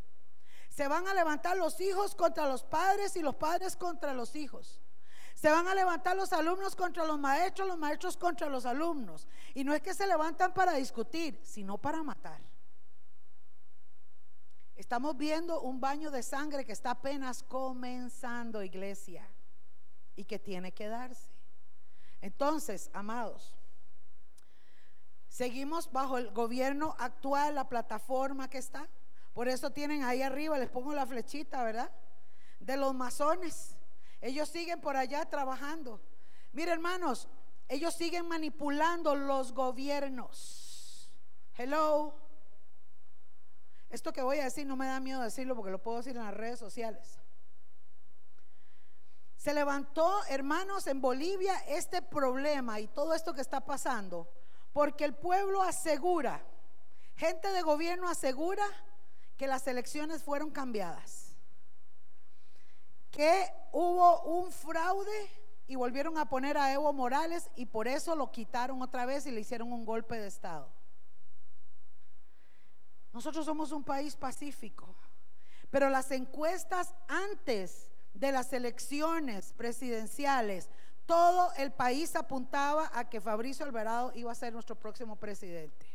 Se 0.70 0.88
van 0.88 1.08
a 1.08 1.14
levantar 1.14 1.56
los 1.56 1.80
hijos 1.80 2.16
contra 2.16 2.48
los 2.48 2.64
padres 2.64 3.16
y 3.16 3.22
los 3.22 3.36
padres 3.36 3.76
contra 3.76 4.16
los 4.16 4.36
hijos. 4.36 4.82
Se 5.36 5.52
van 5.52 5.68
a 5.68 5.76
levantar 5.76 6.16
los 6.16 6.34
alumnos 6.34 6.76
contra 6.76 7.06
los 7.06 7.20
maestros, 7.20 7.68
los 7.68 7.78
maestros 7.78 8.18
contra 8.18 8.50
los 8.50 8.66
alumnos. 8.66 9.28
Y 9.54 9.64
no 9.64 9.76
es 9.76 9.84
que 9.84 9.94
se 9.94 10.08
levantan 10.08 10.52
para 10.52 10.74
discutir, 10.74 11.40
sino 11.44 11.78
para 11.78 12.02
matar. 12.02 12.42
Estamos 14.76 15.16
viendo 15.16 15.62
un 15.62 15.80
baño 15.80 16.10
de 16.10 16.24
sangre 16.24 16.66
que 16.66 16.72
está 16.72 16.90
apenas 16.90 17.44
comenzando, 17.44 18.64
iglesia, 18.64 19.30
y 20.16 20.26
que 20.26 20.40
tiene 20.40 20.72
que 20.72 20.88
darse. 20.88 21.30
Entonces, 22.20 22.90
amados, 22.94 23.59
seguimos 25.30 25.92
bajo 25.92 26.18
el 26.18 26.32
gobierno 26.32 26.96
actual, 27.00 27.56
la 27.56 27.70
plataforma 27.70 28.50
que 28.50 28.58
está. 28.58 28.90
Por 29.34 29.48
eso 29.48 29.70
tienen 29.72 30.04
ahí 30.04 30.22
arriba, 30.22 30.58
les 30.58 30.70
pongo 30.70 30.94
la 30.94 31.06
flechita, 31.06 31.64
¿verdad? 31.64 31.90
De 32.60 32.76
los 32.76 32.94
masones. 32.94 33.78
Ellos 34.20 34.50
siguen 34.50 34.82
por 34.82 34.98
allá 34.98 35.26
trabajando. 35.30 36.02
Mire, 36.52 36.72
hermanos, 36.72 37.30
ellos 37.70 37.94
siguen 37.94 38.28
manipulando 38.28 39.16
los 39.16 39.54
gobiernos. 39.54 41.10
Hello. 41.56 42.16
Esto 43.90 44.12
que 44.12 44.22
voy 44.22 44.40
a 44.40 44.46
decir 44.46 44.66
no 44.68 44.76
me 44.76 44.88
da 44.88 45.00
miedo 45.00 45.22
decirlo 45.22 45.56
porque 45.56 45.72
lo 45.72 45.82
puedo 45.82 45.98
decir 45.98 46.18
en 46.18 46.24
las 46.24 46.34
redes 46.34 46.60
sociales. 46.60 47.20
Se 49.38 49.54
levantó, 49.54 50.22
hermanos, 50.26 50.86
en 50.88 51.00
Bolivia 51.00 51.54
este 51.68 52.02
problema 52.02 52.80
y 52.80 52.88
todo 52.88 53.14
esto 53.14 53.34
que 53.34 53.42
está 53.42 53.62
pasando 53.62 54.28
porque 54.74 55.06
el 55.06 55.16
pueblo 55.16 55.62
asegura, 55.62 56.44
gente 57.16 57.52
de 57.52 57.62
gobierno 57.62 58.08
asegura 58.08 58.64
que 59.38 59.48
las 59.48 59.68
elecciones 59.68 60.24
fueron 60.24 60.52
cambiadas, 60.52 61.36
que 63.12 63.52
hubo 63.72 64.22
un 64.24 64.52
fraude 64.52 65.32
y 65.68 65.76
volvieron 65.76 66.18
a 66.18 66.28
poner 66.30 66.58
a 66.58 66.74
Evo 66.74 66.92
Morales 66.94 67.50
y 67.56 67.68
por 67.68 67.88
eso 67.88 68.16
lo 68.16 68.32
quitaron 68.32 68.82
otra 68.82 69.06
vez 69.06 69.26
y 69.26 69.32
le 69.32 69.42
hicieron 69.42 69.72
un 69.72 69.86
golpe 69.86 70.20
de 70.20 70.28
Estado. 70.28 70.70
Nosotros 73.14 73.46
somos 73.46 73.72
un 73.72 73.84
país 73.84 74.16
pacífico, 74.16 74.96
pero 75.70 75.90
las 75.90 76.12
encuestas 76.12 76.94
antes 77.08 77.92
de 78.14 78.32
las 78.32 78.54
elecciones 78.54 79.54
presidenciales, 79.54 80.70
todo 81.10 81.52
el 81.58 81.72
país 81.72 82.16
apuntaba 82.16 82.92
a 82.94 83.10
que 83.10 83.20
Fabricio 83.20 83.66
Alvarado 83.66 84.12
iba 84.14 84.32
a 84.32 84.36
ser 84.36 84.54
nuestro 84.54 84.76
próximo 84.76 85.16
presidente. 85.16 85.88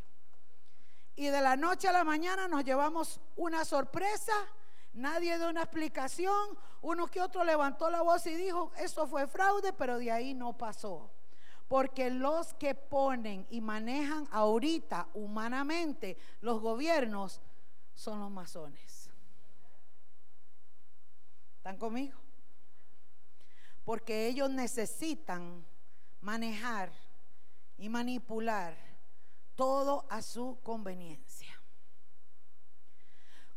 Y 1.14 1.28
de 1.28 1.40
la 1.40 1.54
noche 1.54 1.86
a 1.86 1.92
la 1.92 2.02
mañana 2.02 2.48
nos 2.48 2.64
llevamos 2.64 3.20
una 3.36 3.64
sorpresa, 3.64 4.32
nadie 4.92 5.38
dio 5.38 5.48
una 5.48 5.62
explicación, 5.62 6.58
uno 6.82 7.06
que 7.06 7.22
otro 7.22 7.44
levantó 7.44 7.90
la 7.90 8.02
voz 8.02 8.26
y 8.26 8.34
dijo, 8.34 8.72
eso 8.76 9.06
fue 9.06 9.28
fraude, 9.28 9.72
pero 9.72 9.98
de 9.98 10.10
ahí 10.10 10.34
no 10.34 10.58
pasó. 10.58 11.12
Porque 11.68 12.10
los 12.10 12.52
que 12.54 12.74
ponen 12.74 13.46
y 13.50 13.60
manejan 13.60 14.26
ahorita 14.32 15.06
humanamente 15.14 16.18
los 16.40 16.60
gobiernos 16.60 17.40
son 17.94 18.18
los 18.18 18.32
masones. 18.32 19.08
¿Están 21.58 21.78
conmigo? 21.78 22.23
Porque 23.84 24.26
ellos 24.26 24.50
necesitan 24.50 25.64
manejar 26.20 26.92
y 27.76 27.88
manipular 27.88 28.76
todo 29.54 30.06
a 30.08 30.22
su 30.22 30.58
conveniencia. 30.62 31.60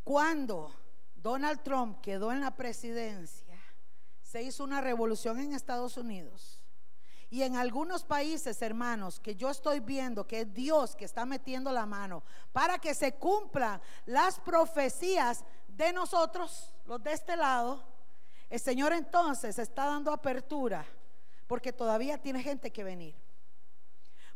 Cuando 0.04 0.74
Donald 1.16 1.62
Trump 1.64 2.02
quedó 2.02 2.32
en 2.32 2.42
la 2.42 2.56
presidencia, 2.56 3.58
se 4.22 4.44
hizo 4.44 4.64
una 4.64 4.82
revolución 4.82 5.40
en 5.40 5.54
Estados 5.54 5.98
Unidos 5.98 6.62
y 7.30 7.44
en 7.44 7.58
algunos 7.58 8.04
países, 8.04 8.62
hermanos, 8.62 9.20
que 9.20 9.36
yo 9.36 9.50
estoy 9.50 9.82
viendo 9.82 10.26
que 10.26 10.42
es 10.42 10.54
Dios 10.54 10.96
que 10.96 11.06
está 11.06 11.26
metiendo 11.26 11.72
la 11.72 11.86
mano 11.86 12.24
para 12.54 12.78
que 12.78 12.94
se 12.94 13.16
cumplan 13.16 13.82
las 14.06 14.40
profecías 14.40 15.44
de 15.68 15.92
nosotros, 15.92 16.74
los 16.86 17.04
de 17.04 17.12
este 17.12 17.36
lado, 17.36 17.84
el 18.50 18.60
Señor 18.60 18.94
entonces 18.94 19.60
está 19.60 19.86
dando 19.86 20.12
apertura 20.12 20.86
porque 21.48 21.74
todavía 21.74 22.18
tiene 22.18 22.42
gente 22.42 22.72
que 22.72 22.84
venir. 22.84 23.16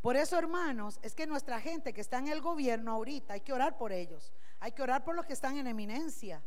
Por 0.02 0.15
eso, 0.15 0.38
hermanos, 0.38 1.00
es 1.04 1.13
que 1.13 1.28
nuestra 1.28 1.62
gente 1.62 1.93
que 1.93 2.02
está 2.02 2.17
en 2.17 2.28
el 2.28 2.41
gobierno 2.41 2.91
ahorita, 2.91 3.36
hay 3.36 3.41
que 3.41 3.54
orar 3.54 3.78
por 3.78 3.91
ellos. 3.91 4.34
Hay 4.60 4.71
que 4.71 4.82
orar 4.82 5.04
por 5.04 5.15
los 5.15 5.26
que 5.26 5.34
están 5.34 5.58
en 5.58 5.67
eminencia. 5.67 6.41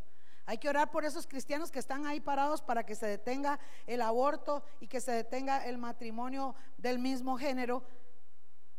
Hay 0.46 0.58
que 0.58 0.68
orar 0.68 0.90
por 0.90 1.04
esos 1.04 1.26
cristianos 1.26 1.70
que 1.70 1.78
están 1.78 2.04
ahí 2.04 2.20
parados 2.20 2.60
para 2.60 2.84
que 2.84 2.96
se 2.96 3.06
detenga 3.06 3.58
el 3.86 4.02
aborto 4.02 4.64
y 4.80 4.88
que 4.88 5.00
se 5.00 5.12
detenga 5.12 5.64
el 5.64 5.78
matrimonio 5.78 6.54
del 6.76 6.98
mismo 6.98 7.38
género 7.38 7.84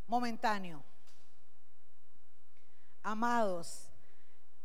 momentáneo. 0.07 0.83
Amados, 3.01 3.89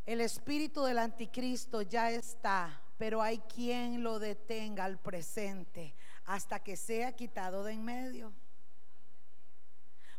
el 0.04 0.20
espíritu 0.20 0.83
del 0.83 0.98
anticristo 0.98 1.83
ya 1.83 2.11
está, 2.11 2.83
pero 3.00 3.22
hay 3.22 3.38
quien 3.38 4.02
lo 4.02 4.18
detenga 4.18 4.84
al 4.84 4.98
presente 4.98 5.94
hasta 6.26 6.62
que 6.62 6.76
sea 6.76 7.16
quitado 7.16 7.64
de 7.64 7.72
en 7.72 7.82
medio. 7.82 8.30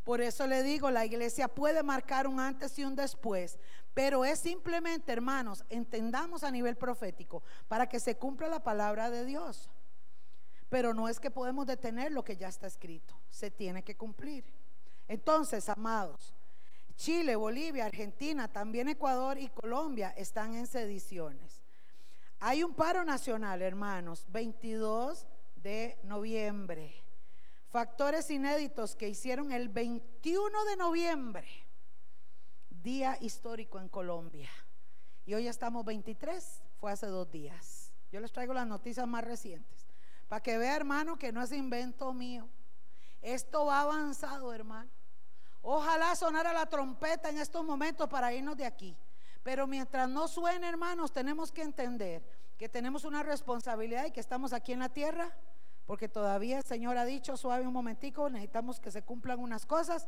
Por 0.04 0.20
eso 0.20 0.48
le 0.48 0.64
digo, 0.64 0.90
la 0.90 1.06
iglesia 1.06 1.48
puede 1.48 1.84
marcar 1.84 2.26
un 2.26 2.40
antes 2.40 2.80
y 2.80 2.84
un 2.84 2.96
después, 2.96 3.60
pero 3.94 4.26
es 4.26 4.40
simplemente, 4.40 5.12
hermanos, 5.12 5.64
entendamos 5.70 6.44
a 6.44 6.50
nivel 6.50 6.76
profético 6.76 7.44
para 7.68 7.88
que 7.88 8.00
se 8.00 8.18
cumpla 8.18 8.48
la 8.48 8.64
palabra 8.64 9.12
de 9.12 9.26
Dios. 9.26 9.70
Pero 10.68 10.96
no 10.96 11.08
es 11.08 11.20
que 11.20 11.30
podemos 11.30 11.68
detener 11.68 12.12
lo 12.12 12.24
que 12.24 12.36
ya 12.36 12.48
está 12.48 12.66
escrito, 12.66 13.16
se 13.30 13.52
tiene 13.52 13.84
que 13.84 13.96
cumplir. 13.96 14.44
Entonces, 15.08 15.70
amados, 15.70 16.34
Chile, 16.96 17.36
Bolivia, 17.36 17.86
Argentina, 17.86 18.48
también 18.48 18.90
Ecuador 18.90 19.38
y 19.38 19.50
Colombia 19.50 20.16
están 20.18 20.56
en 20.56 20.66
sediciones. 20.66 21.61
Hay 22.44 22.64
un 22.64 22.74
paro 22.74 23.06
nacional, 23.06 23.62
hermanos, 23.62 24.26
22 24.30 25.28
de 25.58 26.00
noviembre. 26.02 26.92
Factores 27.70 28.32
inéditos 28.32 28.96
que 28.96 29.08
hicieron 29.08 29.52
el 29.52 29.70
21 29.70 30.66
de 30.66 30.76
noviembre 30.76 31.48
día 32.72 33.16
histórico 33.22 33.80
en 33.80 33.90
Colombia. 33.90 34.50
Y 35.24 35.36
hoy 35.36 35.48
estamos 35.48 35.86
23, 35.86 36.64
fue 36.80 36.92
hace 36.92 37.06
dos 37.06 37.30
días. 37.30 37.92
Yo 38.12 38.20
les 38.20 38.32
traigo 38.32 38.56
las 38.56 38.66
noticias 38.66 39.08
más 39.08 39.24
recientes. 39.24 39.86
Para 40.28 40.42
que 40.42 40.58
vea, 40.58 40.76
hermano, 40.76 41.20
que 41.20 41.32
no 41.32 41.44
es 41.44 41.52
invento 41.52 42.12
mío. 42.12 42.50
Esto 43.22 43.68
va 43.68 43.82
avanzado, 43.82 44.52
hermano. 44.52 44.90
Ojalá 45.62 46.16
sonara 46.16 46.54
la 46.54 46.66
trompeta 46.66 47.30
en 47.30 47.38
estos 47.38 47.64
momentos 47.64 48.10
para 48.10 48.34
irnos 48.34 48.58
de 48.58 48.66
aquí. 48.66 48.98
Pero 49.44 49.68
mientras 49.68 50.10
no 50.10 50.28
suene, 50.28 50.68
hermanos, 50.68 51.12
tenemos 51.12 51.52
que 51.52 51.64
entender 51.64 52.24
que 52.58 52.70
tenemos 52.70 53.06
una 53.06 53.24
responsabilidad 53.24 54.06
y 54.06 54.12
que 54.12 54.20
estamos 54.20 54.54
aquí 54.54 54.72
en 54.72 54.80
la 54.80 54.90
tierra, 54.90 55.36
porque 55.88 56.08
todavía 56.08 56.60
el 56.60 56.64
Señor 56.64 56.98
ha 56.98 57.06
dicho, 57.06 57.36
suave 57.36 57.66
un 57.66 57.74
momentico, 57.74 58.30
necesitamos 58.30 58.80
que 58.80 58.92
se 58.92 59.02
cumplan 59.02 59.40
unas 59.40 59.66
cosas, 59.66 60.08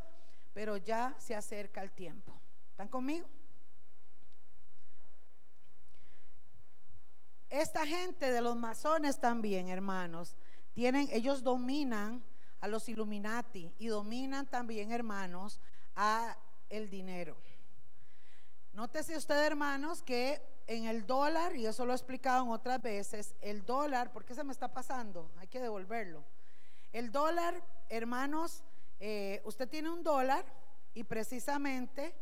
pero 0.53 0.77
ya 0.77 1.15
se 1.17 1.35
acerca 1.35 1.81
el 1.81 1.91
tiempo. 1.91 2.39
¿Están 2.69 2.89
conmigo? 2.89 3.27
Esta 7.49 7.85
gente 7.85 8.31
de 8.31 8.41
los 8.41 8.55
masones 8.55 9.19
también, 9.19 9.67
hermanos, 9.69 10.35
tienen, 10.73 11.07
ellos 11.11 11.43
dominan 11.43 12.23
a 12.61 12.67
los 12.67 12.87
Illuminati 12.87 13.71
y 13.77 13.87
dominan 13.87 14.47
también, 14.47 14.91
hermanos, 14.91 15.59
a 15.95 16.37
el 16.69 16.89
dinero. 16.89 17.35
Nótese 18.73 19.15
usted, 19.15 19.37
hermanos, 19.45 20.01
que 20.01 20.41
en 20.65 20.85
el 20.85 21.05
dólar, 21.05 21.55
y 21.55 21.67
eso 21.67 21.85
lo 21.85 21.91
he 21.91 21.95
explicado 21.95 22.43
en 22.43 22.49
otras 22.49 22.81
veces, 22.81 23.35
el 23.41 23.63
dólar, 23.65 24.11
¿por 24.11 24.25
qué 24.25 24.33
se 24.33 24.43
me 24.43 24.51
está 24.51 24.73
pasando? 24.73 25.29
Hay 25.37 25.47
que 25.47 25.59
devolverlo. 25.59 26.23
El 26.91 27.11
dólar, 27.11 27.63
hermanos, 27.89 28.63
eh, 28.99 29.41
usted 29.45 29.69
tiene 29.69 29.91
un 29.91 30.03
dólar 30.03 30.43
y 30.95 31.03
precisamente 31.03 32.15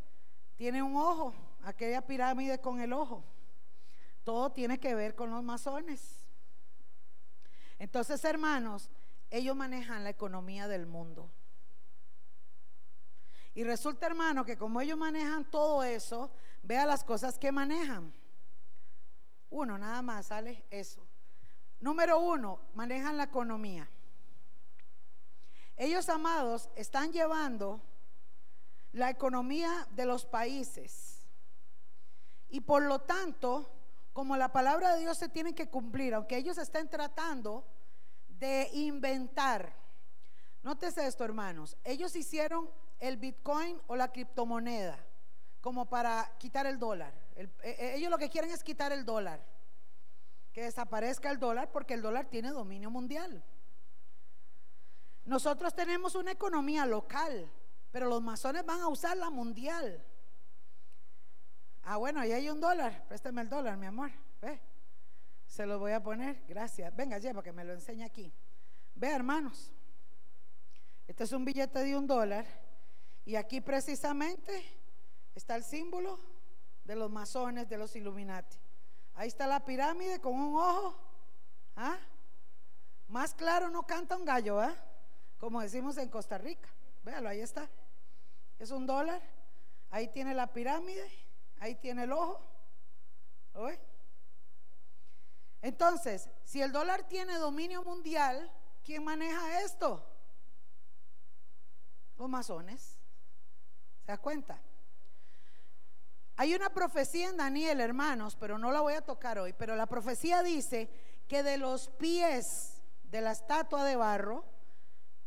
tiene 0.58 0.84
un 0.84 0.98
ojo, 0.98 1.34
aquella 1.64 2.06
pirámide 2.06 2.60
con 2.60 2.82
el 2.82 2.92
ojo. 2.92 3.24
Todo 4.26 4.52
tiene 4.52 4.78
que 4.78 4.94
ver 4.94 5.16
con 5.16 5.32
los 5.32 5.44
masones. 5.44 6.26
Entonces, 7.80 8.24
hermanos, 8.26 8.90
ellos 9.30 9.56
manejan 9.56 10.04
la 10.04 10.10
economía 10.10 10.68
del 10.68 10.86
mundo. 10.86 11.30
Y 13.54 13.64
resulta, 13.64 14.06
hermano, 14.06 14.46
que 14.46 14.58
como 14.58 14.80
ellos 14.80 14.98
manejan 14.98 15.50
todo 15.50 15.84
eso, 15.84 16.32
vea 16.64 16.86
las 16.86 17.04
cosas 17.04 17.38
que 17.38 17.52
manejan. 17.52 18.14
Uno, 19.50 19.78
nada 19.78 20.02
más, 20.02 20.28
sale 20.28 20.64
eso. 20.70 21.06
Número 21.80 22.20
uno, 22.20 22.60
manejan 22.74 23.18
la 23.18 23.24
economía. 23.24 23.90
Ellos, 25.76 26.08
amados, 26.10 26.70
están 26.76 27.12
llevando 27.12 27.82
la 28.94 29.10
economía 29.10 29.88
de 29.92 30.06
los 30.06 30.26
países. 30.26 31.28
Y 32.50 32.62
por 32.62 32.84
lo 32.84 33.00
tanto, 33.00 33.70
como 34.14 34.38
la 34.38 34.52
palabra 34.52 34.94
de 34.94 35.02
Dios 35.02 35.18
se 35.18 35.30
tiene 35.30 35.56
que 35.56 35.70
cumplir, 35.70 36.14
aunque 36.14 36.38
ellos 36.38 36.58
estén 36.58 36.90
tratando 36.90 37.66
de 38.28 38.70
inventar. 38.74 39.74
Nótese 40.64 41.08
esto, 41.08 41.24
hermanos. 41.24 41.78
Ellos 41.84 42.16
hicieron 42.16 42.70
el 43.02 43.18
Bitcoin 43.18 43.82
o 43.88 43.96
la 43.96 44.12
criptomoneda 44.12 44.98
como 45.60 45.90
para 45.90 46.32
quitar 46.38 46.66
el 46.66 46.80
dólar. 46.80 47.14
E, 47.36 47.50
e, 47.64 47.96
ellos 47.96 48.10
lo 48.10 48.18
que 48.18 48.30
quieren 48.30 48.52
es 48.52 48.64
quitar 48.64 48.92
el 48.92 49.04
dólar. 49.04 49.44
Que 50.54 50.64
desaparezca 50.64 51.30
el 51.30 51.40
dólar 51.40 51.72
porque 51.72 51.96
el 51.96 52.02
dólar 52.02 52.28
tiene 52.28 52.50
dominio 52.50 52.90
mundial. 52.90 53.44
Nosotros 55.26 55.74
tenemos 55.74 56.16
una 56.16 56.32
economía 56.32 56.86
local, 56.86 57.50
pero 57.92 58.08
los 58.08 58.22
masones 58.22 58.66
van 58.66 58.82
a 58.82 58.88
usar 58.88 59.18
la 59.18 59.30
mundial. 59.30 60.04
Ah, 61.84 61.98
bueno, 61.98 62.20
ahí 62.20 62.32
hay 62.32 62.50
un 62.50 62.60
dólar. 62.60 63.08
Préstame 63.08 63.42
el 63.42 63.50
dólar, 63.50 63.78
mi 63.78 63.88
amor. 63.88 64.12
Ve. 64.42 64.60
Se 65.48 65.66
lo 65.66 65.80
voy 65.80 65.92
a 65.92 66.02
poner. 66.02 66.44
Gracias. 66.48 66.96
Venga, 66.96 67.18
lleva 67.18 67.42
que 67.42 67.52
me 67.52 67.64
lo 67.64 67.74
enseñe 67.74 68.04
aquí. 68.04 68.32
Ve, 68.96 69.10
hermanos. 69.10 69.72
Este 71.08 71.24
es 71.24 71.32
un 71.32 71.46
billete 71.46 71.80
de 71.80 71.98
un 71.98 72.08
dólar. 72.08 72.46
Y 73.26 73.36
aquí 73.36 73.62
precisamente 73.62 74.66
está 75.36 75.56
el 75.56 75.64
símbolo 75.64 76.20
de 76.84 76.96
los 76.96 77.10
masones, 77.10 77.70
de 77.70 77.78
los 77.78 77.96
Illuminati. 77.96 78.58
Ahí 79.16 79.28
está 79.28 79.48
la 79.48 79.64
pirámide 79.64 80.20
con 80.20 80.34
un 80.34 80.56
ojo. 80.56 80.96
¿Ah? 81.76 81.98
Más 83.08 83.34
claro 83.34 83.70
no 83.70 83.84
canta 83.84 84.16
un 84.16 84.26
gallo, 84.26 84.60
¿ah? 84.60 84.76
como 85.38 85.62
decimos 85.62 85.98
en 85.98 86.10
Costa 86.10 86.38
Rica. 86.38 86.70
Véalo, 87.04 87.30
ahí 87.30 87.42
está. 87.42 87.70
Es 88.60 88.72
un 88.72 88.86
dólar. 88.86 89.22
Ahí 89.90 90.08
tiene 90.08 90.34
la 90.34 90.54
pirámide. 90.54 91.10
Ahí 91.60 91.76
tiene 91.76 92.04
el 92.04 92.12
ojo. 92.12 92.40
Entonces, 95.62 96.30
si 96.44 96.62
el 96.62 96.72
dólar 96.72 97.08
tiene 97.08 97.38
dominio 97.38 97.84
mundial, 97.84 98.52
¿quién 98.84 99.04
maneja 99.04 99.62
esto? 99.62 100.04
Los 102.18 102.30
masones. 102.30 103.01
¿Se 104.06 104.12
da 104.12 104.18
cuenta? 104.18 104.62
Hay 106.38 106.56
una 106.56 106.74
profecía 106.74 107.30
en 107.30 107.38
Daniel, 107.38 107.82
hermanos, 107.82 108.36
pero 108.36 108.58
no 108.58 108.72
la 108.72 108.82
voy 108.82 108.94
a 108.94 109.02
tocar 109.02 109.38
hoy, 109.38 109.54
pero 109.54 109.76
la 109.76 109.86
profecía 109.86 110.42
dice 110.42 110.90
que 111.28 111.44
de 111.44 111.58
los 111.58 111.90
pies 111.90 112.82
de 113.04 113.22
la 113.22 113.32
estatua 113.32 113.84
de 113.86 113.96
barro, 113.96 114.46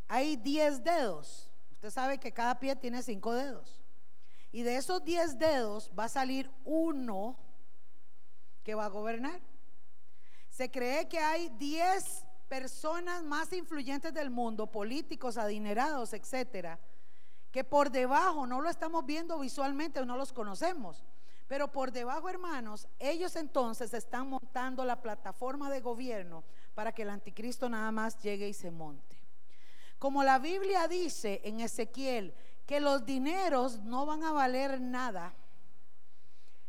hay 0.08 0.36
10 0.36 0.82
dedos. 0.82 1.50
Usted 1.72 1.90
sabe 1.90 2.18
que 2.18 2.32
cada 2.32 2.58
pie 2.58 2.74
tiene 2.76 3.02
5 3.02 3.32
dedos. 3.34 3.80
Y 4.50 4.62
de 4.62 4.76
esos 4.76 5.04
10 5.04 5.38
dedos 5.38 5.90
va 5.96 6.04
a 6.04 6.08
salir 6.08 6.50
uno 6.64 7.38
que 8.62 8.74
va 8.74 8.86
a 8.86 8.88
gobernar. 8.88 9.40
Se 10.48 10.70
cree 10.70 11.08
que 11.08 11.18
hay 11.18 11.48
10 11.50 12.24
personas 12.48 13.22
más 13.22 13.52
influyentes 13.52 14.14
del 14.14 14.30
mundo, 14.30 14.70
políticos, 14.70 15.36
adinerados, 15.36 16.12
etcétera, 16.12 16.78
que 17.54 17.62
por 17.62 17.92
debajo 17.92 18.48
no 18.48 18.60
lo 18.60 18.68
estamos 18.68 19.06
viendo 19.06 19.38
visualmente 19.38 20.00
o 20.00 20.04
no 20.04 20.16
los 20.16 20.32
conocemos. 20.32 21.04
Pero 21.46 21.70
por 21.70 21.92
debajo, 21.92 22.28
hermanos, 22.28 22.88
ellos 22.98 23.36
entonces 23.36 23.94
están 23.94 24.28
montando 24.28 24.84
la 24.84 25.00
plataforma 25.00 25.70
de 25.70 25.80
gobierno 25.80 26.42
para 26.74 26.90
que 26.90 27.02
el 27.02 27.10
anticristo 27.10 27.68
nada 27.68 27.92
más 27.92 28.18
llegue 28.18 28.48
y 28.48 28.54
se 28.54 28.72
monte. 28.72 29.16
Como 30.00 30.24
la 30.24 30.40
Biblia 30.40 30.88
dice 30.88 31.42
en 31.44 31.60
Ezequiel 31.60 32.34
que 32.66 32.80
los 32.80 33.06
dineros 33.06 33.84
no 33.84 34.04
van 34.04 34.24
a 34.24 34.32
valer 34.32 34.80
nada, 34.80 35.32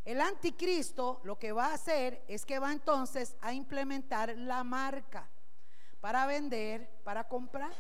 el 0.04 0.22
anticristo 0.22 1.20
lo 1.24 1.40
que 1.40 1.52
va 1.52 1.72
a 1.72 1.74
hacer 1.74 2.24
es 2.28 2.46
que 2.46 2.60
va 2.60 2.72
entonces 2.72 3.36
a 3.42 3.54
implementar 3.54 4.38
la 4.38 4.64
marca 4.64 5.28
para 6.00 6.28
vender, 6.28 6.88
para 7.04 7.28
comprar. 7.28 7.74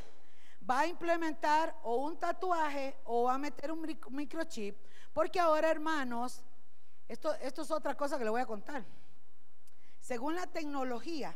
Va 0.68 0.82
a 0.82 0.88
implementar 0.88 1.76
o 1.84 1.98
un 1.98 2.18
tatuaje 2.18 2.98
o 3.06 3.24
va 3.24 3.36
a 3.36 3.38
meter 3.38 3.72
un 3.72 3.86
microchip, 4.10 4.76
porque 5.14 5.40
ahora 5.40 5.70
hermanos, 5.70 6.44
esto, 7.08 7.34
es 7.36 7.72
otra 7.72 7.96
cosa 7.96 8.18
que 8.18 8.24
le 8.24 8.30
voy 8.30 8.42
a 8.42 8.46
contar. 8.46 8.84
Según 10.00 10.36
la 10.36 10.48
tecnología, 10.48 11.36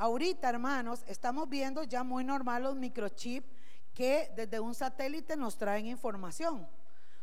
Ahorita, 0.00 0.48
hermanos, 0.48 1.04
estamos 1.06 1.46
viendo 1.50 1.82
ya 1.82 2.02
muy 2.02 2.24
normal 2.24 2.62
los 2.62 2.74
microchips 2.74 3.46
que 3.92 4.32
desde 4.34 4.58
un 4.58 4.74
satélite 4.74 5.36
nos 5.36 5.58
traen 5.58 5.84
información. 5.84 6.66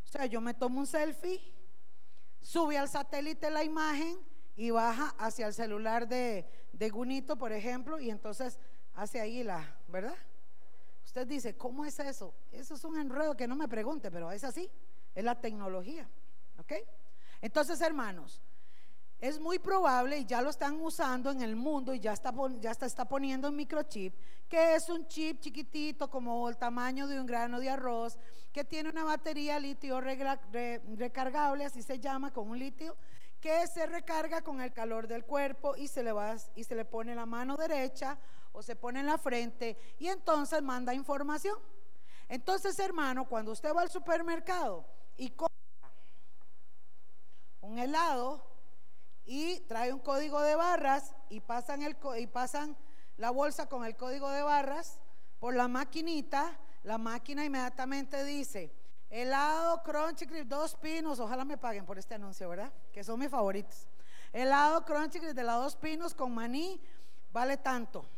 O 0.05 0.07
sea, 0.07 0.27
yo 0.27 0.39
me 0.41 0.53
tomo 0.53 0.81
un 0.81 0.85
selfie, 0.85 1.41
sube 2.39 2.77
al 2.77 2.87
satélite 2.87 3.49
la 3.49 3.63
imagen 3.63 4.19
y 4.55 4.69
baja 4.69 5.15
hacia 5.17 5.47
el 5.47 5.55
celular 5.55 6.07
de, 6.07 6.45
de 6.71 6.89
Gunito, 6.91 7.35
por 7.35 7.51
ejemplo, 7.51 7.99
y 7.99 8.11
entonces 8.11 8.59
hace 8.93 9.19
ahí 9.19 9.43
la, 9.43 9.75
¿verdad? 9.87 10.15
Usted 11.17 11.29
dice, 11.29 11.57
¿cómo 11.57 11.83
es 11.83 11.97
eso? 11.99 12.35
Eso 12.51 12.75
es 12.75 12.83
un 12.83 12.95
enredo 12.95 13.35
que 13.35 13.47
no 13.47 13.55
me 13.55 13.67
pregunte, 13.67 14.11
pero 14.11 14.31
es 14.31 14.43
así, 14.43 14.69
es 15.15 15.23
la 15.23 15.33
tecnología, 15.33 16.07
¿ok? 16.59 16.73
Entonces, 17.41 17.81
hermanos, 17.81 18.39
es 19.17 19.39
muy 19.39 19.57
probable, 19.57 20.19
y 20.19 20.25
ya 20.25 20.43
lo 20.43 20.51
están 20.51 20.79
usando 20.79 21.31
en 21.31 21.41
el 21.41 21.55
mundo, 21.55 21.91
y 21.95 21.99
ya 21.99 22.13
está, 22.13 22.31
ya 22.59 22.69
está, 22.69 22.85
está 22.85 23.05
poniendo 23.05 23.49
un 23.49 23.55
microchip, 23.55 24.13
que 24.47 24.75
es 24.75 24.89
un 24.89 25.07
chip 25.07 25.39
chiquitito 25.39 26.07
como 26.07 26.47
el 26.49 26.57
tamaño 26.57 27.07
de 27.07 27.19
un 27.19 27.25
grano 27.25 27.59
de 27.59 27.71
arroz, 27.71 28.19
que 28.53 28.63
tiene 28.63 28.91
una 28.91 29.03
batería 29.03 29.59
litio 29.59 29.99
recargable, 29.99 31.65
así 31.65 31.81
se 31.81 31.99
llama, 31.99 32.31
con 32.31 32.47
un 32.47 32.59
litio, 32.59 32.95
que 33.41 33.65
se 33.65 33.87
recarga 33.87 34.43
con 34.43 34.61
el 34.61 34.71
calor 34.71 35.07
del 35.07 35.25
cuerpo 35.25 35.75
y 35.75 35.87
se 35.87 36.03
le 36.03 36.11
va 36.11 36.35
y 36.55 36.63
se 36.63 36.75
le 36.75 36.85
pone 36.85 37.15
la 37.15 37.25
mano 37.25 37.57
derecha 37.57 38.19
o 38.57 38.63
se 38.63 38.75
pone 38.75 39.01
en 39.01 39.05
la 39.05 39.19
frente 39.19 39.77
y 39.99 40.07
entonces 40.07 40.63
manda 40.63 40.91
información. 40.93 41.59
Entonces, 42.27 42.79
hermano, 42.79 43.29
cuando 43.29 43.51
usted 43.51 43.71
va 43.71 43.81
al 43.81 43.91
supermercado 43.91 44.83
y 45.15 45.29
compra 45.29 45.53
un 47.61 47.77
helado, 47.77 48.43
y 49.27 49.59
trae 49.67 49.93
un 49.93 49.99
código 49.99 50.41
de 50.41 50.55
barras 50.55 51.13
y 51.29 51.41
pasan, 51.41 51.83
el, 51.83 51.97
y 52.17 52.27
pasan 52.27 52.75
la 53.17 53.29
bolsa 53.29 53.67
con 53.67 53.85
el 53.85 53.95
código 53.95 54.29
de 54.31 54.41
barras 54.41 54.99
por 55.39 55.53
la 55.53 55.67
maquinita, 55.67 56.57
la 56.83 56.97
máquina 56.97 57.43
inmediatamente 57.43 58.23
dice, 58.23 58.73
helado 59.09 59.83
Crunchy 59.83 60.25
Crisp, 60.25 60.47
dos 60.47 60.75
pinos, 60.75 61.19
ojalá 61.19 61.43
me 61.43 61.57
paguen 61.57 61.85
por 61.85 61.99
este 61.99 62.15
anuncio, 62.15 62.47
¿verdad? 62.49 62.71
Que 62.93 63.03
son 63.03 63.19
mis 63.19 63.29
favoritos. 63.29 63.87
Helado 64.31 64.83
Crunchy 64.85 65.19
Crisp 65.19 65.35
de 65.35 65.43
la 65.43 65.53
dos 65.53 65.75
pinos 65.75 66.15
con 66.15 66.33
maní 66.33 66.81
vale 67.33 67.57
tanto. 67.57 68.16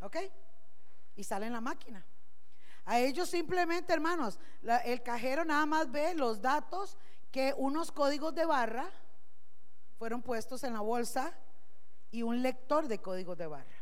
¿Ok? 0.00 0.16
Y 1.16 1.24
sale 1.24 1.46
en 1.46 1.52
la 1.52 1.60
máquina. 1.60 2.04
A 2.84 3.00
ellos 3.00 3.28
simplemente, 3.28 3.92
hermanos, 3.92 4.38
el 4.84 5.02
cajero 5.02 5.44
nada 5.44 5.66
más 5.66 5.90
ve 5.90 6.14
los 6.14 6.40
datos 6.40 6.96
que 7.30 7.54
unos 7.56 7.92
códigos 7.92 8.34
de 8.34 8.46
barra 8.46 8.90
fueron 9.98 10.22
puestos 10.22 10.64
en 10.64 10.72
la 10.72 10.80
bolsa 10.80 11.36
y 12.10 12.22
un 12.22 12.40
lector 12.40 12.88
de 12.88 12.98
códigos 12.98 13.36
de 13.36 13.46
barra. 13.46 13.76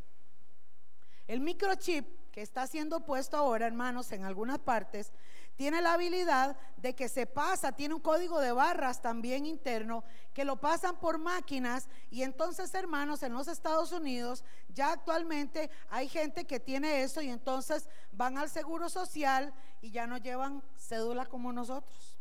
El 1.28 1.40
microchip 1.40 2.32
que 2.32 2.42
está 2.42 2.66
siendo 2.66 3.00
puesto 3.00 3.36
ahora, 3.36 3.66
hermanos, 3.66 4.10
en 4.12 4.24
algunas 4.24 4.58
partes, 4.58 5.12
tiene 5.56 5.80
la 5.80 5.94
habilidad 5.94 6.56
de 6.76 6.94
que 6.94 7.08
se 7.08 7.26
pasa, 7.26 7.72
tiene 7.72 7.94
un 7.94 8.00
código 8.00 8.40
de 8.40 8.52
barras 8.52 9.00
también 9.00 9.46
interno, 9.46 10.04
que 10.34 10.44
lo 10.44 10.60
pasan 10.60 11.00
por 11.00 11.18
máquinas 11.18 11.88
y 12.10 12.22
entonces, 12.22 12.72
hermanos, 12.74 13.22
en 13.22 13.32
los 13.32 13.48
Estados 13.48 13.90
Unidos 13.92 14.44
ya 14.68 14.92
actualmente 14.92 15.70
hay 15.88 16.08
gente 16.08 16.44
que 16.44 16.60
tiene 16.60 17.02
eso 17.02 17.22
y 17.22 17.30
entonces 17.30 17.88
van 18.12 18.36
al 18.36 18.50
Seguro 18.50 18.90
Social 18.90 19.52
y 19.80 19.90
ya 19.90 20.06
no 20.06 20.18
llevan 20.18 20.62
cédula 20.76 21.26
como 21.26 21.52
nosotros, 21.52 22.16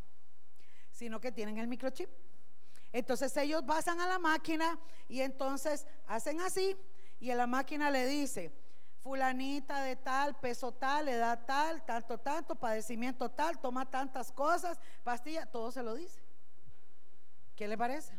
sino 0.90 1.20
que 1.20 1.30
tienen 1.30 1.58
el 1.58 1.68
microchip. 1.68 2.08
Entonces 2.92 3.36
ellos 3.36 3.62
pasan 3.66 4.00
a 4.00 4.08
la 4.08 4.18
máquina 4.18 4.78
y 5.08 5.20
entonces 5.20 5.86
hacen 6.06 6.40
así 6.40 6.74
y 7.20 7.32
la 7.34 7.46
máquina 7.46 7.90
le 7.90 8.06
dice, 8.06 8.50
fulanita 9.06 9.82
de 9.82 9.94
tal, 9.94 10.34
peso 10.40 10.72
tal, 10.72 11.08
edad 11.08 11.46
tal, 11.46 11.80
tanto, 11.84 12.18
tanto, 12.18 12.56
padecimiento 12.56 13.30
tal, 13.30 13.56
toma 13.60 13.88
tantas 13.88 14.32
cosas, 14.32 14.80
pastilla, 15.04 15.46
todo 15.46 15.70
se 15.70 15.80
lo 15.80 15.94
dice. 15.94 16.20
¿Qué 17.54 17.68
le 17.68 17.78
parece? 17.78 18.18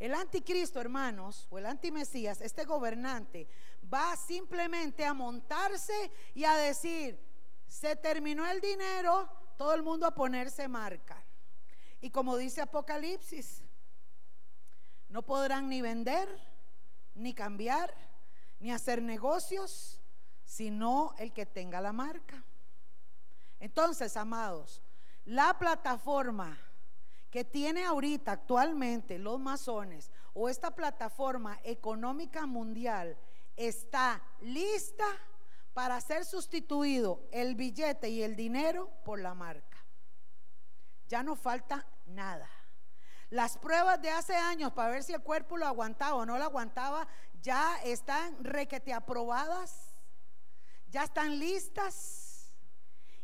El 0.00 0.14
anticristo, 0.14 0.80
hermanos, 0.80 1.46
o 1.50 1.58
el 1.58 1.66
antimesías, 1.66 2.40
este 2.40 2.64
gobernante, 2.64 3.46
va 3.94 4.16
simplemente 4.16 5.04
a 5.04 5.14
montarse 5.14 6.10
y 6.34 6.42
a 6.42 6.56
decir, 6.56 7.24
se 7.68 7.94
terminó 7.94 8.44
el 8.44 8.60
dinero, 8.60 9.30
todo 9.56 9.72
el 9.72 9.84
mundo 9.84 10.04
a 10.04 10.16
ponerse 10.16 10.66
marca. 10.66 11.24
Y 12.00 12.10
como 12.10 12.36
dice 12.36 12.60
Apocalipsis, 12.60 13.62
no 15.08 15.22
podrán 15.22 15.68
ni 15.68 15.80
vender, 15.80 16.28
ni 17.14 17.34
cambiar, 17.34 18.07
ni 18.60 18.72
hacer 18.72 19.02
negocios, 19.02 20.00
sino 20.44 21.14
el 21.18 21.32
que 21.32 21.46
tenga 21.46 21.80
la 21.80 21.92
marca. 21.92 22.44
Entonces, 23.60 24.16
amados, 24.16 24.82
la 25.24 25.58
plataforma 25.58 26.58
que 27.30 27.44
tiene 27.44 27.84
ahorita 27.84 28.32
actualmente 28.32 29.18
los 29.18 29.38
masones 29.38 30.10
o 30.32 30.48
esta 30.48 30.74
plataforma 30.74 31.58
económica 31.64 32.46
mundial 32.46 33.18
está 33.56 34.22
lista 34.40 35.04
para 35.74 36.00
ser 36.00 36.24
sustituido 36.24 37.28
el 37.30 37.54
billete 37.54 38.08
y 38.08 38.22
el 38.22 38.34
dinero 38.36 38.90
por 39.04 39.20
la 39.20 39.34
marca. 39.34 39.78
Ya 41.08 41.22
no 41.22 41.36
falta 41.36 41.86
nada. 42.06 42.48
Las 43.30 43.58
pruebas 43.58 44.00
de 44.00 44.10
hace 44.10 44.34
años 44.34 44.72
para 44.72 44.90
ver 44.90 45.02
si 45.02 45.12
el 45.12 45.20
cuerpo 45.20 45.56
lo 45.58 45.66
aguantaba 45.66 46.14
o 46.14 46.24
no 46.24 46.38
lo 46.38 46.44
aguantaba 46.44 47.06
ya 47.42 47.76
están 47.84 48.42
requete 48.42 48.92
aprobadas, 48.92 49.94
ya 50.90 51.04
están 51.04 51.38
listas. 51.38 52.54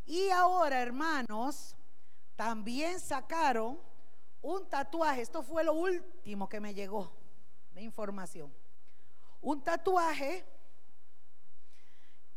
Y 0.04 0.28
ahora, 0.30 0.80
hermanos, 0.82 1.74
también 2.36 3.00
sacaron 3.00 3.80
un 4.42 4.68
tatuaje. 4.68 5.22
Esto 5.22 5.42
fue 5.42 5.64
lo 5.64 5.72
último 5.72 6.48
que 6.48 6.60
me 6.60 6.74
llegó 6.74 7.10
de 7.72 7.82
información. 7.82 8.52
Un 9.40 9.62
tatuaje 9.62 10.44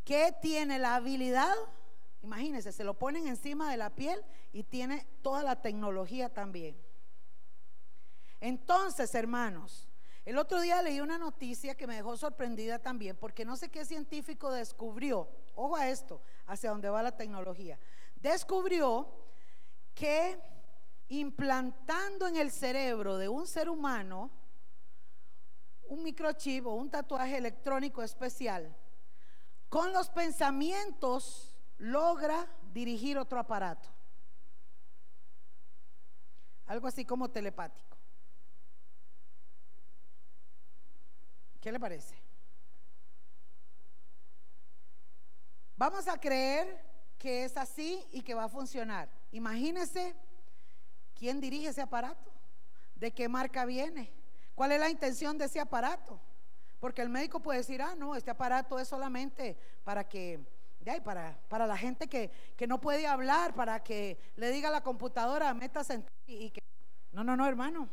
que 0.06 0.34
tiene 0.42 0.80
la 0.80 0.96
habilidad, 0.96 1.54
imagínense, 2.22 2.72
se 2.72 2.86
lo 2.86 2.98
ponen 2.98 3.28
encima 3.28 3.70
de 3.70 3.78
la 3.78 3.94
piel 3.94 4.24
y 4.54 4.64
tiene 4.64 5.06
toda 5.22 5.44
la 5.44 5.62
tecnología 5.62 6.34
también. 6.34 6.87
Entonces, 8.40 9.14
hermanos, 9.16 9.88
el 10.26 10.38
otro 10.38 10.60
día 10.60 10.82
leí 10.82 11.00
una 11.00 11.18
noticia 11.18 11.76
que 11.76 11.88
me 11.88 11.96
dejó 11.96 12.18
sorprendida 12.18 12.80
también, 12.80 13.16
porque 13.16 13.46
no 13.46 13.56
sé 13.56 13.70
qué 13.70 13.86
científico 13.86 14.52
descubrió, 14.52 15.30
ojo 15.56 15.76
a 15.76 15.88
esto, 15.90 16.22
hacia 16.46 16.72
dónde 16.72 16.90
va 16.90 17.02
la 17.02 17.16
tecnología, 17.16 17.80
descubrió 18.16 19.08
que 19.96 20.38
implantando 21.10 22.28
en 22.28 22.36
el 22.36 22.52
cerebro 22.52 23.18
de 23.18 23.30
un 23.30 23.48
ser 23.48 23.70
humano 23.70 24.30
un 25.88 26.04
microchip 26.04 26.68
o 26.68 26.74
un 26.74 26.90
tatuaje 26.90 27.38
electrónico 27.38 28.04
especial, 28.04 28.76
con 29.70 29.94
los 29.94 30.10
pensamientos 30.10 31.56
logra 31.78 32.48
dirigir 32.74 33.18
otro 33.18 33.40
aparato. 33.40 33.90
Algo 36.66 36.88
así 36.88 37.06
como 37.06 37.30
telepático. 37.30 37.97
¿Qué 41.68 41.74
le 41.74 41.82
parece? 41.82 42.16
Vamos 45.76 46.08
a 46.08 46.18
creer 46.18 46.82
que 47.18 47.44
es 47.44 47.58
así 47.58 48.08
y 48.14 48.22
que 48.22 48.34
va 48.34 48.46
a 48.46 48.48
funcionar. 48.48 49.10
Imagínese 49.34 50.16
quién 51.14 51.42
dirige 51.42 51.68
ese 51.68 51.82
aparato, 51.82 52.32
de 52.96 53.12
qué 53.12 53.28
marca 53.28 53.66
viene, 53.66 54.14
cuál 54.56 54.72
es 54.72 54.80
la 54.80 54.90
intención 54.90 55.38
de 55.38 55.44
ese 55.44 55.60
aparato. 55.60 56.22
Porque 56.80 57.02
el 57.02 57.10
médico 57.10 57.42
puede 57.42 57.58
decir, 57.58 57.82
ah, 57.82 57.96
no, 57.96 58.16
este 58.16 58.32
aparato 58.32 58.80
es 58.80 58.88
solamente 58.88 59.58
para 59.84 60.08
que, 60.08 60.40
ya, 60.80 61.04
para, 61.04 61.38
para 61.50 61.68
la 61.68 61.76
gente 61.76 62.08
que, 62.08 62.32
que, 62.56 62.66
no 62.66 62.80
puede 62.80 63.08
hablar, 63.08 63.54
para 63.56 63.84
que 63.84 64.18
le 64.38 64.52
diga 64.52 64.70
a 64.70 64.72
la 64.72 64.84
computadora, 64.84 65.54
metas 65.54 65.90
en 65.90 66.06
y 66.28 66.50
que... 66.50 66.62
No, 67.12 67.26
no, 67.26 67.36
no, 67.36 67.46
hermano. 67.46 67.90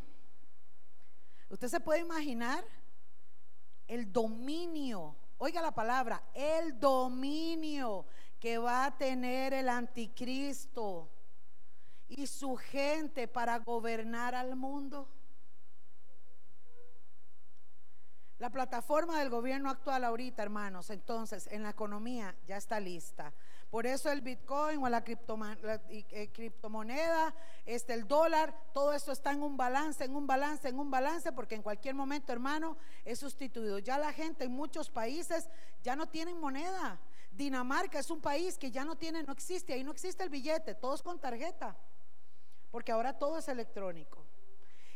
Usted 1.49 1.67
se 1.67 1.81
puede 1.81 1.99
imaginar 1.99 2.65
el 3.89 4.13
dominio, 4.13 5.17
oiga 5.39 5.61
la 5.63 5.73
palabra, 5.73 6.23
el 6.35 6.79
dominio 6.79 8.07
que 8.41 8.59
va 8.59 8.87
a 8.87 8.99
tener 8.99 9.55
el 9.55 9.69
anticristo 9.69 11.11
y 12.09 12.27
su 12.27 12.57
gente 12.57 13.27
para 13.29 13.59
gobernar 13.59 14.35
al 14.35 14.57
mundo. 14.57 15.09
La 18.39 18.51
plataforma 18.51 19.19
del 19.19 19.31
gobierno 19.31 19.71
actual 19.71 20.05
ahorita, 20.05 20.43
hermanos, 20.43 20.91
entonces 20.91 21.47
en 21.51 21.63
la 21.63 21.71
economía 21.71 22.37
ya 22.47 22.57
está 22.57 22.81
lista. 22.81 23.33
Por 23.75 23.89
eso 23.89 24.09
el 24.13 24.21
Bitcoin 24.21 24.81
o 24.85 24.89
la, 24.89 25.03
eh, 25.05 26.31
criptomoneda, 26.33 27.35
este, 27.67 27.93
el 27.93 28.07
dólar, 28.07 28.57
todo 28.73 28.93
esto 28.93 29.11
está 29.11 29.33
en 29.33 29.43
un 29.43 29.57
balance, 29.57 30.05
en 30.05 30.15
un 30.15 30.29
balance, 30.29 30.69
en 30.69 30.79
un 30.79 30.93
balance, 30.93 31.33
porque 31.33 31.57
en 31.57 31.63
cualquier 31.63 31.97
momento, 31.97 32.33
hermano, 32.33 32.77
es 33.05 33.19
sustituido. 33.19 33.81
Ya 33.81 33.99
la 33.99 34.13
gente 34.13 34.45
en 34.45 34.53
muchos 34.53 34.91
países 34.91 35.49
ya 35.83 35.97
no 35.97 36.07
tienen 36.09 36.39
moneda. 36.39 37.01
Dinamarca 37.33 37.99
es 37.99 38.11
un 38.11 38.21
país 38.21 38.59
que 38.59 38.71
ya 38.71 38.85
no 38.85 38.95
tiene, 38.95 39.25
no 39.25 39.33
existe, 39.33 39.73
ahí 39.73 39.83
no 39.83 39.91
existe 39.91 40.23
el 40.23 40.31
billete, 40.31 40.77
todos 40.77 41.03
con 41.03 41.19
tarjeta, 41.19 41.77
porque 42.71 42.93
ahora 42.93 43.19
todo 43.19 43.39
es 43.39 43.49
electrónico. 43.49 44.24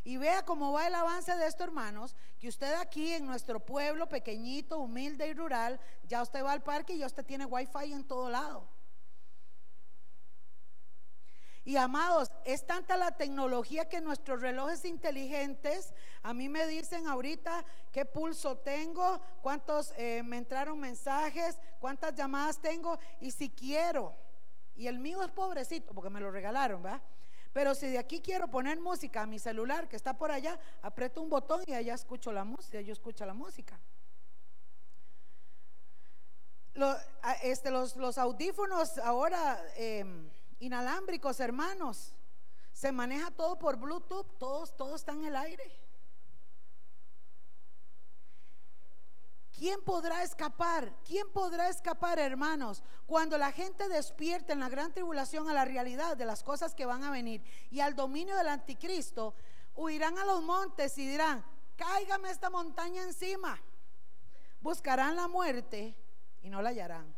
Y 0.09 0.17
vea 0.17 0.43
cómo 0.43 0.73
va 0.73 0.87
el 0.87 0.95
avance 0.95 1.37
de 1.37 1.47
esto, 1.47 1.65
hermanos, 1.65 2.17
que 2.39 2.49
usted 2.49 2.73
aquí 2.77 3.13
en 3.13 3.27
nuestro 3.27 3.61
pueblo 3.61 4.09
pequeñito, 4.09 4.79
humilde 4.79 5.27
y 5.27 5.35
rural, 5.35 5.79
ya 6.05 6.23
usted 6.23 6.43
va 6.43 6.53
al 6.53 6.63
parque 6.63 6.95
y 6.95 7.01
ya 7.01 7.07
usted 7.07 7.27
tiene 7.27 7.45
wifi 7.45 7.93
en 7.93 8.09
todo 8.09 8.31
lado. 8.31 8.67
Y 11.63 11.77
amados, 11.77 12.33
es 12.47 12.67
tanta 12.67 12.97
la 12.97 13.19
tecnología 13.19 13.91
que 13.91 14.01
nuestros 14.01 14.41
relojes 14.41 14.87
inteligentes, 14.87 15.93
a 16.23 16.33
mí 16.33 16.49
me 16.49 16.67
dicen 16.67 17.07
ahorita 17.07 17.63
qué 17.93 18.07
pulso 18.07 18.57
tengo, 18.57 19.21
cuántos 19.43 19.93
eh, 19.99 20.23
me 20.25 20.39
entraron 20.39 20.81
mensajes, 20.81 21.61
cuántas 21.81 22.15
llamadas 22.15 22.63
tengo 22.63 22.99
y 23.21 23.31
si 23.31 23.51
quiero. 23.51 24.17
Y 24.75 24.87
el 24.87 25.01
mío 25.01 25.23
es 25.23 25.31
pobrecito 25.33 25.93
porque 25.93 26.09
me 26.09 26.21
lo 26.21 26.31
regalaron, 26.31 26.83
¿va? 26.83 27.03
Pero 27.53 27.75
si 27.75 27.89
de 27.89 27.99
aquí 27.99 28.21
quiero 28.21 28.49
poner 28.49 28.81
música 28.81 29.23
a 29.23 29.27
mi 29.27 29.39
celular 29.39 29.89
que 29.89 29.97
está 29.97 30.17
por 30.17 30.31
allá, 30.31 30.59
aprieto 30.83 31.23
un 31.23 31.31
botón 31.31 31.63
y 31.67 31.75
allá 31.75 31.95
escucho 31.95 32.33
la 32.33 32.45
música, 32.45 32.81
yo 32.81 32.93
escucho 32.93 33.25
la 33.27 33.35
música. 33.35 33.79
este, 37.43 37.71
los, 37.71 37.97
los, 37.97 38.19
audífonos 38.19 38.99
ahora 38.99 39.61
em, 39.77 40.31
inalámbricos, 40.61 41.41
hermanos, 41.41 42.15
se 42.73 42.93
maneja 42.93 43.31
todo 43.33 43.59
por 43.59 43.77
Bluetooth, 43.77 44.39
todos, 44.39 44.77
todos 44.77 45.01
están 45.01 45.21
en 45.21 45.27
el 45.27 45.37
aire. 45.37 45.88
¿Quién 49.59 49.83
podrá 49.83 50.23
escapar? 50.23 50.95
¿Quién 51.05 51.29
podrá 51.33 51.69
escapar, 51.69 52.21
hermanos? 52.21 52.85
Cuando 53.07 53.37
la 53.37 53.51
gente 53.51 53.89
despierta 53.89 54.53
en 54.53 54.61
la 54.61 54.69
gran 54.69 54.93
tribulación 54.93 55.51
a 55.51 55.53
la 55.53 55.65
realidad 55.65 56.17
de 56.17 56.25
las 56.25 56.45
cosas 56.45 56.77
que 56.77 56.87
van 56.87 57.03
a 57.03 57.11
venir 57.11 57.43
y 57.69 57.81
al 57.81 57.97
dominio 57.97 58.37
del 58.37 58.47
anticristo, 58.47 59.35
huirán 59.75 60.17
a 60.17 60.25
los 60.25 60.43
montes 60.43 60.97
y 60.99 61.09
dirán, 61.09 61.45
cáigame 61.75 62.31
esta 62.31 62.51
montaña 62.51 63.03
encima. 63.03 63.61
Buscarán 64.61 65.17
la 65.17 65.27
muerte 65.27 65.97
y 66.41 66.51
no 66.51 66.63
la 66.63 66.69
hallarán. 66.69 67.13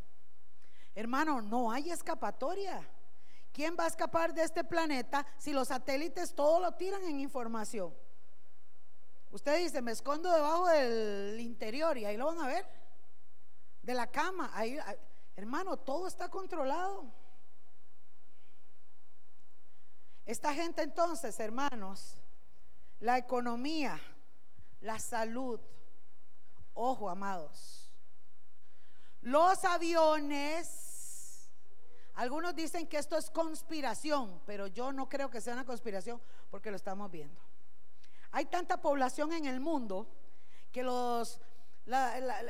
Hermano, 0.95 1.43
no 1.43 1.71
hay 1.71 1.91
escapatoria. 1.91 2.81
¿Quién 3.53 3.77
va 3.79 3.85
a 3.85 3.89
escapar 3.89 4.33
de 4.33 4.45
este 4.45 4.65
planeta 4.65 5.27
si 5.37 5.53
los 5.53 5.69
satélites 5.69 6.35
todo 6.35 6.59
lo 6.59 6.73
tiran 6.73 7.03
en 7.05 7.21
información? 7.21 7.95
Usted 9.31 9.59
dice, 9.59 9.81
me 9.81 9.93
escondo 9.93 10.33
debajo 10.33 10.67
del 10.67 11.39
interior 11.41 11.97
y 11.97 12.05
ahí 12.05 12.17
lo 12.17 12.27
van 12.27 12.41
a 12.41 12.49
ver. 12.49 12.67
De 13.83 13.95
la 13.95 14.09
cama, 14.09 14.51
ahí, 14.55 14.77
hermano, 15.37 15.77
todo 15.77 16.09
está 16.09 16.29
controlado. 16.29 17.13
Esta 20.27 20.53
gente 20.53 20.83
entonces, 20.83 21.39
hermanos, 21.41 22.17
la 22.99 23.19
economía, 23.19 24.01
la 24.81 24.99
salud, 24.99 25.61
ojo, 26.75 27.09
amados, 27.09 27.91
los 29.23 29.65
aviones, 29.65 31.51
algunos 32.15 32.55
dicen 32.55 32.87
que 32.87 32.99
esto 32.99 33.17
es 33.17 33.31
conspiración, 33.31 34.41
pero 34.47 34.67
yo 34.67 34.93
no 34.93 35.09
creo 35.09 35.31
que 35.31 35.41
sea 35.41 35.55
una 35.55 35.65
conspiración 35.65 36.21
porque 36.51 36.71
lo 36.71 36.77
estamos 36.77 37.11
viendo. 37.11 37.41
Hay 38.33 38.47
tanta 38.47 38.81
población 38.81 39.33
en 39.33 39.47
el 39.47 39.61
mundo 39.61 40.07
que 40.73 40.83
los, 40.83 41.41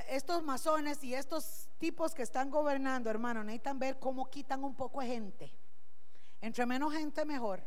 estos 0.09 0.43
masones 0.43 1.03
y 1.03 1.15
estos 1.15 1.69
tipos 1.79 2.15
que 2.15 2.23
están 2.23 2.51
gobernando, 2.51 3.09
hermano, 3.09 3.43
necesitan 3.43 3.79
ver 3.79 3.99
cómo 3.99 4.29
quitan 4.31 4.63
un 4.65 4.75
poco 4.75 5.01
de 5.01 5.07
gente. 5.07 5.53
Entre 6.41 6.67
menos 6.67 6.93
gente, 6.93 7.25
mejor. 7.25 7.63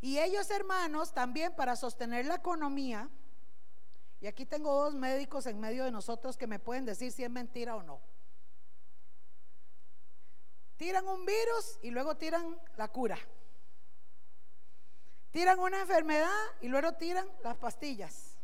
Y 0.00 0.18
ellos, 0.18 0.50
hermanos, 0.50 1.12
también 1.12 1.54
para 1.54 1.76
sostener 1.76 2.24
la 2.24 2.36
economía, 2.36 3.10
y 4.20 4.26
aquí 4.26 4.46
tengo 4.46 4.74
dos 4.74 4.94
médicos 4.94 5.46
en 5.46 5.58
medio 5.58 5.84
de 5.84 5.90
nosotros 5.90 6.36
que 6.36 6.46
me 6.46 6.58
pueden 6.58 6.84
decir 6.84 7.12
si 7.12 7.24
es 7.24 7.30
mentira 7.30 7.76
o 7.76 7.82
no. 7.82 8.00
Tiran 10.76 11.06
un 11.08 11.26
virus 11.26 11.78
y 11.82 11.90
luego 11.90 12.16
tiran 12.16 12.58
la 12.76 12.88
cura. 12.88 13.18
Tiran 15.30 15.58
una 15.60 15.80
enfermedad 15.80 16.38
y 16.60 16.68
luego 16.68 16.92
tiran 16.94 17.28
las 17.44 17.56
pastillas. 17.56 18.36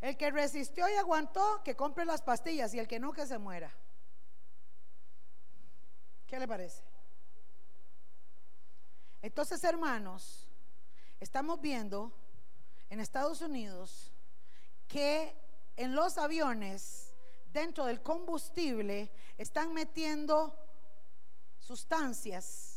El 0.00 0.16
que 0.16 0.30
resistió 0.30 0.88
y 0.88 0.94
aguantó, 0.94 1.62
que 1.62 1.76
compre 1.76 2.06
las 2.06 2.22
pastillas 2.22 2.72
y 2.72 2.78
el 2.78 2.88
que 2.88 2.98
no, 2.98 3.12
que 3.12 3.26
se 3.26 3.38
muera. 3.38 3.70
¿Qué 6.26 6.38
le 6.38 6.48
parece? 6.48 6.82
Entonces, 9.20 9.62
hermanos, 9.64 10.48
estamos 11.18 11.60
viendo 11.60 12.12
en 12.88 13.00
Estados 13.00 13.42
Unidos 13.42 14.10
que 14.88 15.36
en 15.76 15.94
los 15.94 16.16
aviones, 16.18 17.12
dentro 17.52 17.84
del 17.84 18.02
combustible, 18.02 19.12
están 19.36 19.74
metiendo 19.74 20.56
sustancias. 21.58 22.69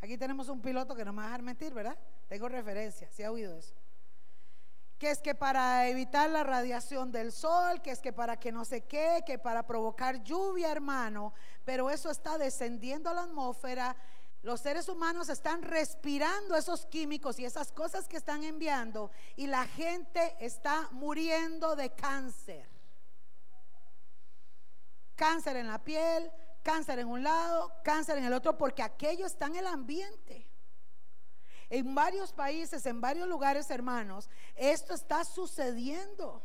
Aquí 0.00 0.18
tenemos 0.18 0.48
un 0.48 0.60
piloto 0.60 0.94
que 0.94 1.04
no 1.04 1.12
me 1.12 1.18
va 1.18 1.24
a 1.24 1.26
dejar 1.26 1.42
mentir, 1.42 1.72
¿verdad? 1.74 1.98
Tengo 2.28 2.48
referencia, 2.48 3.10
si 3.10 3.22
ha 3.22 3.30
oído 3.30 3.56
eso. 3.58 3.74
Que 4.98 5.10
es 5.10 5.20
que 5.20 5.34
para 5.34 5.88
evitar 5.88 6.30
la 6.30 6.42
radiación 6.42 7.12
del 7.12 7.32
sol, 7.32 7.82
que 7.82 7.90
es 7.90 8.00
que 8.00 8.12
para 8.12 8.38
que 8.38 8.52
no 8.52 8.64
sé 8.64 8.84
qué, 8.84 9.22
que 9.26 9.38
para 9.38 9.66
provocar 9.66 10.22
lluvia, 10.22 10.70
hermano, 10.70 11.34
pero 11.64 11.90
eso 11.90 12.10
está 12.10 12.38
descendiendo 12.38 13.10
a 13.10 13.14
la 13.14 13.22
atmósfera 13.22 13.96
los 14.46 14.60
seres 14.60 14.88
humanos 14.88 15.28
están 15.28 15.60
respirando 15.62 16.54
esos 16.54 16.86
químicos 16.86 17.40
y 17.40 17.44
esas 17.44 17.72
cosas 17.72 18.06
que 18.06 18.16
están 18.16 18.44
enviando 18.44 19.10
y 19.34 19.48
la 19.48 19.66
gente 19.66 20.36
está 20.38 20.88
muriendo 20.92 21.74
de 21.74 21.90
cáncer. 21.90 22.68
Cáncer 25.16 25.56
en 25.56 25.66
la 25.66 25.82
piel, 25.82 26.30
cáncer 26.66 26.98
en 26.98 27.06
un 27.06 27.22
lado, 27.22 27.72
cáncer 27.84 28.18
en 28.18 28.24
el 28.24 28.32
otro, 28.32 28.58
porque 28.58 28.82
aquello 28.82 29.24
está 29.24 29.46
en 29.46 29.54
el 29.54 29.68
ambiente. 29.68 30.48
En 31.70 31.94
varios 31.94 32.32
países, 32.32 32.84
en 32.86 33.00
varios 33.00 33.28
lugares, 33.28 33.70
hermanos, 33.70 34.28
esto 34.56 34.92
está 34.92 35.24
sucediendo. 35.24 36.42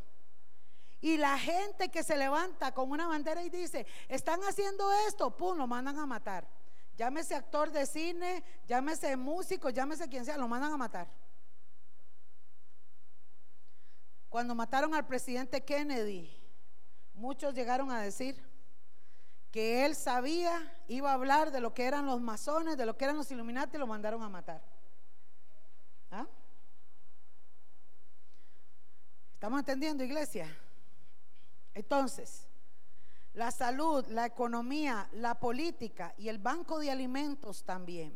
Y 1.00 1.18
la 1.18 1.40
gente 1.40 1.90
que 1.90 2.04
se 2.04 2.16
levanta 2.18 2.72
con 2.72 2.92
una 2.92 3.08
bandera 3.08 3.42
y 3.42 3.50
dice, 3.50 3.88
están 4.08 4.40
haciendo 4.44 4.92
esto, 5.08 5.36
pum, 5.36 5.58
lo 5.58 5.66
mandan 5.66 5.98
a 5.98 6.06
matar. 6.06 6.48
Llámese 6.96 7.34
actor 7.34 7.72
de 7.72 7.88
cine, 7.88 8.44
llámese 8.68 9.18
músico, 9.18 9.72
llámese 9.72 10.08
quien 10.08 10.24
sea, 10.24 10.38
lo 10.38 10.48
mandan 10.48 10.72
a 10.72 10.78
matar. 10.78 11.08
Cuando 14.30 14.54
mataron 14.54 14.94
al 14.94 15.08
presidente 15.08 15.66
Kennedy, 15.66 16.30
muchos 17.16 17.56
llegaron 17.56 17.90
a 17.90 18.02
decir 18.02 18.51
que 19.52 19.86
él 19.86 19.96
sabía, 19.96 20.74
iba 20.88 21.12
a 21.12 21.16
hablar 21.16 21.52
de 21.52 21.60
lo 21.60 21.74
que 21.74 21.86
eran 21.86 22.06
los 22.06 22.22
masones, 22.22 22.78
de 22.78 22.86
lo 22.86 22.98
que 22.98 23.06
eran 23.06 23.18
los 23.18 23.30
Illuminati, 23.32 23.76
y 23.76 23.80
lo 23.80 23.88
mandaron 23.88 24.24
a 24.24 24.30
matar. 24.30 24.62
¿Ah? 26.10 26.26
¿Estamos 29.34 29.60
entendiendo, 29.60 30.04
iglesia? 30.04 30.48
Entonces, 31.74 32.48
la 33.34 33.52
salud, 33.52 34.06
la 34.08 34.26
economía, 34.26 35.10
la 35.14 35.36
política 35.36 36.14
y 36.18 36.30
el 36.30 36.38
banco 36.38 36.80
de 36.80 36.92
alimentos 36.92 37.64
también. 37.64 38.14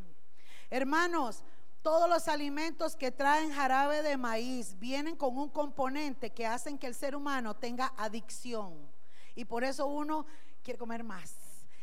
Hermanos, 0.69 1.43
todos 1.81 2.09
los 2.09 2.27
alimentos 2.27 2.95
que 2.95 3.11
traen 3.11 3.51
jarabe 3.51 4.01
de 4.01 4.17
maíz 4.17 4.77
vienen 4.79 5.15
con 5.15 5.37
un 5.37 5.49
componente 5.49 6.31
que 6.31 6.47
hacen 6.47 6.77
que 6.77 6.87
el 6.87 6.95
ser 6.95 7.15
humano 7.15 7.55
tenga 7.55 7.93
adicción. 7.97 8.89
Y 9.35 9.45
por 9.45 9.63
eso 9.63 9.85
uno 9.85 10.25
quiere 10.65 10.77
comer 10.79 11.03
más. 11.03 11.35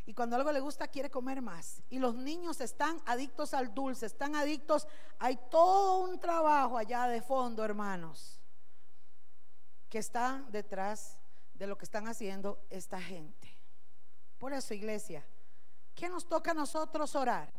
Y 0.05 0.13
cuando 0.13 0.35
algo 0.35 0.51
le 0.51 0.61
gusta, 0.61 0.89
quiere 0.89 1.09
comer 1.09 1.41
más. 1.41 1.81
Y 1.89 2.01
los 2.01 2.17
niños 2.17 2.61
están 2.61 3.01
adictos 3.07 3.55
al 3.55 3.73
dulce, 3.73 4.05
están 4.05 4.35
adictos. 4.35 4.87
Hay 5.21 5.39
todo 5.49 6.01
un 6.01 6.19
trabajo 6.19 6.77
allá 6.77 7.07
de 7.07 7.23
fondo, 7.23 7.65
hermanos, 7.65 8.41
que 9.89 9.99
está 9.99 10.45
detrás 10.51 11.19
de 11.55 11.69
lo 11.69 11.79
que 11.79 11.85
están 11.85 12.09
haciendo 12.09 12.67
esta 12.69 13.01
gente. 13.01 13.49
Por 14.39 14.53
eso, 14.53 14.75
iglesia, 14.75 15.25
¿qué 15.95 16.09
nos 16.09 16.29
toca 16.29 16.51
a 16.51 16.55
nosotros 16.55 17.15
orar? 17.15 17.53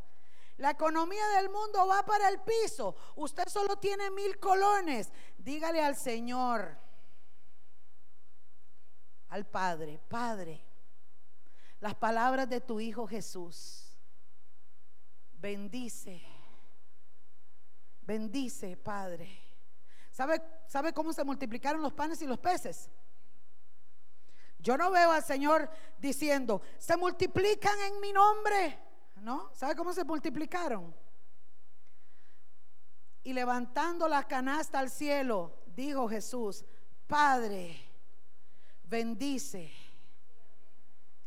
La 0.58 0.72
economía 0.72 1.26
del 1.38 1.50
mundo 1.50 1.88
va 1.88 2.04
para 2.04 2.28
el 2.28 2.42
piso. 2.42 2.94
Usted 3.16 3.48
solo 3.48 3.78
tiene 3.78 4.12
mil 4.12 4.38
colones. 4.38 5.12
Dígale 5.38 5.82
al 5.82 5.96
Señor, 5.96 6.78
al 9.30 9.48
Padre, 9.48 10.00
Padre, 10.10 10.73
las 11.84 11.96
palabras 11.96 12.48
de 12.48 12.62
tu 12.62 12.80
Hijo 12.80 13.06
Jesús. 13.06 13.94
Bendice, 15.34 16.24
bendice, 18.04 18.78
Padre. 18.78 19.30
¿Sabe, 20.10 20.42
¿Sabe 20.66 20.94
cómo 20.94 21.12
se 21.12 21.26
multiplicaron 21.26 21.82
los 21.82 21.92
panes 21.92 22.22
y 22.22 22.26
los 22.26 22.40
peces? 22.40 22.90
Yo 24.60 24.78
no 24.78 24.92
veo 24.92 25.12
al 25.12 25.26
Señor 25.26 25.70
diciendo, 26.00 26.62
se 26.78 26.96
multiplican 26.96 27.78
en 27.82 28.00
mi 28.00 28.14
nombre. 28.14 28.80
¿No? 29.18 29.54
¿Sabe 29.54 29.76
cómo 29.76 29.92
se 29.92 30.06
multiplicaron? 30.06 30.96
Y 33.24 33.34
levantando 33.34 34.08
la 34.08 34.24
canasta 34.24 34.80
al 34.80 34.90
cielo, 34.90 35.64
dijo 35.66 36.08
Jesús, 36.08 36.64
Padre, 37.08 37.78
bendice 38.86 39.83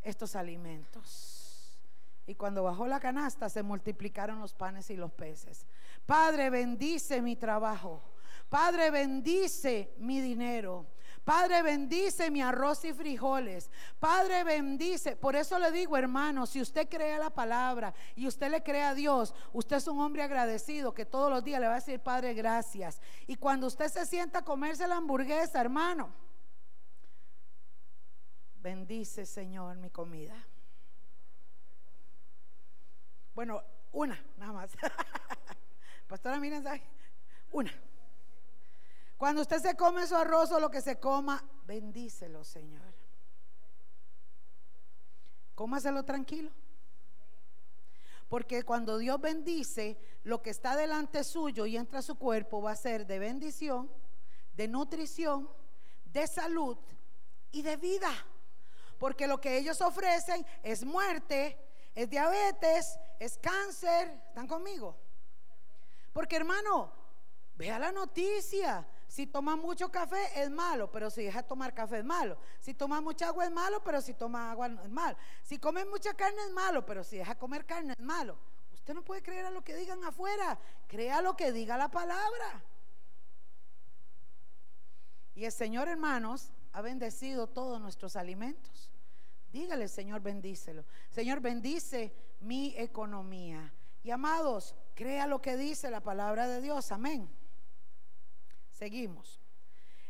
estos 0.06 0.36
alimentos. 0.36 1.78
Y 2.26 2.34
cuando 2.34 2.62
bajó 2.64 2.86
la 2.86 3.00
canasta 3.00 3.48
se 3.48 3.62
multiplicaron 3.62 4.40
los 4.40 4.54
panes 4.54 4.90
y 4.90 4.96
los 4.96 5.12
peces. 5.12 5.66
Padre, 6.06 6.50
bendice 6.50 7.22
mi 7.22 7.36
trabajo. 7.36 8.02
Padre, 8.48 8.90
bendice 8.90 9.94
mi 9.98 10.20
dinero. 10.20 10.86
Padre, 11.24 11.62
bendice 11.62 12.30
mi 12.30 12.40
arroz 12.40 12.84
y 12.84 12.92
frijoles. 12.92 13.68
Padre, 13.98 14.44
bendice. 14.44 15.16
Por 15.16 15.34
eso 15.34 15.58
le 15.58 15.72
digo, 15.72 15.96
hermano, 15.96 16.46
si 16.46 16.60
usted 16.60 16.88
cree 16.88 17.18
la 17.18 17.30
palabra 17.30 17.92
y 18.14 18.28
usted 18.28 18.48
le 18.50 18.62
cree 18.62 18.82
a 18.82 18.94
Dios, 18.94 19.34
usted 19.52 19.76
es 19.76 19.88
un 19.88 20.00
hombre 20.00 20.22
agradecido 20.22 20.94
que 20.94 21.04
todos 21.04 21.30
los 21.30 21.42
días 21.42 21.60
le 21.60 21.66
va 21.66 21.74
a 21.74 21.80
decir, 21.80 21.98
Padre, 21.98 22.34
gracias. 22.34 23.00
Y 23.26 23.36
cuando 23.36 23.66
usted 23.66 23.88
se 23.88 24.06
sienta 24.06 24.40
a 24.40 24.44
comerse 24.44 24.86
la 24.86 24.96
hamburguesa, 24.96 25.60
hermano, 25.60 26.12
bendice, 28.66 29.24
Señor, 29.26 29.76
mi 29.76 29.90
comida. 29.90 30.34
Bueno, 33.32 33.62
una, 33.92 34.20
nada 34.38 34.52
más. 34.52 34.72
Pastora, 36.08 36.40
miren, 36.40 36.64
una. 37.52 37.72
Cuando 39.16 39.42
usted 39.42 39.60
se 39.60 39.76
come 39.76 40.04
su 40.08 40.16
arroz 40.16 40.50
o 40.50 40.58
lo 40.58 40.68
que 40.68 40.80
se 40.80 40.98
coma, 40.98 41.44
bendícelo, 41.64 42.42
Señor. 42.42 42.92
Cómaselo 45.54 46.04
tranquilo. 46.04 46.50
Porque 48.28 48.64
cuando 48.64 48.98
Dios 48.98 49.20
bendice, 49.20 49.96
lo 50.24 50.42
que 50.42 50.50
está 50.50 50.74
delante 50.74 51.22
suyo 51.22 51.66
y 51.66 51.76
entra 51.76 52.00
a 52.00 52.02
su 52.02 52.16
cuerpo 52.16 52.60
va 52.60 52.72
a 52.72 52.76
ser 52.76 53.06
de 53.06 53.20
bendición, 53.20 53.88
de 54.56 54.66
nutrición, 54.66 55.48
de 56.06 56.26
salud 56.26 56.76
y 57.52 57.62
de 57.62 57.76
vida. 57.76 58.10
Porque 58.98 59.26
lo 59.26 59.40
que 59.40 59.58
ellos 59.58 59.80
ofrecen 59.80 60.46
es 60.62 60.84
muerte, 60.84 61.58
es 61.94 62.08
diabetes, 62.08 62.98
es 63.18 63.38
cáncer. 63.38 64.08
¿Están 64.28 64.46
conmigo? 64.46 64.96
Porque 66.12 66.36
hermano, 66.36 66.92
vea 67.56 67.78
la 67.78 67.92
noticia. 67.92 68.86
Si 69.06 69.26
toma 69.26 69.54
mucho 69.56 69.90
café 69.90 70.42
es 70.42 70.50
malo, 70.50 70.90
pero 70.90 71.10
si 71.10 71.24
deja 71.24 71.42
tomar 71.42 71.74
café 71.74 71.98
es 71.98 72.04
malo. 72.04 72.36
Si 72.60 72.74
toma 72.74 73.00
mucha 73.00 73.28
agua 73.28 73.44
es 73.44 73.50
malo, 73.50 73.82
pero 73.84 74.00
si 74.00 74.14
toma 74.14 74.50
agua 74.50 74.66
es 74.66 74.90
malo. 74.90 75.16
Si 75.42 75.58
come 75.58 75.84
mucha 75.84 76.14
carne 76.14 76.42
es 76.42 76.50
malo, 76.50 76.84
pero 76.84 77.04
si 77.04 77.18
deja 77.18 77.36
comer 77.36 77.64
carne 77.64 77.94
es 77.96 78.04
malo. 78.04 78.36
Usted 78.74 78.94
no 78.94 79.04
puede 79.04 79.22
creer 79.22 79.46
a 79.46 79.50
lo 79.50 79.62
que 79.62 79.74
digan 79.74 80.02
afuera, 80.04 80.58
crea 80.86 81.20
lo 81.20 81.36
que 81.36 81.52
diga 81.52 81.76
la 81.76 81.90
palabra. 81.90 82.62
Y 85.34 85.44
el 85.44 85.52
Señor, 85.52 85.88
hermanos, 85.88 86.50
ha 86.72 86.82
bendecido 86.82 87.46
todos 87.46 87.80
nuestros 87.80 88.16
alimentos. 88.16 88.90
Dígale, 89.52 89.88
Señor, 89.88 90.20
bendícelo. 90.20 90.84
Señor, 91.10 91.40
bendice 91.40 92.14
mi 92.40 92.74
economía. 92.76 93.72
Y 94.02 94.10
amados, 94.10 94.74
crea 94.94 95.26
lo 95.26 95.40
que 95.40 95.56
dice 95.56 95.90
la 95.90 96.00
palabra 96.00 96.46
de 96.46 96.60
Dios. 96.60 96.92
Amén. 96.92 97.28
Seguimos. 98.70 99.40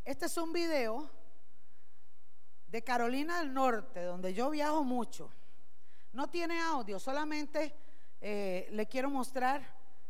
Este 0.05 0.27
es 0.27 0.37
un 0.37 0.53
video 0.53 1.11
de 2.69 2.83
Carolina 2.83 3.39
del 3.39 3.55
Norte, 3.55 4.03
donde 4.03 4.35
yo 4.35 4.51
viajo 4.51 4.85
mucho. 4.85 5.31
No 6.13 6.29
tiene 6.29 6.61
audio, 6.61 6.99
solamente 6.99 7.75
eh, 8.21 8.69
le 8.71 8.87
quiero 8.87 9.11
mostrar, 9.11 9.63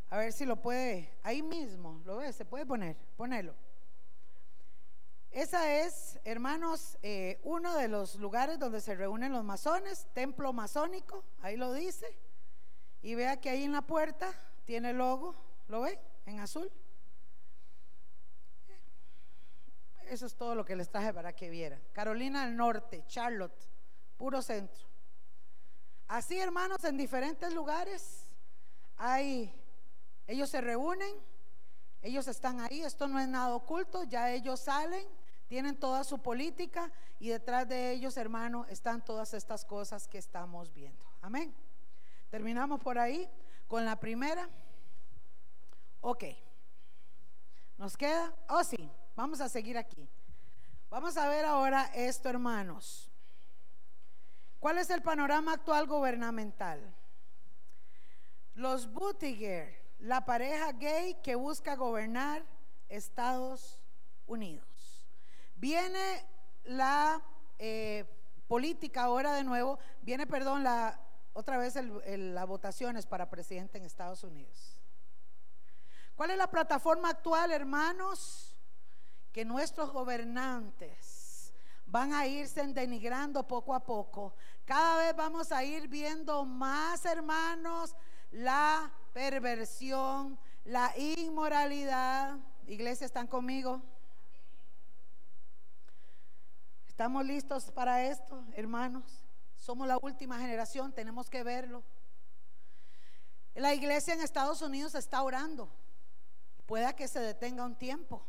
a 0.08 0.18
ver 0.18 0.32
si 0.32 0.44
lo 0.44 0.60
puede, 0.60 1.18
ahí 1.22 1.42
mismo, 1.42 2.00
¿lo 2.04 2.16
ve? 2.16 2.32
¿Se 2.32 2.44
puede 2.44 2.64
poner? 2.64 2.96
Ponelo. 3.16 3.54
Esa 5.36 5.70
es, 5.82 6.18
hermanos, 6.24 6.96
eh, 7.02 7.38
uno 7.42 7.76
de 7.76 7.88
los 7.88 8.14
lugares 8.14 8.58
donde 8.58 8.80
se 8.80 8.94
reúnen 8.94 9.34
los 9.34 9.44
masones, 9.44 10.06
templo 10.14 10.54
masónico, 10.54 11.24
ahí 11.42 11.58
lo 11.58 11.74
dice. 11.74 12.06
Y 13.02 13.16
vea 13.16 13.38
que 13.38 13.50
ahí 13.50 13.64
en 13.64 13.72
la 13.72 13.82
puerta 13.82 14.32
tiene 14.64 14.94
logo, 14.94 15.34
¿lo 15.68 15.82
ve? 15.82 16.00
En 16.24 16.40
azul. 16.40 16.72
Eso 20.08 20.24
es 20.24 20.34
todo 20.36 20.54
lo 20.54 20.64
que 20.64 20.74
les 20.74 20.88
traje 20.88 21.12
para 21.12 21.34
que 21.34 21.50
vieran. 21.50 21.82
Carolina 21.92 22.46
del 22.46 22.56
Norte, 22.56 23.04
Charlotte, 23.06 23.68
puro 24.16 24.40
centro. 24.40 24.86
Así, 26.08 26.38
hermanos, 26.38 26.82
en 26.84 26.96
diferentes 26.96 27.52
lugares 27.52 28.30
hay, 28.96 29.52
ellos 30.26 30.48
se 30.48 30.62
reúnen, 30.62 31.14
ellos 32.00 32.26
están 32.26 32.58
ahí, 32.60 32.80
esto 32.80 33.06
no 33.06 33.20
es 33.20 33.28
nada 33.28 33.54
oculto, 33.54 34.02
ya 34.04 34.30
ellos 34.30 34.60
salen 34.60 35.06
tienen 35.48 35.76
toda 35.76 36.04
su 36.04 36.18
política 36.18 36.90
y 37.18 37.28
detrás 37.28 37.68
de 37.68 37.92
ellos, 37.92 38.16
hermano, 38.16 38.66
están 38.68 39.04
todas 39.04 39.34
estas 39.34 39.64
cosas 39.64 40.08
que 40.08 40.18
estamos 40.18 40.72
viendo. 40.72 41.04
Amén. 41.22 41.54
Terminamos 42.30 42.80
por 42.80 42.98
ahí 42.98 43.28
con 43.68 43.84
la 43.84 43.98
primera. 43.98 44.48
Ok. 46.00 46.24
¿Nos 47.78 47.96
queda? 47.96 48.34
Oh, 48.48 48.64
sí. 48.64 48.90
Vamos 49.14 49.40
a 49.40 49.48
seguir 49.48 49.78
aquí. 49.78 50.08
Vamos 50.90 51.16
a 51.16 51.28
ver 51.28 51.44
ahora 51.44 51.90
esto, 51.94 52.28
hermanos. 52.28 53.10
¿Cuál 54.60 54.78
es 54.78 54.90
el 54.90 55.02
panorama 55.02 55.52
actual 55.54 55.86
gubernamental? 55.86 56.80
Los 58.54 58.90
Buttigieg, 58.92 59.80
la 59.98 60.24
pareja 60.24 60.72
gay 60.72 61.14
que 61.22 61.34
busca 61.34 61.76
gobernar 61.76 62.44
Estados 62.88 63.80
Unidos. 64.26 64.75
Viene 65.56 66.24
la 66.64 67.22
eh, 67.58 68.04
política 68.46 69.04
ahora 69.04 69.34
de 69.34 69.44
nuevo, 69.44 69.78
viene, 70.02 70.26
perdón, 70.26 70.62
la, 70.62 71.00
otra 71.32 71.58
vez 71.58 71.74
las 72.06 72.46
votaciones 72.46 73.06
para 73.06 73.28
presidente 73.28 73.78
en 73.78 73.84
Estados 73.84 74.22
Unidos. 74.24 74.80
¿Cuál 76.14 76.30
es 76.30 76.38
la 76.38 76.50
plataforma 76.50 77.10
actual, 77.10 77.50
hermanos? 77.50 78.54
Que 79.32 79.44
nuestros 79.44 79.92
gobernantes 79.92 81.52
van 81.86 82.12
a 82.12 82.26
irse 82.26 82.66
denigrando 82.68 83.46
poco 83.46 83.74
a 83.74 83.80
poco. 83.80 84.34
Cada 84.64 84.98
vez 84.98 85.14
vamos 85.14 85.52
a 85.52 85.62
ir 85.62 85.88
viendo 85.88 86.44
más, 86.44 87.04
hermanos, 87.04 87.94
la 88.30 88.90
perversión, 89.12 90.38
la 90.64 90.96
inmoralidad. 90.96 92.38
Iglesia, 92.66 93.04
¿están 93.04 93.26
conmigo? 93.26 93.82
¿Estamos 96.96 97.26
listos 97.26 97.70
para 97.72 98.04
esto, 98.04 98.42
hermanos? 98.54 99.04
Somos 99.58 99.86
la 99.86 99.98
última 99.98 100.38
generación, 100.38 100.94
tenemos 100.94 101.28
que 101.28 101.42
verlo. 101.42 101.84
La 103.54 103.74
iglesia 103.74 104.14
en 104.14 104.22
Estados 104.22 104.62
Unidos 104.62 104.94
está 104.94 105.22
orando. 105.22 105.68
Pueda 106.64 106.96
que 106.96 107.06
se 107.06 107.20
detenga 107.20 107.66
un 107.66 107.74
tiempo. 107.74 108.24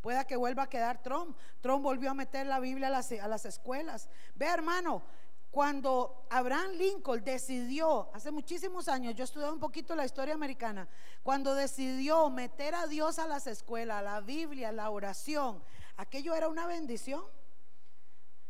Pueda 0.00 0.24
que 0.24 0.36
vuelva 0.36 0.62
a 0.62 0.68
quedar 0.68 1.02
Trump. 1.02 1.36
Trump 1.60 1.82
volvió 1.82 2.12
a 2.12 2.14
meter 2.14 2.46
la 2.46 2.60
Biblia 2.60 2.86
a 2.86 2.90
las, 2.90 3.10
a 3.10 3.26
las 3.26 3.44
escuelas. 3.44 4.08
Ve, 4.36 4.46
hermano, 4.46 5.02
cuando 5.50 6.28
Abraham 6.30 6.74
Lincoln 6.74 7.24
decidió, 7.24 8.08
hace 8.14 8.30
muchísimos 8.30 8.86
años, 8.86 9.16
yo 9.16 9.24
estudié 9.24 9.50
un 9.50 9.58
poquito 9.58 9.96
la 9.96 10.04
historia 10.04 10.34
americana, 10.34 10.88
cuando 11.24 11.56
decidió 11.56 12.30
meter 12.30 12.76
a 12.76 12.86
Dios 12.86 13.18
a 13.18 13.26
las 13.26 13.48
escuelas, 13.48 14.00
la 14.04 14.20
Biblia, 14.20 14.70
la 14.70 14.90
oración, 14.90 15.60
aquello 15.96 16.36
era 16.36 16.48
una 16.48 16.68
bendición. 16.68 17.24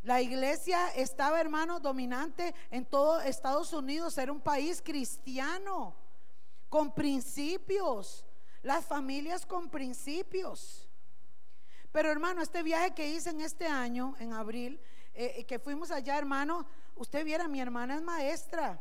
La 0.02 0.20
iglesia 0.20 0.88
estaba, 0.96 1.40
hermano, 1.40 1.78
dominante 1.78 2.54
en 2.70 2.84
todo 2.84 3.20
Estados 3.20 3.72
Unidos. 3.72 4.18
Era 4.18 4.32
un 4.32 4.40
país 4.40 4.82
cristiano, 4.84 5.94
con 6.68 6.92
principios. 6.92 8.24
Las 8.62 8.84
familias 8.84 9.46
con 9.46 9.68
principios. 9.68 10.88
Pero 11.92 12.10
hermano, 12.10 12.42
este 12.42 12.62
viaje 12.62 12.94
que 12.94 13.08
hice 13.08 13.30
en 13.30 13.40
este 13.40 13.66
año, 13.66 14.14
en 14.18 14.32
abril, 14.32 14.80
eh, 15.14 15.34
eh, 15.36 15.44
que 15.44 15.58
fuimos 15.58 15.90
allá, 15.90 16.16
hermano, 16.16 16.66
usted 16.96 17.24
viera, 17.24 17.46
mi 17.46 17.60
hermana 17.60 17.96
es 17.96 18.02
maestra. 18.02 18.80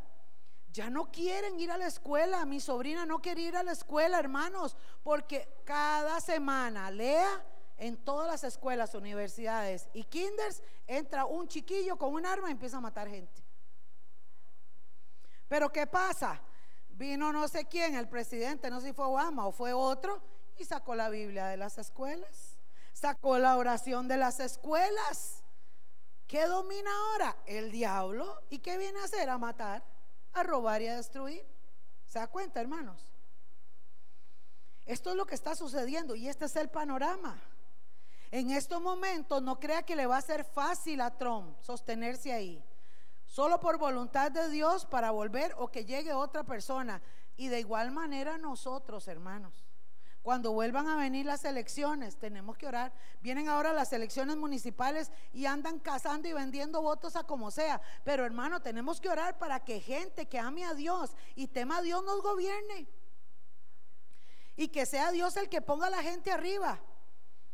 Ya 0.71 0.89
no 0.89 1.11
quieren 1.11 1.59
ir 1.59 1.69
a 1.69 1.77
la 1.77 1.87
escuela. 1.87 2.45
Mi 2.45 2.59
sobrina 2.59 3.05
no 3.05 3.19
quiere 3.21 3.41
ir 3.41 3.57
a 3.57 3.63
la 3.63 3.73
escuela, 3.73 4.17
hermanos, 4.17 4.77
porque 5.03 5.47
cada 5.65 6.19
semana 6.21 6.89
lea 6.89 7.43
en 7.81 7.97
todas 7.97 8.27
las 8.27 8.43
escuelas, 8.43 8.93
universidades 8.93 9.89
y 9.91 10.03
kinders 10.03 10.61
entra 10.85 11.25
un 11.25 11.47
chiquillo 11.47 11.97
con 11.97 12.13
un 12.13 12.27
arma 12.27 12.49
y 12.49 12.51
empieza 12.51 12.77
a 12.77 12.81
matar 12.81 13.09
gente. 13.09 13.43
Pero 15.47 15.71
¿qué 15.71 15.87
pasa? 15.87 16.39
Vino 16.89 17.33
no 17.33 17.47
sé 17.47 17.65
quién, 17.65 17.95
el 17.95 18.07
presidente, 18.07 18.69
no 18.69 18.79
sé 18.79 18.89
si 18.89 18.93
fue 18.93 19.07
Obama 19.07 19.47
o 19.47 19.51
fue 19.51 19.73
otro, 19.73 20.21
y 20.59 20.63
sacó 20.63 20.93
la 20.93 21.09
Biblia 21.09 21.47
de 21.47 21.57
las 21.57 21.79
escuelas, 21.79 22.55
sacó 22.93 23.39
la 23.39 23.57
oración 23.57 24.07
de 24.07 24.17
las 24.17 24.39
escuelas. 24.39 25.43
¿Qué 26.27 26.45
domina 26.45 26.91
ahora? 26.91 27.35
El 27.47 27.71
diablo. 27.71 28.43
¿Y 28.51 28.59
qué 28.59 28.77
viene 28.77 28.99
a 28.99 29.05
hacer? 29.05 29.27
A 29.27 29.39
matar, 29.39 29.83
a 30.33 30.43
robar 30.43 30.83
y 30.83 30.87
a 30.87 30.97
destruir. 30.97 31.43
¿Se 32.05 32.19
da 32.19 32.27
cuenta, 32.27 32.61
hermanos? 32.61 33.11
Esto 34.85 35.09
es 35.09 35.15
lo 35.15 35.25
que 35.25 35.33
está 35.33 35.55
sucediendo 35.55 36.13
y 36.13 36.27
este 36.29 36.45
es 36.45 36.55
el 36.55 36.69
panorama. 36.69 37.41
En 38.31 38.51
estos 38.51 38.81
momentos 38.81 39.41
no 39.41 39.59
crea 39.59 39.83
que 39.83 39.95
le 39.95 40.07
va 40.07 40.17
a 40.17 40.21
ser 40.21 40.45
fácil 40.45 41.01
a 41.01 41.17
Trump 41.17 41.57
sostenerse 41.59 42.31
ahí. 42.31 42.63
Solo 43.25 43.59
por 43.59 43.77
voluntad 43.77 44.31
de 44.31 44.49
Dios 44.49 44.85
para 44.85 45.11
volver 45.11 45.53
o 45.57 45.67
que 45.67 45.83
llegue 45.85 46.13
otra 46.13 46.43
persona. 46.43 47.01
Y 47.35 47.49
de 47.49 47.59
igual 47.59 47.91
manera 47.91 48.37
nosotros, 48.37 49.07
hermanos. 49.09 49.65
Cuando 50.21 50.53
vuelvan 50.53 50.87
a 50.87 50.95
venir 50.95 51.25
las 51.25 51.43
elecciones, 51.45 52.17
tenemos 52.17 52.55
que 52.55 52.67
orar. 52.67 52.93
Vienen 53.21 53.49
ahora 53.49 53.73
las 53.73 53.91
elecciones 53.91 54.37
municipales 54.37 55.11
y 55.33 55.45
andan 55.45 55.79
cazando 55.79 56.27
y 56.27 56.33
vendiendo 56.33 56.81
votos 56.81 57.15
a 57.15 57.23
como 57.23 57.51
sea. 57.51 57.81
Pero 58.03 58.23
hermano, 58.23 58.61
tenemos 58.61 59.01
que 59.01 59.09
orar 59.09 59.39
para 59.39 59.61
que 59.61 59.81
gente 59.81 60.27
que 60.27 60.39
ame 60.39 60.63
a 60.63 60.73
Dios 60.73 61.15
y 61.35 61.47
tema 61.47 61.77
a 61.77 61.81
Dios 61.81 62.03
nos 62.05 62.21
gobierne. 62.21 62.87
Y 64.55 64.67
que 64.67 64.85
sea 64.85 65.11
Dios 65.11 65.35
el 65.37 65.49
que 65.49 65.61
ponga 65.61 65.87
a 65.87 65.89
la 65.89 66.03
gente 66.03 66.31
arriba. 66.31 66.79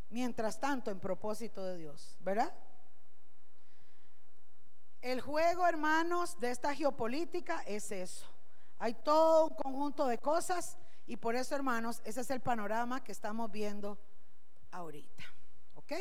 Mientras 0.10 0.60
tanto, 0.60 0.90
en 0.92 1.00
propósito 1.00 1.64
de 1.64 1.78
Dios, 1.78 2.18
¿verdad? 2.22 2.54
El 5.02 5.22
juego, 5.22 5.68
hermanos, 5.68 6.40
de 6.40 6.52
esta 6.52 6.74
geopolítica 6.74 7.62
es 7.66 7.92
eso. 7.92 8.26
Hay 8.80 8.94
todo 8.94 9.48
un 9.48 9.56
conjunto 9.56 10.08
de 10.08 10.18
cosas 10.18 10.78
y 11.06 11.18
por 11.18 11.36
eso, 11.36 11.56
hermanos, 11.56 12.02
ese 12.04 12.22
es 12.22 12.30
el 12.30 12.42
panorama 12.42 13.04
que 13.04 13.12
estamos 13.12 13.52
viendo 13.52 13.98
ahorita. 14.72 15.24
¿Ok? 15.76 15.94